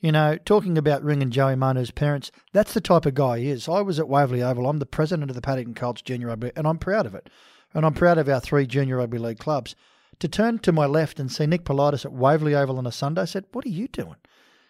You 0.00 0.12
know, 0.12 0.36
talking 0.36 0.76
about 0.76 1.02
Ring 1.02 1.22
and 1.22 1.32
Joey 1.32 1.56
Manu's 1.56 1.90
parents, 1.90 2.30
that's 2.52 2.74
the 2.74 2.80
type 2.82 3.06
of 3.06 3.14
guy 3.14 3.38
he 3.38 3.48
is. 3.48 3.66
I 3.66 3.80
was 3.80 3.98
at 3.98 4.08
Waverley 4.08 4.42
Oval. 4.42 4.68
I'm 4.68 4.78
the 4.78 4.86
president 4.86 5.30
of 5.30 5.34
the 5.34 5.42
Paddington 5.42 5.74
Colts 5.74 6.02
Junior 6.02 6.28
Rugby, 6.28 6.52
and 6.54 6.66
I'm 6.66 6.78
proud 6.78 7.06
of 7.06 7.14
it. 7.14 7.30
And 7.72 7.86
I'm 7.86 7.94
proud 7.94 8.18
of 8.18 8.28
our 8.28 8.40
three 8.40 8.66
Junior 8.66 8.98
Rugby 8.98 9.18
League 9.18 9.38
clubs. 9.38 9.74
To 10.20 10.28
turn 10.28 10.58
to 10.60 10.72
my 10.72 10.86
left 10.86 11.18
and 11.18 11.32
see 11.32 11.46
Nick 11.46 11.64
Politis 11.64 12.04
at 12.04 12.12
Waverley 12.12 12.54
Oval 12.54 12.78
on 12.78 12.86
a 12.86 12.92
Sunday, 12.92 13.22
I 13.22 13.24
said, 13.24 13.46
What 13.52 13.64
are 13.64 13.70
you 13.70 13.88
doing? 13.88 14.16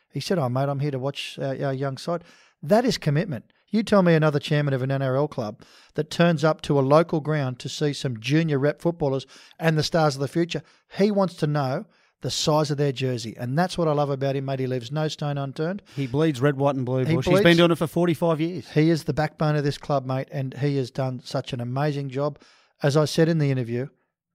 He 0.08 0.20
said, 0.20 0.38
Oh, 0.38 0.48
mate, 0.48 0.68
I'm 0.68 0.80
here 0.80 0.92
to 0.92 0.98
watch 0.98 1.38
our, 1.40 1.56
our 1.64 1.74
young 1.74 1.96
side. 1.96 2.24
That 2.62 2.84
is 2.84 2.98
commitment. 2.98 3.52
You 3.68 3.82
tell 3.82 4.02
me 4.02 4.14
another 4.14 4.38
chairman 4.38 4.74
of 4.74 4.82
an 4.82 4.90
NRL 4.90 5.30
club 5.30 5.62
that 5.94 6.10
turns 6.10 6.44
up 6.44 6.60
to 6.62 6.78
a 6.78 6.82
local 6.82 7.20
ground 7.20 7.58
to 7.60 7.68
see 7.68 7.92
some 7.92 8.18
junior 8.18 8.58
rep 8.58 8.80
footballers 8.80 9.26
and 9.58 9.78
the 9.78 9.82
stars 9.82 10.16
of 10.16 10.20
the 10.20 10.28
future. 10.28 10.62
He 10.98 11.10
wants 11.10 11.34
to 11.34 11.46
know 11.46 11.86
the 12.20 12.30
size 12.30 12.70
of 12.70 12.76
their 12.76 12.92
jersey. 12.92 13.34
And 13.38 13.58
that's 13.58 13.78
what 13.78 13.88
I 13.88 13.92
love 13.92 14.10
about 14.10 14.36
him, 14.36 14.44
mate. 14.44 14.60
He 14.60 14.66
leaves 14.66 14.92
no 14.92 15.08
stone 15.08 15.38
unturned. 15.38 15.82
He 15.96 16.06
bleeds 16.06 16.40
red, 16.40 16.56
white, 16.56 16.76
and 16.76 16.84
blue. 16.84 17.04
He. 17.04 17.14
He's 17.14 17.40
been 17.40 17.56
doing 17.56 17.70
it 17.70 17.78
for 17.78 17.86
45 17.86 18.40
years. 18.40 18.68
He 18.70 18.90
is 18.90 19.04
the 19.04 19.12
backbone 19.14 19.56
of 19.56 19.64
this 19.64 19.78
club, 19.78 20.04
mate, 20.04 20.28
and 20.30 20.54
he 20.54 20.76
has 20.76 20.90
done 20.90 21.22
such 21.24 21.52
an 21.52 21.60
amazing 21.60 22.10
job. 22.10 22.38
As 22.82 22.96
I 22.96 23.04
said 23.04 23.28
in 23.28 23.38
the 23.38 23.50
interview, 23.50 23.88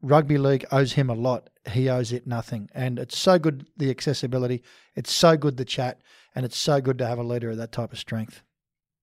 rugby 0.06 0.38
league 0.38 0.66
owes 0.72 0.94
him 0.94 1.10
a 1.10 1.14
lot. 1.14 1.50
He 1.70 1.90
owes 1.90 2.12
it 2.12 2.28
nothing. 2.28 2.70
And 2.74 3.00
it's 3.00 3.18
so 3.18 3.40
good 3.40 3.68
the 3.76 3.90
accessibility, 3.90 4.64
it's 4.96 5.12
so 5.12 5.36
good 5.36 5.58
the 5.58 5.66
chat, 5.66 6.02
and 6.36 6.46
it's 6.46 6.58
so 6.58 6.80
good 6.80 6.98
to 7.00 7.08
have 7.08 7.18
a 7.18 7.24
leader 7.24 7.50
of 7.50 7.58
that 7.58 7.72
type 7.72 7.92
of 7.92 8.00
strength. 8.00 8.42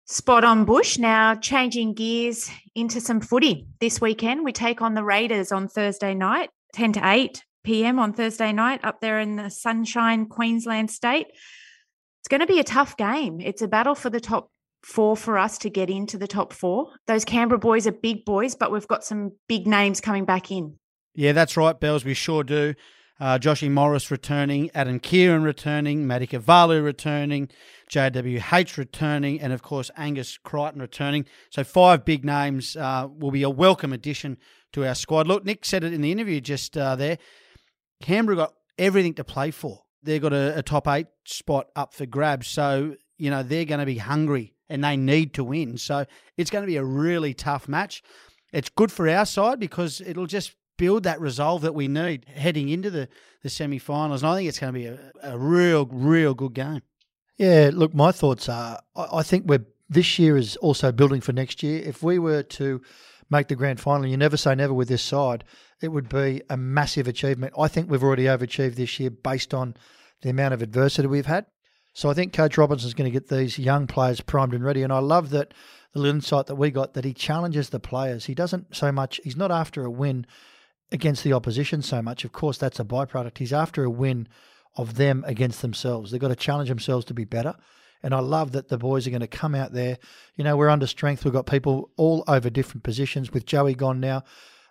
Spot 0.05 0.43
on, 0.43 0.65
Bush. 0.65 0.97
Now 0.97 1.35
changing 1.35 1.93
gears 1.93 2.49
into 2.75 3.01
some 3.01 3.19
footy 3.19 3.67
this 3.79 4.01
weekend. 4.01 4.43
We 4.43 4.53
take 4.53 4.81
on 4.81 4.93
the 4.93 5.03
Raiders 5.03 5.51
on 5.51 5.67
Thursday 5.67 6.13
night, 6.13 6.49
10 6.73 6.93
to 6.93 7.01
8 7.03 7.43
p.m. 7.63 7.99
on 7.99 8.13
Thursday 8.13 8.53
night 8.53 8.79
up 8.83 9.01
there 9.01 9.19
in 9.19 9.35
the 9.35 9.49
sunshine 9.49 10.27
Queensland 10.27 10.89
state. 10.89 11.27
It's 12.21 12.29
going 12.29 12.39
to 12.39 12.47
be 12.47 12.59
a 12.59 12.63
tough 12.63 12.95
game. 12.95 13.41
It's 13.41 13.61
a 13.61 13.67
battle 13.67 13.95
for 13.95 14.09
the 14.09 14.21
top 14.21 14.49
four 14.81 15.17
for 15.17 15.37
us 15.37 15.57
to 15.59 15.69
get 15.69 15.89
into 15.89 16.17
the 16.17 16.27
top 16.27 16.53
four. 16.53 16.93
Those 17.07 17.25
Canberra 17.25 17.59
boys 17.59 17.85
are 17.85 17.91
big 17.91 18.23
boys, 18.23 18.55
but 18.55 18.71
we've 18.71 18.87
got 18.87 19.03
some 19.03 19.33
big 19.49 19.67
names 19.67 19.99
coming 19.99 20.23
back 20.23 20.51
in. 20.51 20.77
Yeah, 21.17 21.31
that's 21.31 21.57
right, 21.57 21.77
Bells. 21.77 22.05
We 22.05 22.13
sure 22.13 22.43
do. 22.43 22.75
Uh, 23.19 23.39
Joshy 23.39 23.71
Morris 23.71 24.11
returning, 24.11 24.69
Adam 24.75 24.99
Keighran 24.99 25.43
returning, 25.43 26.05
Matty 26.05 26.27
Ikuvalu 26.27 26.83
returning, 26.83 27.49
JWH 27.89 28.77
returning, 28.77 29.41
and 29.41 29.51
of 29.51 29.63
course 29.63 29.89
Angus 29.97 30.37
Crichton 30.37 30.79
returning. 30.79 31.25
So 31.49 31.63
five 31.63 32.05
big 32.05 32.23
names 32.23 32.75
uh, 32.75 33.07
will 33.11 33.31
be 33.31 33.41
a 33.41 33.49
welcome 33.49 33.93
addition 33.93 34.37
to 34.73 34.85
our 34.85 34.93
squad. 34.93 35.25
Look, 35.25 35.43
Nick 35.43 35.65
said 35.65 35.83
it 35.83 35.91
in 35.91 36.01
the 36.01 36.11
interview 36.11 36.39
just 36.39 36.77
uh, 36.77 36.95
there. 36.95 37.17
Canberra 37.99 38.35
got 38.35 38.53
everything 38.77 39.15
to 39.15 39.23
play 39.23 39.49
for. 39.49 39.81
They've 40.03 40.21
got 40.21 40.33
a, 40.33 40.59
a 40.59 40.61
top 40.61 40.87
eight 40.87 41.07
spot 41.25 41.69
up 41.75 41.95
for 41.95 42.05
grabs. 42.05 42.47
So, 42.47 42.95
you 43.17 43.31
know, 43.31 43.41
they're 43.41 43.65
going 43.65 43.79
to 43.79 43.87
be 43.87 43.97
hungry 43.97 44.53
and 44.69 44.83
they 44.83 44.97
need 44.97 45.33
to 45.33 45.43
win. 45.43 45.79
So 45.79 46.05
it's 46.37 46.51
going 46.51 46.61
to 46.61 46.67
be 46.67 46.77
a 46.77 46.85
really 46.85 47.33
tough 47.33 47.67
match. 47.67 48.03
It's 48.53 48.69
good 48.69 48.91
for 48.91 49.09
our 49.09 49.25
side 49.25 49.59
because 49.59 49.99
it'll 49.99 50.27
just 50.27 50.53
build 50.77 51.03
that 51.03 51.19
resolve 51.19 51.61
that 51.63 51.75
we 51.75 51.87
need 51.87 52.25
heading 52.25 52.69
into 52.69 52.89
the, 52.89 53.09
the 53.43 53.49
semi 53.49 53.79
finals. 53.79 54.23
And 54.23 54.31
I 54.31 54.35
think 54.35 54.49
it's 54.49 54.59
going 54.59 54.73
to 54.73 54.79
be 54.79 54.85
a, 54.85 54.99
a 55.23 55.37
real, 55.37 55.85
real 55.85 56.33
good 56.33 56.53
game. 56.53 56.81
Yeah, 57.37 57.69
look, 57.73 57.93
my 57.93 58.11
thoughts 58.11 58.49
are 58.49 58.79
I, 58.95 59.07
I 59.13 59.23
think 59.23 59.45
we're 59.45 59.65
this 59.89 60.19
year 60.19 60.35
is 60.37 60.57
also 60.57 60.91
building 60.91 61.21
for 61.21 61.33
next 61.33 61.63
year. 61.63 61.81
If 61.81 62.03
we 62.03 62.19
were 62.19 62.43
to 62.43 62.81
make 63.29 63.47
the 63.47 63.55
grand 63.55 63.79
final, 63.79 64.07
you 64.07 64.17
never 64.17 64.37
say 64.37 64.55
never 64.55 64.73
with 64.73 64.89
this 64.89 65.01
side, 65.01 65.43
it 65.81 65.89
would 65.89 66.09
be 66.09 66.41
a 66.49 66.57
massive 66.57 67.07
achievement. 67.07 67.53
I 67.57 67.67
think 67.67 67.89
we've 67.89 68.03
already 68.03 68.25
overachieved 68.25 68.75
this 68.75 68.99
year 68.99 69.09
based 69.09 69.53
on 69.53 69.75
the 70.21 70.29
amount 70.29 70.53
of 70.53 70.61
adversity 70.61 71.07
we've 71.07 71.25
had. 71.25 71.45
So 71.93 72.09
I 72.09 72.13
think 72.13 72.33
Coach 72.33 72.57
Robinson's 72.57 72.93
going 72.93 73.11
to 73.11 73.19
get 73.19 73.29
these 73.29 73.57
young 73.57 73.87
players 73.87 74.21
primed 74.21 74.53
and 74.53 74.63
ready. 74.63 74.83
And 74.83 74.93
I 74.93 74.99
love 74.99 75.29
that 75.31 75.53
the 75.93 75.99
little 75.99 76.15
insight 76.15 76.47
that 76.47 76.55
we 76.55 76.69
got 76.69 76.93
that 76.93 77.05
he 77.05 77.13
challenges 77.13 77.69
the 77.69 77.79
players. 77.79 78.25
He 78.25 78.35
doesn't 78.35 78.75
so 78.75 78.91
much, 78.91 79.19
he's 79.23 79.37
not 79.37 79.51
after 79.51 79.83
a 79.83 79.89
win 79.89 80.25
against 80.91 81.23
the 81.23 81.33
opposition 81.33 81.81
so 81.81 82.01
much. 82.01 82.23
Of 82.23 82.31
course, 82.31 82.57
that's 82.57 82.79
a 82.79 82.85
byproduct. 82.85 83.37
He's 83.37 83.53
after 83.53 83.83
a 83.83 83.89
win 83.89 84.27
of 84.75 84.95
them 84.95 85.23
against 85.27 85.61
themselves. 85.61 86.11
They've 86.11 86.21
got 86.21 86.27
to 86.29 86.35
challenge 86.35 86.69
themselves 86.69 87.05
to 87.05 87.13
be 87.13 87.25
better. 87.25 87.55
And 88.03 88.13
I 88.13 88.19
love 88.19 88.51
that 88.51 88.67
the 88.69 88.77
boys 88.77 89.07
are 89.07 89.09
going 89.09 89.21
to 89.21 89.27
come 89.27 89.55
out 89.55 89.73
there. 89.73 89.97
You 90.35 90.43
know, 90.43 90.55
we're 90.55 90.69
under 90.69 90.87
strength. 90.87 91.25
We've 91.25 91.33
got 91.33 91.47
people 91.47 91.89
all 91.97 92.23
over 92.27 92.49
different 92.49 92.83
positions 92.83 93.31
with 93.31 93.45
Joey 93.45 93.73
gone 93.73 93.99
now 93.99 94.23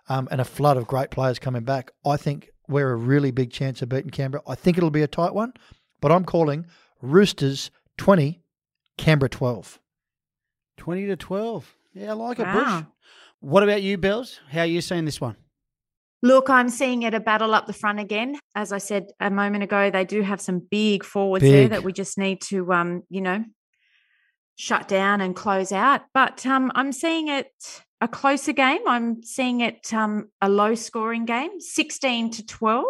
um, 0.07 0.27
and 0.31 0.39
a 0.39 0.45
flood 0.45 0.77
of 0.77 0.87
great 0.87 1.11
players 1.11 1.39
coming 1.39 1.63
back. 1.63 1.91
I 2.05 2.15
think 2.17 2.49
we're 2.69 2.91
a 2.91 2.95
really 2.95 3.31
big 3.31 3.51
chance 3.51 3.81
of 3.81 3.89
beating 3.89 4.11
Canberra. 4.11 4.43
I 4.47 4.55
think 4.55 4.77
it'll 4.77 4.89
be 4.89 5.01
a 5.01 5.07
tight 5.07 5.33
one, 5.33 5.53
but 5.99 6.11
I'm 6.11 6.23
calling 6.23 6.65
Roosters 7.01 7.69
20, 7.97 8.41
Canberra 8.97 9.29
12. 9.29 9.79
20 10.77 11.05
to 11.07 11.15
12. 11.15 11.75
Yeah, 11.93 12.11
I 12.11 12.13
like 12.13 12.39
it, 12.39 12.43
Wow. 12.43 12.81
Bush. 12.81 12.87
What 13.39 13.63
about 13.63 13.81
you, 13.81 13.97
Bells? 13.97 14.39
How 14.49 14.61
are 14.61 14.65
you 14.65 14.81
seeing 14.81 15.05
this 15.05 15.19
one? 15.21 15.35
Look, 16.27 16.49
I'm 16.49 16.67
seeing 16.67 17.03
it 17.03 17.13
a 17.13 17.21
battle 17.21 17.53
up 17.53 17.67
the 17.67 17.73
front 17.73 18.01
again. 18.01 18.37
As 18.53 18.73
I 18.73 18.79
said 18.79 19.05
a 19.21 19.29
moment 19.29 19.63
ago, 19.63 19.89
they 19.89 20.03
do 20.03 20.21
have 20.23 20.41
some 20.41 20.59
big 20.59 21.05
forwards 21.05 21.45
there 21.45 21.69
that 21.69 21.85
we 21.85 21.93
just 21.93 22.17
need 22.17 22.41
to, 22.49 22.73
um, 22.73 23.03
you 23.09 23.21
know, 23.21 23.45
shut 24.57 24.89
down 24.89 25.21
and 25.21 25.33
close 25.33 25.71
out. 25.71 26.01
But 26.13 26.45
um, 26.45 26.69
I'm 26.75 26.91
seeing 26.91 27.29
it 27.29 27.49
a 28.01 28.09
closer 28.09 28.51
game. 28.51 28.81
I'm 28.85 29.23
seeing 29.23 29.61
it 29.61 29.93
um, 29.93 30.29
a 30.41 30.49
low 30.49 30.75
scoring 30.75 31.23
game, 31.23 31.61
16 31.61 32.31
to 32.31 32.45
12 32.45 32.85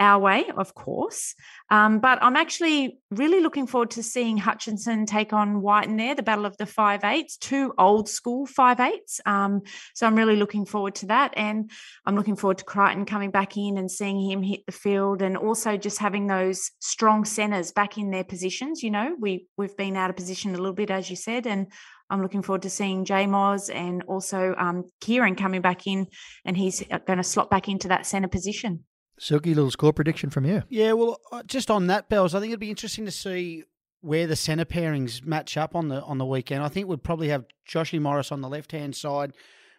our 0.00 0.18
way, 0.18 0.46
of 0.56 0.74
course. 0.74 1.34
Um, 1.70 2.00
but 2.00 2.18
I'm 2.20 2.36
actually 2.36 2.98
really 3.10 3.40
looking 3.40 3.66
forward 3.66 3.92
to 3.92 4.02
seeing 4.02 4.36
Hutchison 4.36 5.06
take 5.06 5.32
on 5.32 5.62
White 5.62 5.84
Wighton 5.84 5.96
there, 5.96 6.14
the 6.14 6.22
battle 6.22 6.46
of 6.46 6.56
the 6.56 6.66
five 6.66 7.04
eights, 7.04 7.36
two 7.36 7.72
old 7.78 8.08
school 8.08 8.46
five 8.46 8.80
eights. 8.80 9.20
Um, 9.26 9.62
so 9.94 10.06
I'm 10.06 10.14
really 10.14 10.36
looking 10.36 10.66
forward 10.66 10.94
to 10.96 11.06
that. 11.06 11.34
And 11.36 11.70
I'm 12.06 12.16
looking 12.16 12.36
forward 12.36 12.58
to 12.58 12.64
Crichton 12.64 13.04
coming 13.06 13.30
back 13.30 13.56
in 13.56 13.76
and 13.76 13.90
seeing 13.90 14.20
him 14.20 14.42
hit 14.42 14.64
the 14.66 14.72
field 14.72 15.22
and 15.22 15.36
also 15.36 15.76
just 15.76 15.98
having 15.98 16.26
those 16.26 16.70
strong 16.80 17.24
centers 17.24 17.72
back 17.72 17.98
in 17.98 18.10
their 18.10 18.24
positions. 18.24 18.82
You 18.82 18.90
know, 18.90 19.16
we 19.18 19.46
we've 19.56 19.76
been 19.76 19.96
out 19.96 20.10
of 20.10 20.16
position 20.16 20.54
a 20.54 20.58
little 20.58 20.72
bit, 20.72 20.90
as 20.90 21.10
you 21.10 21.16
said, 21.16 21.46
and 21.46 21.70
I'm 22.10 22.22
looking 22.22 22.42
forward 22.42 22.62
to 22.62 22.70
seeing 22.70 23.04
J 23.04 23.26
Moz 23.26 23.74
and 23.74 24.02
also 24.04 24.54
um, 24.56 24.90
Keighran 25.02 25.36
coming 25.36 25.62
back 25.62 25.86
in 25.86 26.06
and 26.44 26.56
he's 26.56 26.82
going 27.06 27.16
to 27.16 27.22
slot 27.24 27.50
back 27.50 27.68
into 27.68 27.88
that 27.88 28.06
center 28.06 28.28
position. 28.28 28.84
Silky 29.18 29.54
little 29.54 29.70
score 29.70 29.92
prediction 29.92 30.30
from 30.30 30.44
you. 30.44 30.62
Yeah, 30.68 30.92
well, 30.92 31.20
uh, 31.30 31.42
just 31.44 31.70
on 31.70 31.86
that, 31.86 32.08
Bells, 32.08 32.34
I 32.34 32.40
think 32.40 32.50
it'd 32.50 32.60
be 32.60 32.70
interesting 32.70 33.04
to 33.04 33.10
see 33.12 33.64
where 34.00 34.26
the 34.26 34.36
centre 34.36 34.64
pairings 34.64 35.24
match 35.24 35.56
up 35.56 35.74
on 35.74 35.88
the 35.88 36.02
on 36.02 36.18
the 36.18 36.26
weekend. 36.26 36.62
I 36.62 36.68
think 36.68 36.88
we'd 36.88 37.02
probably 37.04 37.28
have 37.28 37.44
Joshy 37.68 38.00
Morris 38.00 38.32
on 38.32 38.40
the 38.40 38.48
left 38.48 38.72
hand 38.72 38.94
side, 38.96 39.32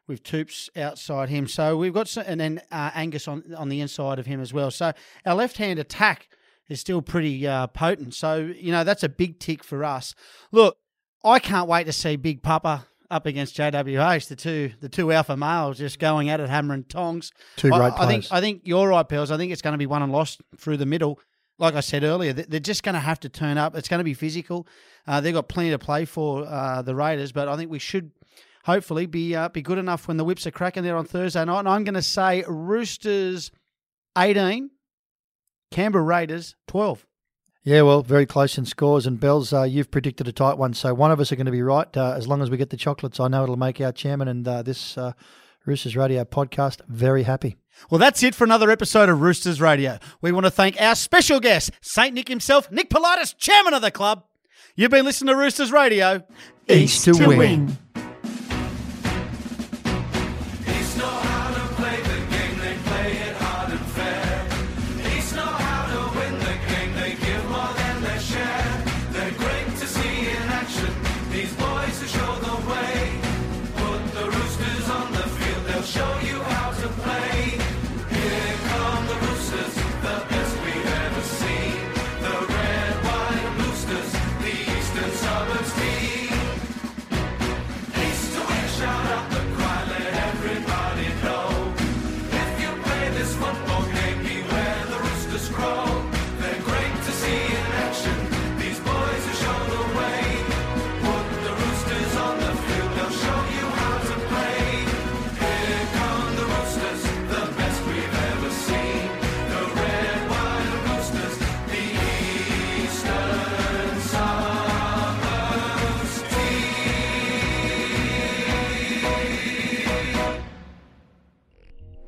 with 0.07 0.23
Toops 0.23 0.69
outside 0.77 1.29
him. 1.29 1.47
So 1.47 1.75
we've 1.77 1.93
got 1.93 2.07
s- 2.07 2.17
and 2.17 2.39
then 2.39 2.61
uh, 2.71 2.91
Angus 2.95 3.27
on 3.27 3.43
on 3.55 3.69
the 3.69 3.81
inside 3.81 4.19
of 4.19 4.25
him 4.25 4.39
as 4.39 4.53
well. 4.53 4.71
So 4.71 4.93
our 5.25 5.35
left 5.35 5.57
hand 5.57 5.79
attack 5.79 6.27
is 6.69 6.79
still 6.79 7.01
pretty 7.01 7.45
uh, 7.45 7.67
potent. 7.67 8.13
So 8.15 8.37
you 8.37 8.71
know 8.71 8.83
that's 8.83 9.03
a 9.03 9.09
big 9.09 9.39
tick 9.39 9.63
for 9.63 9.83
us. 9.83 10.15
Look, 10.51 10.77
I 11.23 11.39
can't 11.39 11.67
wait 11.67 11.85
to 11.85 11.93
see 11.93 12.15
Big 12.15 12.41
Papa 12.41 12.87
up 13.11 13.25
against 13.25 13.55
JWH, 13.57 14.27
the 14.27 14.35
two 14.35 14.71
the 14.81 14.89
two 14.89 15.11
alpha 15.11 15.35
males 15.37 15.77
just 15.77 15.99
going 15.99 16.29
at 16.29 16.39
it, 16.39 16.49
hammer 16.49 16.73
and 16.73 16.87
tongs. 16.89 17.31
Two 17.55 17.73
I- 17.73 17.77
great 17.77 17.93
I, 17.99 18.07
think. 18.07 18.25
I 18.31 18.41
think 18.41 18.61
you're 18.65 18.87
right, 18.87 19.07
Pels. 19.07 19.31
I 19.31 19.37
think 19.37 19.51
it's 19.51 19.61
going 19.61 19.73
to 19.73 19.77
be 19.77 19.85
won 19.85 20.01
and 20.01 20.11
lost 20.11 20.41
through 20.57 20.77
the 20.77 20.85
middle. 20.85 21.19
Like 21.57 21.75
I 21.75 21.79
said 21.79 22.03
earlier, 22.03 22.33
they- 22.33 22.43
they're 22.43 22.59
just 22.59 22.83
going 22.83 22.95
to 22.95 22.99
have 22.99 23.19
to 23.21 23.29
turn 23.29 23.57
up. 23.57 23.75
It's 23.75 23.87
going 23.87 23.99
to 23.99 24.03
be 24.05 24.13
physical. 24.13 24.67
Uh, 25.07 25.21
they've 25.21 25.33
got 25.33 25.47
plenty 25.47 25.69
to 25.69 25.79
play 25.79 26.05
for 26.05 26.45
uh, 26.45 26.81
the 26.81 26.95
Raiders, 26.95 27.31
but 27.31 27.47
I 27.47 27.55
think 27.55 27.69
we 27.71 27.79
should 27.79 28.11
hopefully 28.65 29.05
be 29.05 29.35
uh, 29.35 29.49
be 29.49 29.61
good 29.61 29.77
enough 29.77 30.07
when 30.07 30.17
the 30.17 30.23
whips 30.25 30.47
are 30.47 30.51
cracking 30.51 30.83
there 30.83 30.97
on 30.97 31.05
Thursday 31.05 31.43
night. 31.45 31.59
And 31.59 31.69
I'm 31.69 31.83
going 31.83 31.93
to 31.95 32.01
say 32.01 32.43
Roosters 32.47 33.51
18, 34.17 34.71
Canberra 35.71 36.03
Raiders 36.03 36.55
12. 36.67 37.05
Yeah, 37.65 37.81
well, 37.81 38.03
very 38.03 38.27
close 38.27 38.59
in 38.59 38.65
scores. 38.65 39.07
And 39.07 39.19
Bells, 39.19 39.51
uh, 39.51 39.63
you've 39.63 39.89
predicted 39.89 40.27
a 40.27 40.31
tight 40.31 40.59
one. 40.59 40.75
So 40.75 40.93
one 40.93 41.09
of 41.09 41.19
us 41.19 41.31
are 41.31 41.35
going 41.35 41.47
to 41.47 41.51
be 41.51 41.63
right. 41.63 41.97
Uh, 41.97 42.13
as 42.15 42.27
long 42.27 42.43
as 42.43 42.51
we 42.51 42.57
get 42.57 42.69
the 42.69 42.77
chocolates, 42.77 43.19
I 43.19 43.27
know 43.27 43.41
it'll 43.41 43.57
make 43.57 43.81
our 43.81 43.91
chairman 43.91 44.27
and 44.27 44.47
uh, 44.47 44.61
this 44.61 44.95
uh, 44.99 45.13
Roosters 45.65 45.95
Radio 45.95 46.23
podcast 46.25 46.81
very 46.87 47.23
happy. 47.23 47.57
Well, 47.89 47.97
that's 47.97 48.21
it 48.21 48.35
for 48.35 48.43
another 48.43 48.69
episode 48.69 49.09
of 49.09 49.19
Roosters 49.19 49.59
Radio. 49.59 49.97
We 50.21 50.31
want 50.31 50.45
to 50.45 50.51
thank 50.51 50.79
our 50.79 50.93
special 50.93 51.39
guest, 51.39 51.71
St. 51.81 52.13
Nick 52.13 52.27
himself, 52.27 52.71
Nick 52.71 52.91
Politis, 52.91 53.35
chairman 53.35 53.73
of 53.73 53.81
the 53.81 53.89
club. 53.89 54.25
You've 54.75 54.91
been 54.91 55.03
listening 55.03 55.33
to 55.33 55.37
Roosters 55.37 55.71
Radio. 55.71 56.23
East 56.69 57.03
to 57.05 57.13
win. 57.13 57.69
East 57.69 57.79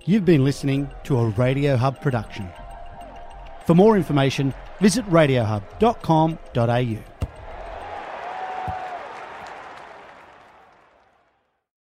You've 0.07 0.23
been 0.23 0.45
listening 0.45 0.89
to 1.03 1.19
a 1.19 1.27
Radio 1.31 1.75
Hub 1.75 1.99
production. 1.99 2.47
For 3.65 3.75
more 3.75 3.97
information, 3.97 4.53
visit 4.79 5.03
radiohub.com.au. 5.09 7.27